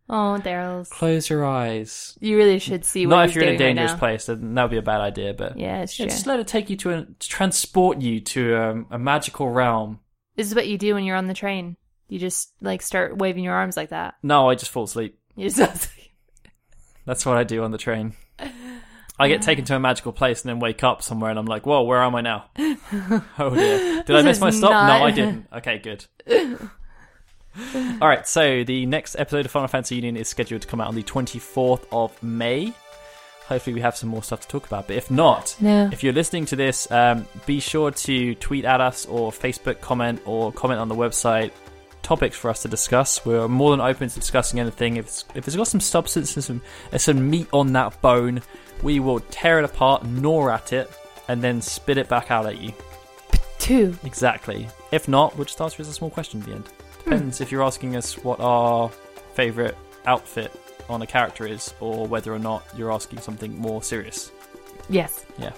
Oh, 0.09 0.41
Daryl's. 0.43 0.89
Close 0.89 1.29
your 1.29 1.45
eyes. 1.45 2.17
You 2.21 2.37
really 2.37 2.61
should 2.61 2.85
see 2.85 3.07
what 3.07 3.17
Not 3.17 3.29
if 3.29 3.35
you're 3.35 3.43
in 3.45 3.57
a 3.57 3.59
doing 3.59 3.77
right 3.77 3.83
dangerous 3.83 3.99
place, 3.99 4.27
then 4.27 4.55
that 4.55 4.63
would 4.63 4.71
be 4.71 4.77
a 4.77 4.83
bad 4.83 5.01
idea. 5.01 5.35
But 5.35 5.59
Yeah, 5.59 5.83
it's 5.83 5.97
true. 5.97 6.07
just 6.07 6.27
let 6.29 6.39
it 6.41 6.47
take 6.47 6.71
you 6.71 6.77
to 6.77 6.91
a 6.93 7.05
to 7.05 7.29
transport 7.29 8.01
you 8.01 8.21
to 8.21 8.57
um, 8.57 8.87
a 8.91 8.99
magical 8.99 9.51
realm. 9.51 9.99
This 10.37 10.47
is 10.47 10.55
what 10.55 10.69
you 10.69 10.79
do 10.79 10.95
when 10.95 11.03
you're 11.05 11.17
on 11.17 11.27
the 11.27 11.35
train. 11.35 11.77
You 12.09 12.19
just 12.19 12.53
like 12.61 12.83
start 12.83 13.19
waving 13.19 13.45
your 13.45 13.55
arms 13.55 13.77
like 13.77 13.91
that. 13.91 14.15
No, 14.23 14.49
I 14.49 14.55
just 14.55 14.71
fall 14.71 14.85
asleep. 14.85 15.19
You 15.35 15.51
just 15.51 15.91
That's 17.05 17.27
what 17.27 17.37
I 17.37 17.45
do 17.45 17.63
on 17.65 17.71
the 17.71 17.79
train. 17.79 18.15
I 19.19 19.29
get 19.29 19.41
taken 19.43 19.65
to 19.67 19.77
a 19.77 19.81
magical 19.81 20.13
place 20.13 20.43
and 20.43 20.51
then 20.51 20.61
wake 20.61 20.85
up 20.85 21.03
somewhere 21.03 21.31
and 21.31 21.39
I'm 21.39 21.47
like, 21.47 21.65
whoa, 21.65 21.83
where 21.83 22.03
am 22.03 22.15
I 22.15 22.21
now? 22.21 22.51
oh 23.39 23.51
dear. 23.55 24.03
Did 24.03 24.15
I 24.17 24.23
miss 24.23 24.41
my 24.41 24.51
stop? 24.51 24.71
not- 24.71 24.99
No, 24.99 25.05
I 25.07 25.11
didn't. 25.13 25.47
Okay, 25.55 25.79
good. 25.79 26.05
All 28.03 28.09
right, 28.09 28.27
so 28.29 28.63
the 28.65 28.85
next 28.85 29.17
episode 29.19 29.47
of 29.47 29.51
Final 29.51 29.69
Fantasy 29.69 29.95
Union 29.95 30.17
is 30.19 30.29
scheduled 30.29 30.61
to 30.63 30.69
come 30.69 30.81
out 30.81 30.89
on 30.89 30.95
the 30.95 31.03
24th 31.03 31.87
of 31.91 32.23
May. 32.23 32.75
Hopefully, 33.47 33.73
we 33.75 33.81
have 33.81 33.97
some 33.97 34.11
more 34.11 34.23
stuff 34.23 34.41
to 34.43 34.49
talk 34.49 34.67
about. 34.67 34.89
But 34.89 34.97
if 34.97 35.11
not, 35.11 35.57
no. 35.61 35.89
if 35.93 36.03
you're 36.05 36.13
listening 36.13 36.45
to 36.47 36.57
this, 36.57 36.91
um, 36.91 37.27
be 37.47 37.61
sure 37.61 37.91
to 37.93 38.35
tweet 38.35 38.65
at 38.67 38.81
us 38.83 39.07
or 39.07 39.31
Facebook 39.31 39.81
comment 39.81 40.21
or 40.27 40.53
comment 40.53 40.81
on 40.81 40.89
the 40.89 40.95
website 40.97 41.53
topics 42.07 42.37
for 42.37 42.49
us 42.51 42.63
to 42.63 42.69
discuss. 42.69 43.27
We're 43.27 43.49
more 43.49 43.73
than 43.73 43.81
open 43.81 44.09
to 44.09 44.21
discussing 44.21 44.61
anything. 44.61 44.97
If 44.97 45.07
it's, 45.07 45.25
if 45.35 45.49
it's 45.49 45.57
got 45.57 45.67
some 45.67 45.81
substance 45.81 46.37
and 46.37 46.45
some, 46.45 46.63
and 46.93 47.01
some 47.01 47.29
meat 47.29 47.49
on 47.53 47.73
that 47.73 48.01
bone, 48.01 48.43
we 48.83 49.01
will 49.01 49.19
tear 49.21 49.59
it 49.59 49.65
apart, 49.65 50.07
gnaw 50.07 50.51
at 50.51 50.73
it, 50.73 50.89
and 51.27 51.43
then 51.43 51.61
spit 51.61 51.99
it 51.99 52.09
back 52.09 52.31
out 52.31 52.47
at 52.47 52.59
you. 52.59 52.73
Two. 53.59 53.99
Exactly. 54.05 54.69
If 54.93 55.09
not, 55.09 55.37
we'll 55.37 55.47
just 55.47 55.61
answer 55.61 55.83
as 55.83 55.89
a 55.89 55.93
small 55.93 56.11
question 56.11 56.41
at 56.41 56.47
the 56.47 56.53
end. 56.55 56.69
Hmm. 56.69 57.11
Depends 57.11 57.41
if 57.41 57.51
you're 57.51 57.65
asking 57.65 57.97
us 57.97 58.17
what 58.19 58.39
our 58.39 58.89
favourite 59.35 59.75
outfit 60.07 60.53
on 60.89 61.03
a 61.03 61.07
character 61.07 61.45
is, 61.45 61.75
or 61.81 62.07
whether 62.07 62.33
or 62.33 62.39
not 62.39 62.65
you're 62.77 62.93
asking 62.93 63.19
something 63.19 63.59
more 63.59 63.83
serious. 63.83 64.31
Yes. 64.89 65.27
Yeah. 65.39 65.51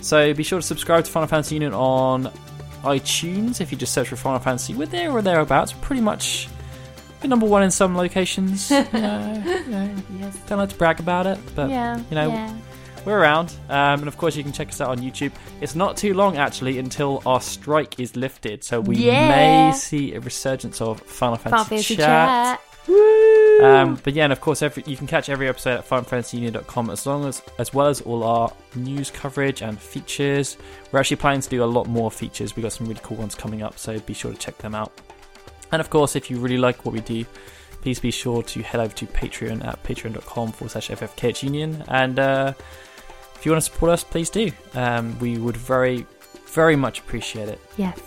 So 0.00 0.34
be 0.34 0.42
sure 0.42 0.58
to 0.58 0.66
subscribe 0.66 1.04
to 1.04 1.10
Final 1.10 1.28
Fantasy 1.28 1.54
Union 1.54 1.72
on 1.72 2.32
iTunes. 2.86 3.60
If 3.60 3.70
you 3.72 3.78
just 3.78 3.92
search 3.92 4.08
for 4.08 4.16
Final 4.16 4.38
Fantasy, 4.40 4.74
we're 4.74 4.86
there 4.86 5.10
or 5.10 5.22
thereabouts. 5.22 5.72
Pretty 5.72 6.00
much 6.02 6.48
we're 7.22 7.28
number 7.28 7.46
one 7.46 7.62
in 7.62 7.70
some 7.70 7.96
locations. 7.96 8.70
you 8.70 8.76
know, 8.92 9.42
you 9.46 9.64
know, 9.70 9.94
Yes. 10.20 10.36
don't 10.46 10.58
like 10.58 10.68
to 10.70 10.76
brag 10.76 11.00
about 11.00 11.26
it, 11.26 11.38
but 11.54 11.68
yeah. 11.70 11.98
you 12.10 12.14
know, 12.14 12.28
yeah. 12.28 12.56
we're 13.04 13.18
around. 13.18 13.52
Um, 13.68 14.00
and 14.00 14.08
of 14.08 14.16
course, 14.18 14.36
you 14.36 14.42
can 14.42 14.52
check 14.52 14.68
us 14.68 14.80
out 14.80 14.90
on 14.90 14.98
YouTube. 14.98 15.32
It's 15.60 15.74
not 15.74 15.96
too 15.96 16.14
long 16.14 16.36
actually 16.36 16.78
until 16.78 17.22
our 17.26 17.40
strike 17.40 17.98
is 17.98 18.16
lifted, 18.16 18.62
so 18.64 18.80
we 18.80 18.96
Yeah. 18.96 19.28
may 19.70 19.72
see 19.76 20.14
a 20.14 20.20
resurgence 20.20 20.80
of 20.80 21.00
Final 21.02 21.36
Fantasy, 21.36 21.50
Final 21.50 21.64
Fantasy 21.64 21.96
chat. 21.96 22.06
chat. 22.06 22.60
Um, 23.62 23.98
but 24.04 24.12
yeah, 24.12 24.24
and 24.24 24.32
of 24.32 24.40
course, 24.40 24.62
every, 24.62 24.82
you 24.86 24.96
can 24.96 25.06
catch 25.06 25.28
every 25.28 25.48
episode 25.48 25.78
at 25.78 25.88
FinalFantasyUnion.com 25.88 26.90
as 26.90 27.06
long 27.06 27.26
as 27.26 27.42
as 27.58 27.72
well 27.72 27.86
as 27.86 28.00
all 28.02 28.22
our 28.22 28.52
news 28.74 29.10
coverage 29.10 29.62
and 29.62 29.80
features. 29.80 30.56
We're 30.92 31.00
actually 31.00 31.16
planning 31.16 31.40
to 31.40 31.48
do 31.48 31.64
a 31.64 31.66
lot 31.66 31.86
more 31.86 32.10
features. 32.10 32.54
We 32.54 32.62
got 32.62 32.72
some 32.72 32.86
really 32.86 33.00
cool 33.02 33.16
ones 33.16 33.34
coming 33.34 33.62
up, 33.62 33.78
so 33.78 33.98
be 34.00 34.14
sure 34.14 34.32
to 34.32 34.38
check 34.38 34.58
them 34.58 34.74
out. 34.74 34.92
And 35.72 35.80
of 35.80 35.90
course, 35.90 36.16
if 36.16 36.30
you 36.30 36.38
really 36.38 36.58
like 36.58 36.84
what 36.84 36.92
we 36.92 37.00
do, 37.00 37.24
please 37.80 37.98
be 37.98 38.10
sure 38.10 38.42
to 38.42 38.62
head 38.62 38.80
over 38.80 38.94
to 38.94 39.06
Patreon 39.06 39.64
at 39.66 39.82
patreon.com 39.82 40.52
forward 40.52 40.70
slash 40.70 40.88
FFKHUnion. 40.88 41.84
And 41.88 42.18
uh, 42.18 42.52
if 43.34 43.46
you 43.46 43.52
want 43.52 43.64
to 43.64 43.70
support 43.70 43.92
us, 43.92 44.04
please 44.04 44.30
do. 44.30 44.50
Um, 44.74 45.18
we 45.18 45.38
would 45.38 45.56
very, 45.56 46.06
very 46.48 46.76
much 46.76 47.00
appreciate 47.00 47.48
it. 47.48 47.60
yes. 47.76 48.00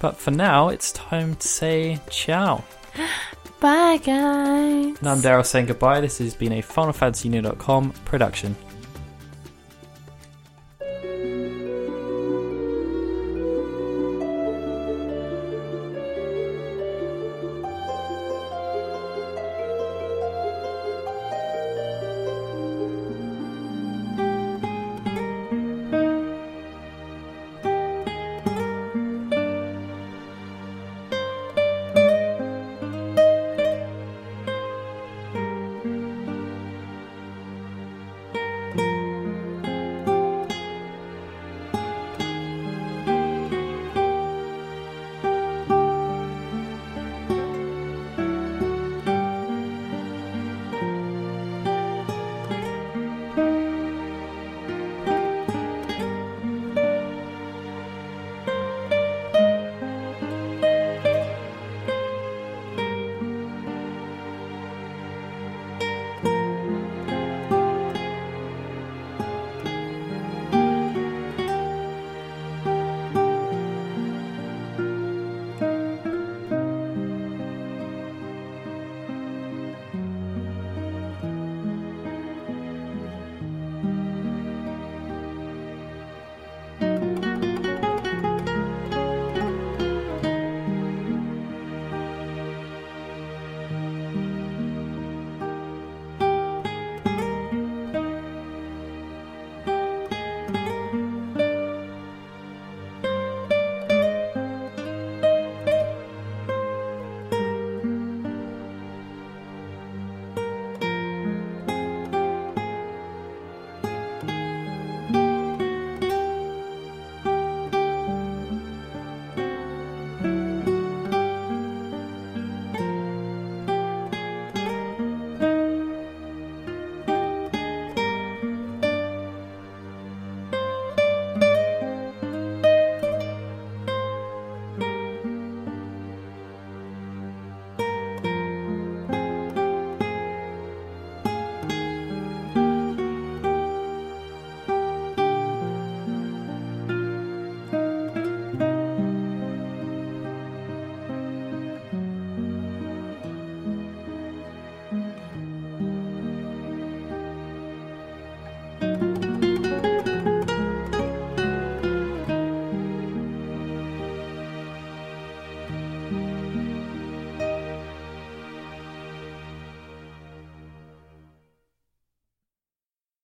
But 0.00 0.16
for 0.16 0.32
now, 0.32 0.68
it's 0.68 0.92
time 0.92 1.36
to 1.36 1.48
say 1.48 1.98
ciao. 2.10 2.64
Bye, 3.60 3.98
guys. 3.98 4.98
And 4.98 5.08
I'm 5.08 5.18
Daryl 5.18 5.44
saying 5.46 5.66
goodbye. 5.66 6.00
This 6.00 6.18
has 6.18 6.34
been 6.34 6.52
a 6.52 6.62
FinalFantasyUnion.com 6.62 7.92
production. 8.04 8.56